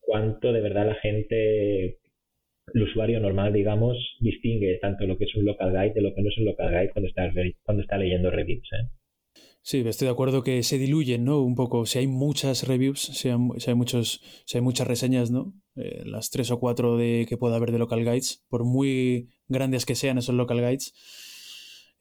cuánto 0.00 0.52
de 0.52 0.60
verdad 0.60 0.86
la 0.86 0.94
gente 0.94 1.98
el 2.72 2.82
usuario 2.82 3.20
normal, 3.20 3.52
digamos, 3.52 3.96
distingue 4.20 4.78
tanto 4.80 5.06
lo 5.06 5.18
que 5.18 5.24
es 5.24 5.34
un 5.34 5.44
local 5.44 5.70
guide 5.72 5.94
de 5.94 6.00
lo 6.00 6.14
que 6.14 6.22
no 6.22 6.28
es 6.28 6.38
un 6.38 6.46
local 6.46 6.70
guide 6.70 6.90
cuando 7.64 7.82
está, 7.82 7.98
leyendo 7.98 8.30
reviews. 8.30 8.66
¿eh? 8.72 8.88
Sí, 9.60 9.82
estoy 9.86 10.06
de 10.06 10.12
acuerdo 10.12 10.42
que 10.42 10.62
se 10.62 10.78
diluyen, 10.78 11.24
¿no? 11.24 11.40
Un 11.40 11.54
poco. 11.54 11.86
Si 11.86 11.98
hay 11.98 12.06
muchas 12.06 12.66
reviews, 12.66 13.00
si 13.00 13.28
hay, 13.28 13.74
muchos, 13.74 14.20
si 14.44 14.58
hay 14.58 14.62
muchas 14.62 14.86
reseñas, 14.86 15.30
¿no? 15.30 15.54
Eh, 15.76 16.02
las 16.04 16.30
tres 16.30 16.50
o 16.50 16.58
cuatro 16.58 16.96
de, 16.96 17.26
que 17.28 17.36
pueda 17.36 17.56
haber 17.56 17.72
de 17.72 17.78
local 17.78 18.00
guides, 18.00 18.44
por 18.48 18.64
muy 18.64 19.28
grandes 19.48 19.86
que 19.86 19.94
sean 19.94 20.18
esos 20.18 20.34
local 20.34 20.58
guides, 20.58 20.94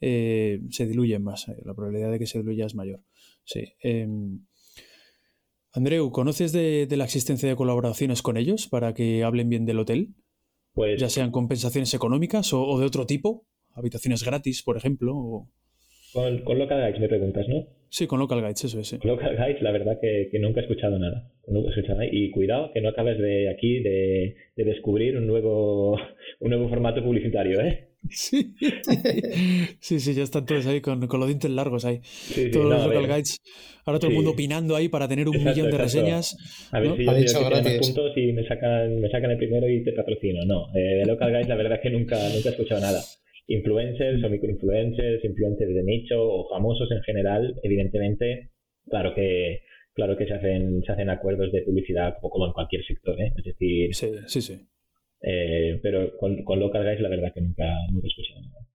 eh, 0.01 0.59
se 0.69 0.85
diluyen 0.87 1.23
más. 1.23 1.47
La 1.63 1.73
probabilidad 1.73 2.11
de 2.11 2.19
que 2.19 2.27
se 2.27 2.39
diluya 2.39 2.65
es 2.65 2.75
mayor. 2.75 3.01
Sí. 3.45 3.73
Em, 3.81 4.45
Andreu, 5.71 6.11
¿conoces 6.11 6.51
de, 6.51 6.85
de 6.85 6.97
la 6.97 7.05
existencia 7.05 7.49
de 7.49 7.55
colaboraciones 7.55 8.21
con 8.21 8.37
ellos 8.37 8.67
para 8.67 8.93
que 8.93 9.23
hablen 9.23 9.49
bien 9.49 9.65
del 9.65 9.79
hotel? 9.79 10.13
Pues, 10.73 10.99
ya 10.99 11.09
sean 11.09 11.31
compensaciones 11.31 11.93
económicas 11.93 12.51
o, 12.53 12.63
o, 12.63 12.79
de 12.79 12.85
otro 12.85 13.05
tipo, 13.05 13.45
habitaciones 13.73 14.23
gratis, 14.23 14.63
por 14.63 14.77
ejemplo. 14.77 15.15
O... 15.15 15.49
Con, 16.13 16.43
con 16.43 16.57
Local 16.57 16.79
Guides 16.79 16.99
me 16.99 17.07
preguntas, 17.07 17.47
¿no? 17.47 17.67
Sí, 17.89 18.07
con 18.07 18.19
Local 18.19 18.41
Guides, 18.41 18.65
eso 18.65 18.79
es. 18.79 18.87
Sí. 18.87 18.97
Local 19.03 19.35
Guides, 19.35 19.61
la 19.61 19.71
verdad 19.71 19.99
que, 20.01 20.29
que, 20.31 20.39
nunca 20.39 20.61
he 20.61 20.63
escuchado 20.63 20.97
nada. 20.97 21.31
Nunca 21.47 21.67
he 21.67 21.71
escuchado 21.71 21.99
nada. 21.99 22.09
Y 22.11 22.31
cuidado 22.31 22.71
que 22.73 22.81
no 22.81 22.89
acabes 22.89 23.19
de 23.19 23.49
aquí 23.49 23.81
de, 23.81 24.35
de 24.55 24.63
descubrir 24.63 25.15
un 25.17 25.27
nuevo, 25.27 25.95
un 26.39 26.49
nuevo 26.49 26.69
formato 26.69 27.03
publicitario, 27.03 27.61
¿eh? 27.61 27.92
Sí. 28.09 28.53
sí, 29.79 29.99
sí, 29.99 30.13
ya 30.13 30.23
están 30.23 30.45
todos 30.45 30.65
ahí 30.67 30.81
con, 30.81 31.07
con 31.07 31.19
los 31.19 31.27
dientes 31.27 31.49
largos 31.49 31.85
ahí. 31.85 31.99
Sí, 32.03 32.45
sí, 32.45 32.51
todos 32.51 32.65
no, 32.65 32.77
los 32.77 32.87
local 32.87 33.07
guides. 33.07 33.41
Ahora 33.85 33.99
todo 33.99 34.11
el 34.11 34.15
mundo 34.15 34.31
opinando 34.31 34.75
ahí 34.75 34.87
para 34.87 35.07
tener 35.07 35.27
un 35.27 35.35
exacto, 35.35 35.55
millón 35.55 35.71
de 35.71 35.77
exacto. 35.77 35.99
reseñas. 35.99 36.69
A 36.71 36.79
ver 36.79 36.89
¿no? 36.89 36.95
si 36.95 37.03
yo 37.03 37.11
ha 37.11 37.15
dicho 37.15 37.45
gratis. 37.45 37.79
puntos 37.79 38.11
y 38.15 38.33
me 38.33 38.47
sacan, 38.47 38.99
me 38.99 39.09
sacan 39.09 39.31
el 39.31 39.37
primero 39.37 39.69
y 39.69 39.83
te 39.83 39.93
patrocino. 39.93 40.45
No, 40.45 40.67
eh, 40.75 40.99
de 40.99 41.05
local 41.05 41.31
guides 41.31 41.47
la 41.47 41.55
verdad 41.55 41.73
es 41.73 41.81
que 41.81 41.89
nunca, 41.89 42.17
nunca 42.29 42.49
he 42.49 42.51
escuchado 42.51 42.81
nada. 42.81 43.01
Influencers 43.47 44.23
o 44.23 44.29
microinfluencers, 44.29 45.23
influencers 45.23 45.73
de 45.73 45.83
nicho 45.83 46.15
o 46.17 46.49
famosos 46.49 46.89
en 46.91 47.01
general, 47.03 47.55
evidentemente, 47.63 48.51
claro 48.87 49.13
que 49.13 49.61
claro 49.93 50.17
que 50.17 50.25
se 50.25 50.33
hacen, 50.33 50.81
se 50.83 50.91
hacen 50.91 51.09
acuerdos 51.09 51.51
de 51.51 51.61
publicidad 51.61 52.15
como, 52.19 52.31
como 52.31 52.45
en 52.47 52.53
cualquier 52.53 52.83
sector, 52.85 53.19
¿eh? 53.19 53.31
Es 53.37 53.43
decir, 53.43 53.93
sí, 53.93 54.11
sí, 54.27 54.41
sí. 54.41 54.59
Eh, 55.23 55.79
pero 55.81 56.17
con, 56.17 56.43
con, 56.43 56.59
Local 56.59 56.83
Guys 56.83 56.99
la 56.99 57.09
verdad 57.09 57.33
que 57.33 57.41
nunca, 57.41 57.63
nunca 57.89 58.07
he 58.07 58.09
escuchado 58.09 58.41
nada. 58.41 58.67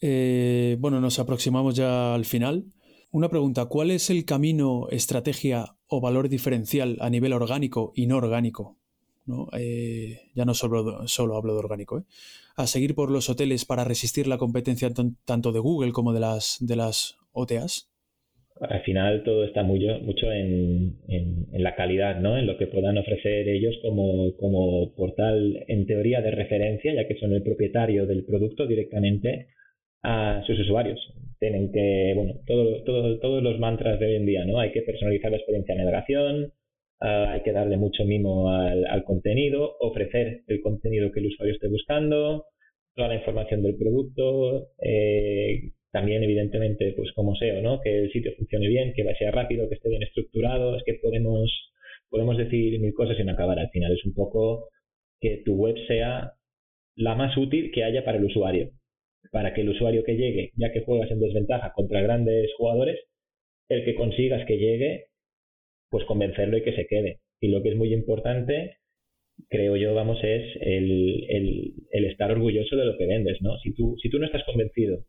Eh, 0.00 0.76
bueno, 0.78 1.00
nos 1.00 1.18
aproximamos 1.18 1.74
ya 1.74 2.14
al 2.14 2.24
final. 2.24 2.66
Una 3.10 3.28
pregunta, 3.28 3.66
¿cuál 3.66 3.90
es 3.90 4.10
el 4.10 4.24
camino, 4.24 4.86
estrategia 4.90 5.76
o 5.88 6.00
valor 6.00 6.28
diferencial 6.28 6.98
a 7.00 7.10
nivel 7.10 7.32
orgánico 7.32 7.92
y 7.96 8.06
no 8.06 8.18
orgánico? 8.18 8.78
¿no? 9.26 9.48
Eh, 9.52 10.30
ya 10.34 10.44
no 10.44 10.54
solo, 10.54 11.08
solo, 11.08 11.36
hablo 11.36 11.54
de 11.54 11.58
orgánico. 11.58 11.98
¿eh? 11.98 12.02
A 12.56 12.66
seguir 12.66 12.94
por 12.94 13.10
los 13.10 13.28
hoteles 13.28 13.64
para 13.64 13.84
resistir 13.84 14.28
la 14.28 14.38
competencia 14.38 14.90
tanto 15.24 15.52
de 15.52 15.58
Google 15.58 15.92
como 15.92 16.12
de 16.12 16.20
las, 16.20 16.58
de 16.60 16.76
las 16.76 17.16
OTAs 17.32 17.88
al 18.60 18.82
final 18.82 19.22
todo 19.24 19.44
está 19.44 19.62
muy, 19.62 19.86
mucho 20.02 20.32
en, 20.32 20.96
en, 21.08 21.62
la 21.62 21.74
calidad, 21.74 22.20
¿no? 22.20 22.36
En 22.36 22.46
lo 22.46 22.56
que 22.56 22.66
puedan 22.66 22.98
ofrecer 22.98 23.48
ellos 23.48 23.78
como, 23.82 24.36
como 24.36 24.94
portal, 24.94 25.64
en 25.68 25.86
teoría, 25.86 26.20
de 26.20 26.30
referencia, 26.30 26.94
ya 26.94 27.06
que 27.06 27.18
son 27.18 27.32
el 27.32 27.42
propietario 27.42 28.06
del 28.06 28.24
producto 28.24 28.66
directamente 28.66 29.48
a 30.02 30.42
sus 30.46 30.58
usuarios. 30.60 31.00
Tienen 31.38 31.72
que, 31.72 32.12
bueno, 32.16 32.34
todo, 32.46 32.82
todo, 32.84 33.18
todos 33.20 33.42
los 33.42 33.58
mantras 33.58 33.98
de 34.00 34.06
hoy 34.06 34.16
en 34.16 34.26
día, 34.26 34.44
¿no? 34.44 34.58
Hay 34.58 34.72
que 34.72 34.82
personalizar 34.82 35.30
la 35.30 35.38
experiencia 35.38 35.74
de 35.74 35.80
navegación, 35.80 36.52
uh, 37.00 37.28
hay 37.28 37.42
que 37.42 37.52
darle 37.52 37.76
mucho 37.76 38.04
mimo 38.04 38.50
al, 38.50 38.86
al 38.86 39.04
contenido, 39.04 39.76
ofrecer 39.80 40.42
el 40.46 40.60
contenido 40.60 41.12
que 41.12 41.20
el 41.20 41.26
usuario 41.26 41.54
esté 41.54 41.68
buscando, 41.68 42.46
toda 42.98 43.08
la 43.08 43.14
información 43.14 43.62
del 43.62 43.76
producto, 43.76 44.70
eh, 44.82 45.70
también, 45.90 46.22
evidentemente, 46.22 46.92
pues 46.96 47.12
como 47.12 47.34
SEO, 47.34 47.62
¿no? 47.62 47.80
Que 47.80 47.98
el 47.98 48.12
sitio 48.12 48.32
funcione 48.36 48.68
bien, 48.68 48.92
que 48.94 49.04
sea 49.14 49.30
rápido, 49.30 49.68
que 49.68 49.76
esté 49.76 49.88
bien 49.88 50.02
estructurado. 50.02 50.76
Es 50.76 50.82
que 50.84 50.94
podemos, 50.94 51.50
podemos 52.10 52.36
decir 52.36 52.78
mil 52.80 52.92
cosas 52.92 53.16
sin 53.16 53.30
acabar. 53.30 53.58
Al 53.58 53.70
final 53.70 53.92
es 53.92 54.04
un 54.04 54.14
poco 54.14 54.68
que 55.20 55.42
tu 55.44 55.54
web 55.54 55.76
sea 55.86 56.32
la 56.94 57.14
más 57.14 57.36
útil 57.36 57.70
que 57.72 57.84
haya 57.84 58.04
para 58.04 58.18
el 58.18 58.24
usuario. 58.24 58.70
Para 59.32 59.54
que 59.54 59.62
el 59.62 59.70
usuario 59.70 60.04
que 60.04 60.16
llegue, 60.16 60.52
ya 60.56 60.72
que 60.72 60.80
juegas 60.80 61.10
en 61.10 61.20
desventaja 61.20 61.72
contra 61.74 62.02
grandes 62.02 62.52
jugadores, 62.56 62.98
el 63.68 63.84
que 63.84 63.94
consigas 63.94 64.46
que 64.46 64.58
llegue, 64.58 65.06
pues 65.90 66.04
convencerlo 66.04 66.58
y 66.58 66.62
que 66.62 66.74
se 66.74 66.86
quede. 66.86 67.20
Y 67.40 67.48
lo 67.48 67.62
que 67.62 67.70
es 67.70 67.76
muy 67.76 67.92
importante, 67.94 68.76
creo 69.48 69.76
yo, 69.76 69.94
vamos, 69.94 70.18
es 70.22 70.56
el, 70.60 71.24
el, 71.30 71.72
el 71.90 72.04
estar 72.06 72.30
orgulloso 72.30 72.76
de 72.76 72.84
lo 72.84 72.96
que 72.98 73.06
vendes, 73.06 73.40
¿no? 73.42 73.58
Si 73.58 73.74
tú, 73.74 73.96
si 74.02 74.10
tú 74.10 74.18
no 74.18 74.26
estás 74.26 74.44
convencido 74.44 75.04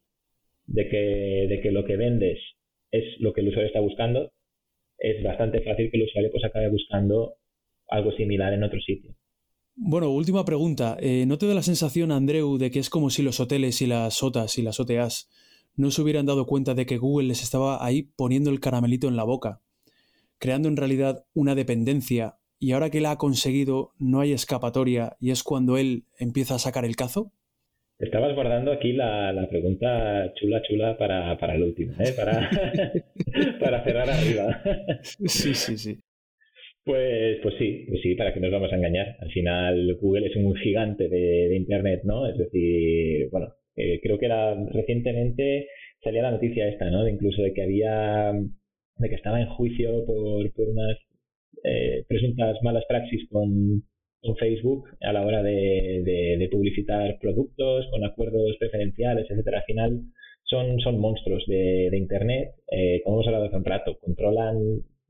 de 0.70 0.88
que, 0.88 1.48
de 1.50 1.62
que 1.62 1.72
lo 1.72 1.86
que 1.86 1.98
vendes 1.98 2.40
es 2.92 3.04
lo 3.20 3.34
que 3.34 3.42
el 3.42 3.50
usuario 3.50 3.68
está 3.68 3.80
buscando, 3.80 4.32
es 4.98 5.24
bastante 5.24 5.62
fácil 5.62 5.90
que 5.90 5.98
el 5.98 6.04
usuario 6.04 6.32
pues 6.32 6.44
acabe 6.44 6.70
buscando 6.70 7.36
algo 7.88 8.12
similar 8.14 8.54
en 8.54 8.64
otro 8.64 8.80
sitio. 8.80 9.16
Bueno, 9.76 10.10
última 10.12 10.44
pregunta. 10.44 10.98
Eh, 11.00 11.26
¿No 11.26 11.38
te 11.38 11.48
da 11.48 11.54
la 11.54 11.64
sensación, 11.64 12.12
Andreu, 12.12 12.58
de 12.58 12.70
que 12.70 12.80
es 12.80 12.90
como 12.90 13.10
si 13.10 13.24
los 13.24 13.40
hoteles 13.40 13.82
y 13.82 13.88
las 13.88 14.22
OTAs 14.22 14.58
y 14.58 14.62
las 14.62 14.80
OTAs 14.80 15.30
no 15.76 15.92
se 15.92 16.02
hubieran 16.02 16.26
dado 16.26 16.46
cuenta 16.46 16.74
de 16.74 16.86
que 16.86 16.98
Google 16.98 17.30
les 17.30 17.42
estaba 17.42 17.84
ahí 17.84 18.04
poniendo 18.04 18.50
el 18.50 18.60
caramelito 18.60 19.08
en 19.08 19.16
la 19.16 19.24
boca, 19.24 19.62
creando 20.38 20.68
en 20.68 20.76
realidad 20.76 21.26
una 21.34 21.56
dependencia 21.56 22.40
y 22.60 22.74
ahora 22.74 22.90
que 22.90 23.00
la 23.00 23.12
ha 23.12 23.18
conseguido 23.18 23.94
no 23.98 24.20
hay 24.20 24.34
escapatoria 24.34 25.16
y 25.22 25.32
es 25.32 25.44
cuando 25.44 25.78
él 25.78 26.06
empieza 26.18 26.56
a 26.56 26.60
sacar 26.60 26.84
el 26.84 26.98
cazo? 26.98 27.32
Estabas 28.00 28.34
guardando 28.34 28.72
aquí 28.72 28.94
la, 28.94 29.34
la 29.34 29.50
pregunta 29.50 30.34
chula, 30.36 30.62
chula 30.62 30.98
para, 30.98 31.38
para 31.38 31.56
el 31.56 31.64
último, 31.64 31.92
¿eh? 32.00 32.14
para, 32.16 32.50
para 33.60 33.84
cerrar 33.84 34.10
arriba. 34.10 34.62
sí, 35.02 35.54
sí, 35.54 35.78
sí. 35.78 36.00
Pues, 36.86 37.40
pues 37.44 37.56
sí, 37.60 37.86
pues 37.90 38.02
sí, 38.02 38.16
para 38.16 38.34
que 38.34 38.40
nos 38.40 38.52
vamos 38.52 38.72
a 38.72 38.78
engañar. 38.78 39.18
Al 39.20 39.30
final 39.32 39.98
Google 40.00 40.28
es 40.28 40.36
un 40.38 40.56
gigante 40.56 41.10
de, 41.10 41.50
de 41.50 41.58
Internet, 41.58 42.02
¿no? 42.06 42.26
Es 42.26 42.38
decir, 42.38 43.28
bueno, 43.32 43.54
eh, 43.76 44.00
creo 44.02 44.18
que 44.18 44.28
era 44.28 44.56
recientemente 44.72 45.68
salía 46.02 46.22
la 46.22 46.32
noticia 46.32 46.70
esta, 46.70 46.90
¿no? 46.90 47.04
De 47.04 47.12
incluso 47.12 47.42
de 47.42 47.54
que 47.54 47.64
había, 47.64 48.32
de 48.32 49.10
que 49.10 49.16
estaba 49.16 49.42
en 49.42 49.50
juicio 49.50 50.06
por, 50.06 50.52
por 50.54 50.70
unas 50.70 50.98
eh, 51.66 52.06
presuntas 52.08 52.58
malas 52.64 52.86
praxis 52.88 53.28
con, 53.30 53.84
con 54.22 54.36
Facebook 54.36 54.90
a 55.02 55.14
la 55.14 55.26
hora 55.26 55.42
de, 55.44 56.02
de, 56.38 56.50
publicitar 56.52 57.18
productos, 57.20 57.88
con 57.90 58.04
acuerdos 58.04 58.56
preferenciales, 58.60 59.28
etcétera. 59.30 59.60
Al 59.60 59.66
final 59.66 60.02
son, 60.44 60.80
son 60.80 61.00
monstruos 61.00 61.44
de, 61.48 61.90
de 61.90 61.98
Internet. 61.98 62.50
Eh, 62.72 63.02
como 63.04 63.18
hemos 63.18 63.28
hablado 63.28 63.46
hace 63.46 63.56
un 63.56 63.66
rato, 63.66 63.98
controlan 64.00 64.58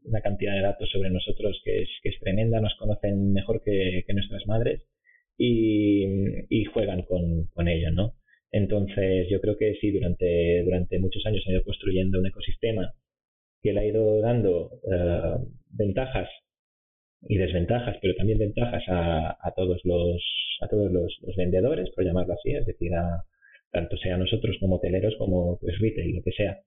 una 0.03 0.21
cantidad 0.21 0.53
de 0.53 0.61
datos 0.61 0.89
sobre 0.91 1.09
nosotros 1.09 1.59
que 1.63 1.81
es, 1.81 1.89
que 2.01 2.09
es 2.09 2.19
tremenda, 2.19 2.61
nos 2.61 2.75
conocen 2.75 3.33
mejor 3.33 3.61
que, 3.63 4.03
que 4.05 4.13
nuestras 4.13 4.45
madres 4.47 4.83
y, 5.37 6.65
juegan 6.73 7.03
con, 7.03 7.45
con 7.53 7.67
ello, 7.67 7.91
¿no? 7.91 8.15
Entonces, 8.51 9.27
yo 9.29 9.39
creo 9.41 9.57
que 9.57 9.75
sí, 9.79 9.91
durante, 9.91 10.63
durante 10.63 10.99
muchos 10.99 11.25
años 11.25 11.43
han 11.47 11.53
ido 11.53 11.63
construyendo 11.63 12.19
un 12.19 12.27
ecosistema 12.27 12.93
que 13.61 13.73
le 13.73 13.79
ha 13.79 13.85
ido 13.85 14.21
dando 14.21 14.71
uh, 14.83 15.45
ventajas 15.69 16.29
y 17.27 17.37
desventajas, 17.37 17.97
pero 18.01 18.15
también 18.15 18.39
ventajas 18.39 18.83
a, 18.87 19.37
a 19.41 19.53
todos 19.55 19.81
los 19.83 20.23
a 20.61 20.67
todos 20.67 20.91
los, 20.91 21.19
vendedores, 21.37 21.89
por 21.91 22.03
llamarlo 22.03 22.33
así, 22.33 22.51
es 22.51 22.65
decir, 22.65 22.93
a, 22.93 23.23
tanto 23.71 23.97
sea 23.97 24.17
nosotros 24.17 24.57
como 24.59 24.75
hoteleros 24.75 25.15
como 25.17 25.57
pues 25.59 25.79
retail, 25.79 26.15
lo 26.15 26.23
que 26.23 26.31
sea. 26.31 26.59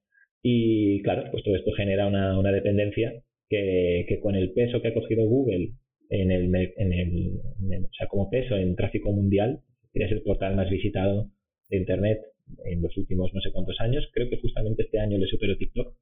Y 0.42 1.02
claro, 1.02 1.30
pues 1.30 1.44
todo 1.44 1.56
esto 1.56 1.72
genera 1.72 2.06
una, 2.06 2.38
una 2.38 2.52
dependencia 2.52 3.12
que, 3.48 4.06
que, 4.08 4.18
con 4.20 4.34
el 4.34 4.52
peso 4.52 4.80
que 4.80 4.88
ha 4.88 4.94
cogido 4.94 5.26
Google 5.26 5.72
en 6.10 6.30
el, 6.30 6.44
en 6.44 6.92
el, 6.92 7.40
en 7.60 7.72
el, 7.72 7.84
o 7.84 7.92
sea, 7.96 8.06
como 8.08 8.30
peso 8.30 8.56
en 8.56 8.76
tráfico 8.76 9.12
mundial, 9.12 9.60
es 9.94 10.10
el 10.10 10.22
portal 10.22 10.56
más 10.56 10.70
visitado 10.70 11.28
de 11.68 11.76
Internet 11.76 12.18
en 12.64 12.82
los 12.82 12.96
últimos 12.96 13.32
no 13.34 13.40
sé 13.40 13.52
cuántos 13.52 13.78
años. 13.80 14.08
Creo 14.12 14.28
que 14.28 14.38
justamente 14.38 14.82
este 14.82 14.98
año 14.98 15.18
le 15.18 15.26
superó 15.26 15.56
TikTok 15.56 15.94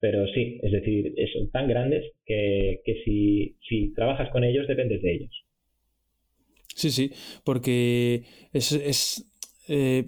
pero 0.00 0.26
sí, 0.28 0.60
es 0.62 0.72
decir, 0.72 1.14
son 1.32 1.50
tan 1.50 1.68
grandes 1.68 2.04
que, 2.24 2.80
que 2.84 3.02
si, 3.04 3.56
si, 3.68 3.92
trabajas 3.94 4.30
con 4.30 4.44
ellos, 4.44 4.68
dependes 4.68 5.02
de 5.02 5.14
ellos. 5.14 5.44
Sí, 6.74 6.90
sí, 6.90 7.10
porque 7.44 8.22
es... 8.52 8.72
es 8.72 9.24
eh, 9.70 10.06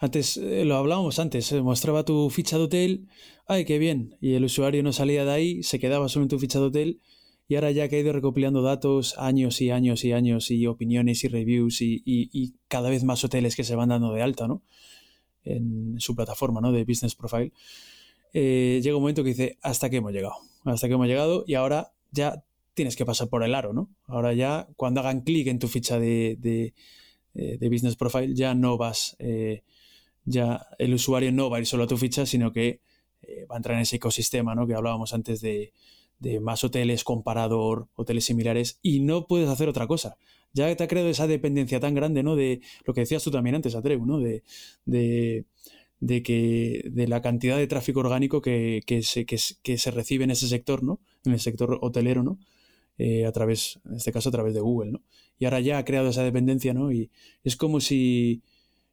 antes, 0.00 0.36
eh, 0.36 0.66
lo 0.66 0.76
hablábamos 0.76 1.18
antes, 1.18 1.50
eh, 1.52 1.62
mostraba 1.62 2.04
tu 2.04 2.28
ficha 2.28 2.58
de 2.58 2.64
hotel, 2.64 3.08
ay, 3.46 3.64
qué 3.64 3.78
bien, 3.78 4.16
y 4.20 4.34
el 4.34 4.44
usuario 4.44 4.82
no 4.82 4.92
salía 4.92 5.24
de 5.24 5.30
ahí, 5.30 5.62
se 5.62 5.78
quedaba 5.78 6.10
solo 6.10 6.24
en 6.24 6.28
tu 6.28 6.38
ficha 6.38 6.58
de 6.58 6.66
hotel, 6.66 7.00
y 7.48 7.54
ahora 7.54 7.70
ya 7.70 7.88
que 7.88 7.96
ha 7.96 8.00
ido 8.00 8.12
recopilando 8.12 8.60
datos, 8.60 9.16
años 9.16 9.62
y 9.62 9.70
años 9.70 10.04
y 10.04 10.12
años, 10.12 10.50
y 10.50 10.66
opiniones 10.66 11.24
y 11.24 11.28
reviews, 11.28 11.80
y, 11.80 12.02
y, 12.04 12.28
y 12.32 12.52
cada 12.68 12.90
vez 12.90 13.02
más 13.04 13.24
hoteles 13.24 13.56
que 13.56 13.64
se 13.64 13.76
van 13.76 13.88
dando 13.88 14.12
de 14.12 14.20
alta, 14.20 14.46
¿no? 14.46 14.62
En 15.44 15.98
su 15.98 16.14
plataforma, 16.14 16.60
¿no? 16.60 16.72
De 16.72 16.84
Business 16.84 17.14
Profile 17.14 17.52
eh, 18.32 18.80
llega 18.82 18.96
un 18.96 19.02
momento 19.02 19.22
que 19.22 19.30
dice, 19.30 19.58
hasta 19.62 19.90
que 19.90 19.96
hemos 19.96 20.12
llegado, 20.12 20.34
hasta 20.64 20.88
que 20.88 20.94
hemos 20.94 21.06
llegado 21.06 21.44
y 21.46 21.54
ahora 21.54 21.92
ya 22.10 22.44
tienes 22.74 22.96
que 22.96 23.06
pasar 23.06 23.28
por 23.28 23.42
el 23.42 23.54
aro, 23.54 23.72
¿no? 23.72 23.88
Ahora 24.06 24.34
ya 24.34 24.68
cuando 24.76 25.00
hagan 25.00 25.22
clic 25.22 25.46
en 25.48 25.58
tu 25.58 25.66
ficha 25.66 25.98
de, 25.98 26.36
de, 26.38 26.74
eh, 27.34 27.68
Business 27.68 27.96
Profile 27.96 28.34
ya 28.34 28.54
no 28.54 28.76
vas, 28.76 29.16
eh, 29.18 29.62
ya 30.24 30.66
el 30.78 30.94
usuario 30.94 31.32
no 31.32 31.48
va 31.48 31.56
a 31.56 31.60
ir 31.60 31.66
solo 31.66 31.84
a 31.84 31.86
tu 31.86 31.96
ficha, 31.96 32.26
sino 32.26 32.52
que 32.52 32.80
eh, 33.22 33.46
va 33.50 33.56
a 33.56 33.58
entrar 33.58 33.76
en 33.76 33.82
ese 33.82 33.96
ecosistema, 33.96 34.54
¿no? 34.54 34.66
Que 34.66 34.74
hablábamos 34.74 35.14
antes 35.14 35.40
de, 35.40 35.72
de 36.18 36.40
más 36.40 36.64
hoteles, 36.64 37.04
comparador, 37.04 37.88
hoteles 37.94 38.24
similares, 38.24 38.78
y 38.82 39.00
no 39.00 39.26
puedes 39.26 39.48
hacer 39.48 39.68
otra 39.68 39.86
cosa. 39.86 40.16
Ya 40.52 40.74
te 40.74 40.84
ha 40.84 40.88
creado 40.88 41.08
esa 41.08 41.26
dependencia 41.26 41.80
tan 41.80 41.94
grande, 41.94 42.22
¿no? 42.22 42.36
De 42.36 42.60
lo 42.84 42.94
que 42.94 43.00
decías 43.00 43.22
tú 43.22 43.30
también 43.30 43.56
antes, 43.56 43.74
Atreu, 43.74 44.04
¿no? 44.06 44.18
De, 44.18 44.42
de 46.00 46.22
que 46.22 46.82
de 46.90 47.08
la 47.08 47.22
cantidad 47.22 47.56
de 47.56 47.66
tráfico 47.66 48.00
orgánico 48.00 48.40
que, 48.40 48.82
que, 48.86 49.02
se, 49.02 49.24
que, 49.24 49.38
que, 49.62 49.78
se 49.78 49.90
recibe 49.90 50.24
en 50.24 50.30
ese 50.30 50.48
sector, 50.48 50.82
¿no? 50.82 51.00
En 51.24 51.32
el 51.32 51.40
sector 51.40 51.78
hotelero, 51.80 52.22
¿no? 52.22 52.38
Eh, 52.98 53.26
a 53.26 53.32
través, 53.32 53.78
en 53.84 53.96
este 53.96 54.12
caso, 54.12 54.28
a 54.30 54.32
través 54.32 54.54
de 54.54 54.60
Google, 54.60 54.92
¿no? 54.92 55.02
Y 55.38 55.44
ahora 55.44 55.60
ya 55.60 55.78
ha 55.78 55.84
creado 55.84 56.08
esa 56.08 56.22
dependencia, 56.22 56.74
¿no? 56.74 56.92
Y 56.92 57.10
es 57.44 57.56
como 57.56 57.80
si, 57.80 58.42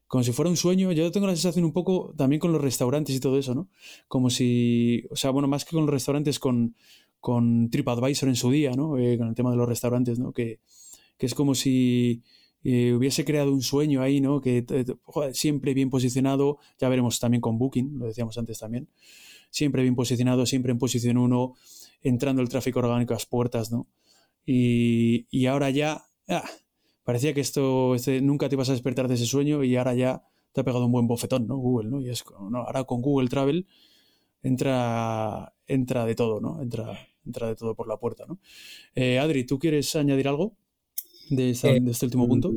como 0.07 0.23
si 0.23 0.31
fuera 0.31 0.49
un 0.49 0.57
sueño. 0.57 0.91
Yo 0.91 1.11
tengo 1.11 1.27
la 1.27 1.35
sensación 1.35 1.65
un 1.65 1.73
poco 1.73 2.13
también 2.17 2.39
con 2.39 2.51
los 2.51 2.61
restaurantes 2.61 3.15
y 3.15 3.19
todo 3.19 3.37
eso, 3.37 3.55
¿no? 3.55 3.69
Como 4.07 4.29
si, 4.29 5.05
o 5.09 5.15
sea, 5.15 5.31
bueno, 5.31 5.47
más 5.47 5.65
que 5.65 5.71
con 5.71 5.85
los 5.85 5.93
restaurantes, 5.93 6.39
con, 6.39 6.75
con 7.19 7.69
TripAdvisor 7.69 8.29
en 8.29 8.35
su 8.35 8.51
día, 8.51 8.71
¿no? 8.71 8.97
Eh, 8.97 9.17
con 9.17 9.27
el 9.29 9.35
tema 9.35 9.51
de 9.51 9.57
los 9.57 9.67
restaurantes, 9.67 10.19
¿no? 10.19 10.33
Que, 10.33 10.59
que 11.17 11.25
es 11.25 11.33
como 11.33 11.55
si 11.55 12.23
eh, 12.63 12.93
hubiese 12.93 13.25
creado 13.25 13.51
un 13.51 13.61
sueño 13.61 14.01
ahí, 14.01 14.21
¿no? 14.21 14.39
Que 14.39 14.65
joder, 15.03 15.35
siempre 15.35 15.73
bien 15.73 15.89
posicionado, 15.89 16.59
ya 16.79 16.87
veremos 16.89 17.19
también 17.19 17.41
con 17.41 17.57
Booking, 17.57 17.99
lo 17.99 18.07
decíamos 18.07 18.37
antes 18.37 18.59
también, 18.59 18.87
siempre 19.49 19.81
bien 19.81 19.95
posicionado, 19.95 20.45
siempre 20.45 20.71
en 20.71 20.79
posición 20.79 21.17
1, 21.17 21.53
entrando 22.03 22.41
el 22.41 22.49
tráfico 22.49 22.79
orgánico 22.79 23.13
a 23.13 23.15
las 23.15 23.25
puertas, 23.25 23.71
¿no? 23.71 23.87
Y, 24.45 25.27
y 25.29 25.45
ahora 25.47 25.69
ya, 25.69 26.05
ah, 26.29 26.49
parecía 27.03 27.33
que 27.33 27.41
esto, 27.41 27.95
este, 27.95 28.21
nunca 28.21 28.47
te 28.47 28.55
ibas 28.55 28.69
a 28.69 28.73
despertar 28.73 29.07
de 29.07 29.15
ese 29.15 29.25
sueño 29.25 29.63
y 29.63 29.75
ahora 29.75 29.93
ya 29.93 30.23
te 30.53 30.61
ha 30.61 30.63
pegado 30.63 30.85
un 30.85 30.91
buen 30.91 31.07
bofetón, 31.07 31.47
¿no? 31.47 31.57
Google, 31.57 31.89
¿no? 31.89 32.01
Y 32.01 32.09
es, 32.09 32.23
no, 32.49 32.59
ahora 32.59 32.85
con 32.85 33.01
Google 33.01 33.27
Travel 33.27 33.67
entra, 34.41 35.53
entra 35.67 36.05
de 36.05 36.15
todo, 36.15 36.39
¿no? 36.39 36.61
Entra, 36.61 36.97
entra 37.25 37.47
de 37.47 37.55
todo 37.55 37.75
por 37.75 37.87
la 37.87 37.97
puerta, 37.97 38.25
¿no? 38.25 38.39
Eh, 38.95 39.19
Adri, 39.19 39.45
¿tú 39.45 39.59
quieres 39.59 39.95
añadir 39.95 40.27
algo 40.27 40.55
de, 41.29 41.51
Eh, 41.51 41.79
de 41.81 41.91
este 41.91 42.05
último 42.05 42.27
punto? 42.27 42.51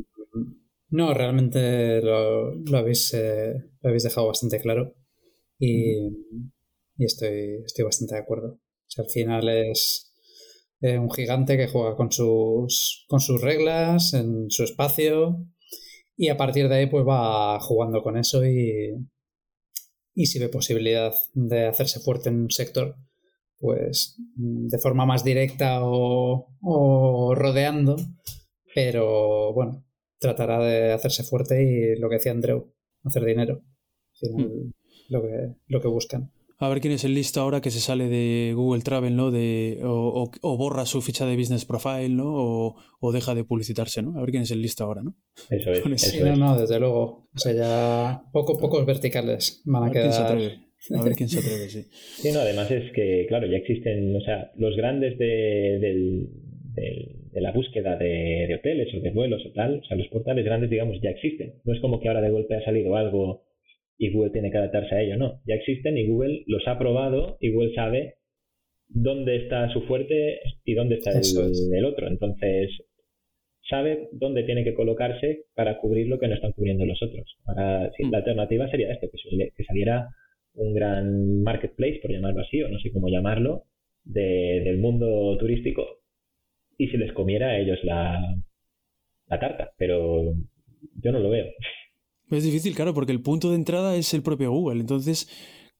No, 0.89 1.13
realmente 1.13 2.01
lo, 2.01 2.55
lo 2.55 2.77
habéis, 2.77 3.13
eh, 3.13 3.53
lo 3.81 3.89
habéis 3.89 4.03
dejado 4.03 4.27
bastante 4.27 4.59
claro 4.59 4.95
y, 5.59 6.07
y 6.97 7.05
estoy, 7.05 7.63
estoy 7.65 7.83
bastante 7.85 8.15
de 8.15 8.21
acuerdo. 8.21 8.47
O 8.53 8.89
sea, 8.89 9.03
al 9.03 9.09
final 9.09 9.49
es 9.49 10.13
eh, 10.81 10.97
un 10.97 11.11
gigante 11.11 11.57
que 11.57 11.67
juega 11.67 11.95
con 11.95 12.11
sus, 12.11 13.05
con 13.09 13.19
sus 13.19 13.41
reglas, 13.41 14.13
en 14.13 14.49
su 14.49 14.63
espacio 14.63 15.45
y 16.15 16.29
a 16.29 16.37
partir 16.37 16.69
de 16.69 16.75
ahí 16.75 16.85
pues 16.87 17.05
va 17.05 17.59
jugando 17.59 18.01
con 18.01 18.17
eso 18.17 18.45
y, 18.45 18.93
y 20.15 20.25
si 20.25 20.39
ve 20.39 20.49
posibilidad 20.49 21.13
de 21.33 21.67
hacerse 21.67 21.99
fuerte 21.99 22.29
en 22.29 22.41
un 22.43 22.49
sector, 22.51 22.95
pues 23.59 24.15
de 24.35 24.77
forma 24.79 25.05
más 25.05 25.23
directa 25.23 25.79
o, 25.83 26.47
o 26.61 27.35
rodeando, 27.35 27.97
pero 28.81 29.53
bueno, 29.53 29.83
tratará 30.19 30.63
de 30.63 30.91
hacerse 30.91 31.23
fuerte 31.23 31.63
y 31.63 31.99
lo 31.99 32.09
que 32.09 32.17
decía 32.17 32.31
Andreu, 32.31 32.75
hacer 33.03 33.25
dinero. 33.25 33.63
Final, 34.19 34.71
lo, 35.09 35.21
que, 35.23 35.29
lo 35.67 35.81
que 35.81 35.87
buscan. 35.87 36.31
A 36.59 36.69
ver 36.69 36.79
quién 36.79 36.93
es 36.93 37.03
el 37.03 37.15
listo 37.15 37.41
ahora 37.41 37.59
que 37.59 37.71
se 37.71 37.79
sale 37.79 38.07
de 38.07 38.53
Google 38.55 38.83
Travel, 38.83 39.15
¿no? 39.15 39.31
De, 39.31 39.79
o, 39.83 39.89
o- 40.23 40.31
o 40.41 40.57
borra 40.57 40.85
su 40.85 41.01
ficha 41.01 41.25
de 41.25 41.35
business 41.35 41.65
profile, 41.65 42.09
¿no? 42.09 42.25
O, 42.35 42.75
o 42.99 43.11
deja 43.11 43.33
de 43.33 43.43
publicitarse, 43.43 44.03
¿no? 44.03 44.15
A 44.15 44.21
ver 44.21 44.29
quién 44.29 44.43
es 44.43 44.51
el 44.51 44.61
listo 44.61 44.83
ahora, 44.83 45.01
¿no? 45.01 45.15
Eso 45.49 45.71
es. 45.71 45.79
Eso 45.85 46.17
es. 46.17 46.21
no, 46.23 46.35
no, 46.35 46.59
desde 46.59 46.79
luego. 46.79 47.27
O 47.33 47.39
sea, 47.39 47.53
ya 47.53 48.23
poco, 48.31 48.59
pocos 48.59 48.85
verticales 48.85 49.61
van 49.65 49.83
A 49.83 49.85
a 49.87 49.89
ver 49.89 50.01
quién 50.01 50.13
se 50.13 50.19
quedar. 50.19 50.31
atreve. 50.33 50.59
A 50.99 51.03
ver 51.03 51.15
quién 51.15 51.29
se 51.29 51.39
atreve, 51.39 51.69
sí. 51.69 51.83
Sí, 52.21 52.31
no, 52.31 52.39
además 52.41 52.69
es 52.71 52.91
que, 52.93 53.25
claro, 53.27 53.47
ya 53.47 53.57
existen, 53.57 54.15
o 54.15 54.21
sea, 54.21 54.51
los 54.55 54.75
grandes 54.75 55.17
de, 55.17 55.79
del- 55.81 56.29
del- 56.73 57.26
de 57.37 57.41
la 57.47 57.51
búsqueda 57.51 57.95
de, 57.97 58.45
de 58.47 58.55
hoteles 58.55 58.91
o 58.95 58.99
de 58.99 59.11
vuelos 59.11 59.45
o 59.45 59.51
tal, 59.53 59.79
o 59.79 59.83
sea, 59.85 59.95
los 59.95 60.07
portales 60.07 60.43
grandes, 60.43 60.69
digamos, 60.71 60.97
ya 61.03 61.11
existen. 61.11 61.53
No 61.65 61.73
es 61.73 61.79
como 61.81 61.99
que 61.99 62.07
ahora 62.07 62.21
de 62.21 62.31
golpe 62.31 62.55
ha 62.55 62.63
salido 62.65 62.95
algo 62.95 63.43
y 63.99 64.11
Google 64.11 64.31
tiene 64.31 64.49
que 64.51 64.57
adaptarse 64.57 64.95
a 64.95 65.01
ello, 65.03 65.17
no. 65.17 65.29
Ya 65.45 65.55
existen 65.55 65.97
y 65.97 66.07
Google 66.07 66.43
los 66.47 66.67
ha 66.67 66.77
probado 66.79 67.37
y 67.39 67.51
Google 67.53 67.73
sabe 67.75 68.15
dónde 68.89 69.35
está 69.43 69.69
su 69.73 69.81
fuerte 69.83 70.39
y 70.65 70.73
dónde 70.73 70.95
está 70.95 71.11
el, 71.11 71.19
es. 71.19 71.69
el 71.79 71.85
otro. 71.85 72.07
Entonces, 72.07 72.69
sabe 73.69 74.07
dónde 74.13 74.43
tiene 74.43 74.63
que 74.63 74.73
colocarse 74.73 75.43
para 75.55 75.77
cubrir 75.77 76.07
lo 76.07 76.19
que 76.19 76.27
no 76.27 76.35
están 76.35 76.53
cubriendo 76.53 76.85
los 76.85 77.01
otros. 77.03 77.37
Ahora, 77.45 77.91
sí, 77.95 78.03
Mm. 78.05 78.11
la 78.11 78.17
alternativa 78.19 78.69
sería 78.69 78.91
esto, 78.93 79.07
que, 79.11 79.49
que 79.55 79.63
saliera 79.65 80.07
un 80.55 80.73
gran 80.73 81.43
marketplace, 81.43 81.99
por 82.01 82.11
llamarlo 82.11 82.41
así, 82.41 82.61
o 82.63 82.69
no 82.69 82.79
sé 82.79 82.91
cómo 82.91 83.09
llamarlo, 83.09 83.63
de- 84.05 84.61
del 84.63 84.77
mundo 84.77 85.37
turístico 85.37 85.85
y 86.77 86.87
se 86.87 86.97
les 86.97 87.13
comiera 87.13 87.47
a 87.47 87.59
ellos 87.59 87.79
la, 87.83 88.19
la 89.27 89.39
tarta, 89.39 89.71
pero 89.77 90.33
yo 90.95 91.11
no 91.11 91.19
lo 91.19 91.29
veo. 91.29 91.45
Es 92.29 92.43
difícil, 92.43 92.75
claro, 92.75 92.93
porque 92.93 93.11
el 93.13 93.21
punto 93.21 93.49
de 93.49 93.55
entrada 93.55 93.95
es 93.95 94.13
el 94.13 94.21
propio 94.21 94.51
Google. 94.51 94.81
Entonces, 94.81 95.29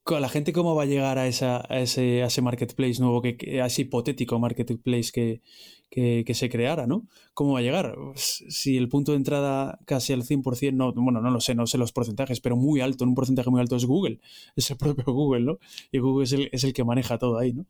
la 0.10 0.30
gente 0.30 0.54
cómo 0.54 0.74
va 0.76 0.84
a 0.84 0.86
llegar 0.86 1.18
a, 1.18 1.28
esa, 1.28 1.64
a, 1.70 1.80
ese, 1.82 2.24
a 2.24 2.28
ese 2.28 2.42
marketplace 2.42 3.02
nuevo, 3.02 3.22
que, 3.22 3.36
que- 3.36 3.62
a 3.62 3.66
ese 3.66 3.84
hipotético 3.84 4.40
marketplace 4.40 5.12
que, 5.14 5.42
que, 5.90 6.34
se 6.34 6.50
creara, 6.50 6.88
¿no? 6.88 7.08
¿Cómo 7.34 7.54
va 7.54 7.60
a 7.60 7.62
llegar? 7.62 7.94
Pues, 7.96 8.46
si 8.48 8.78
el 8.78 8.88
punto 8.90 9.12
de 9.12 9.18
entrada 9.18 9.80
casi 9.86 10.14
al 10.14 10.24
100%, 10.24 10.74
no, 10.74 10.94
bueno, 10.94 11.22
no 11.22 11.30
lo 11.30 11.42
sé, 11.42 11.56
no 11.56 11.68
sé 11.68 11.78
los 11.78 11.92
porcentajes, 11.92 12.40
pero 12.40 12.56
muy 12.56 12.80
alto, 12.80 13.04
un 13.04 13.16
porcentaje 13.16 13.50
muy 13.50 13.60
alto 13.62 13.76
es 13.76 13.86
Google, 13.86 14.20
es 14.56 14.72
el 14.72 14.78
propio 14.78 15.04
Google, 15.14 15.44
¿no? 15.46 15.60
Y 15.92 16.00
Google 16.00 16.24
es 16.24 16.32
el, 16.34 16.50
es 16.52 16.64
el 16.64 16.74
que 16.74 16.84
maneja 16.84 17.18
todo 17.18 17.38
ahí, 17.38 17.54
¿no? 17.54 17.66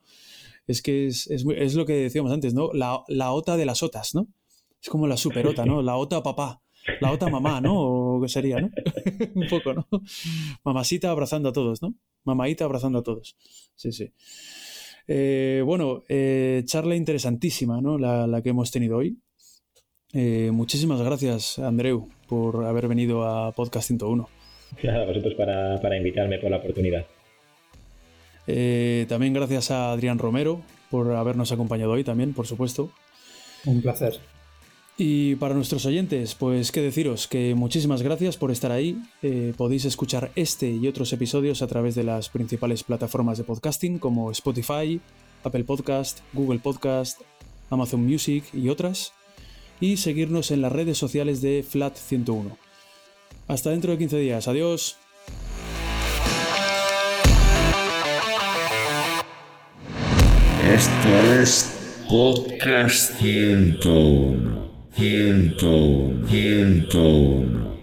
Es 0.67 0.81
que 0.81 1.07
es, 1.07 1.27
es, 1.27 1.45
es 1.55 1.75
lo 1.75 1.85
que 1.85 1.93
decíamos 1.93 2.31
antes, 2.31 2.53
¿no? 2.53 2.71
La, 2.73 3.03
la 3.07 3.31
OTA 3.31 3.57
de 3.57 3.65
las 3.65 3.81
OTAs, 3.83 4.15
¿no? 4.15 4.27
Es 4.81 4.89
como 4.89 5.07
la 5.07 5.17
super 5.17 5.47
OTA, 5.47 5.65
¿no? 5.65 5.81
La 5.81 5.95
OTA 5.95 6.21
papá, 6.21 6.61
la 7.01 7.11
OTA 7.11 7.29
mamá, 7.29 7.61
¿no? 7.61 7.73
O 7.75 8.21
qué 8.21 8.29
sería, 8.29 8.59
¿no? 8.59 8.69
un 9.35 9.47
poco, 9.47 9.73
¿no? 9.73 9.87
Mamasita 10.63 11.09
abrazando 11.11 11.49
a 11.49 11.53
todos, 11.53 11.81
¿no? 11.81 11.95
Mamaita 12.23 12.65
abrazando 12.65 12.99
a 12.99 13.03
todos. 13.03 13.35
Sí, 13.75 13.91
sí. 13.91 14.11
Eh, 15.07 15.63
bueno, 15.65 16.03
eh, 16.09 16.63
charla 16.65 16.95
interesantísima, 16.95 17.81
¿no? 17.81 17.97
La, 17.97 18.27
la 18.27 18.41
que 18.41 18.49
hemos 18.49 18.71
tenido 18.71 18.97
hoy. 18.97 19.17
Eh, 20.13 20.51
muchísimas 20.51 21.01
gracias, 21.01 21.59
Andreu, 21.59 22.09
por 22.27 22.65
haber 22.65 22.87
venido 22.87 23.25
a 23.25 23.51
Podcast 23.53 23.87
101. 23.87 24.29
Nada, 24.83 25.05
vosotros 25.05 25.33
para, 25.35 25.79
para 25.81 25.97
invitarme 25.97 26.39
por 26.39 26.51
la 26.51 26.57
oportunidad. 26.57 27.05
Eh, 28.47 29.05
también 29.09 29.33
gracias 29.33 29.71
a 29.71 29.91
Adrián 29.91 30.17
Romero 30.17 30.61
por 30.89 31.13
habernos 31.13 31.51
acompañado 31.51 31.91
hoy 31.91 32.03
también, 32.03 32.33
por 32.33 32.47
supuesto. 32.47 32.89
Un 33.65 33.81
placer. 33.81 34.19
Y 34.99 35.35
para 35.35 35.53
nuestros 35.53 35.85
oyentes, 35.85 36.33
pues 36.33 36.71
qué 36.71 36.81
deciros, 36.81 37.27
que 37.27 37.53
muchísimas 37.53 38.01
gracias 38.01 38.35
por 38.35 38.49
estar 38.49 38.71
ahí. 38.71 38.99
Eh, 39.21 39.53
podéis 39.55 39.85
escuchar 39.85 40.31
este 40.35 40.71
y 40.71 40.87
otros 40.87 41.13
episodios 41.13 41.61
a 41.61 41.67
través 41.67 41.93
de 41.93 42.03
las 42.03 42.29
principales 42.29 42.83
plataformas 42.83 43.37
de 43.37 43.43
podcasting 43.43 43.99
como 43.99 44.31
Spotify, 44.31 44.99
Apple 45.43 45.65
Podcast, 45.65 46.21
Google 46.33 46.59
Podcast, 46.59 47.21
Amazon 47.69 48.03
Music 48.05 48.45
y 48.53 48.69
otras. 48.69 49.13
Y 49.79 49.97
seguirnos 49.97 50.49
en 50.49 50.63
las 50.63 50.71
redes 50.71 50.97
sociales 50.97 51.43
de 51.43 51.63
Flat 51.67 51.95
101. 51.95 52.57
Hasta 53.47 53.69
dentro 53.69 53.91
de 53.91 53.99
15 53.99 54.17
días. 54.17 54.47
Adiós. 54.47 54.97
Esto 60.73 61.09
es 61.41 61.71
Podcast 62.09 63.13
101. 63.19 64.69
101. 64.97 66.27
101. 66.27 67.76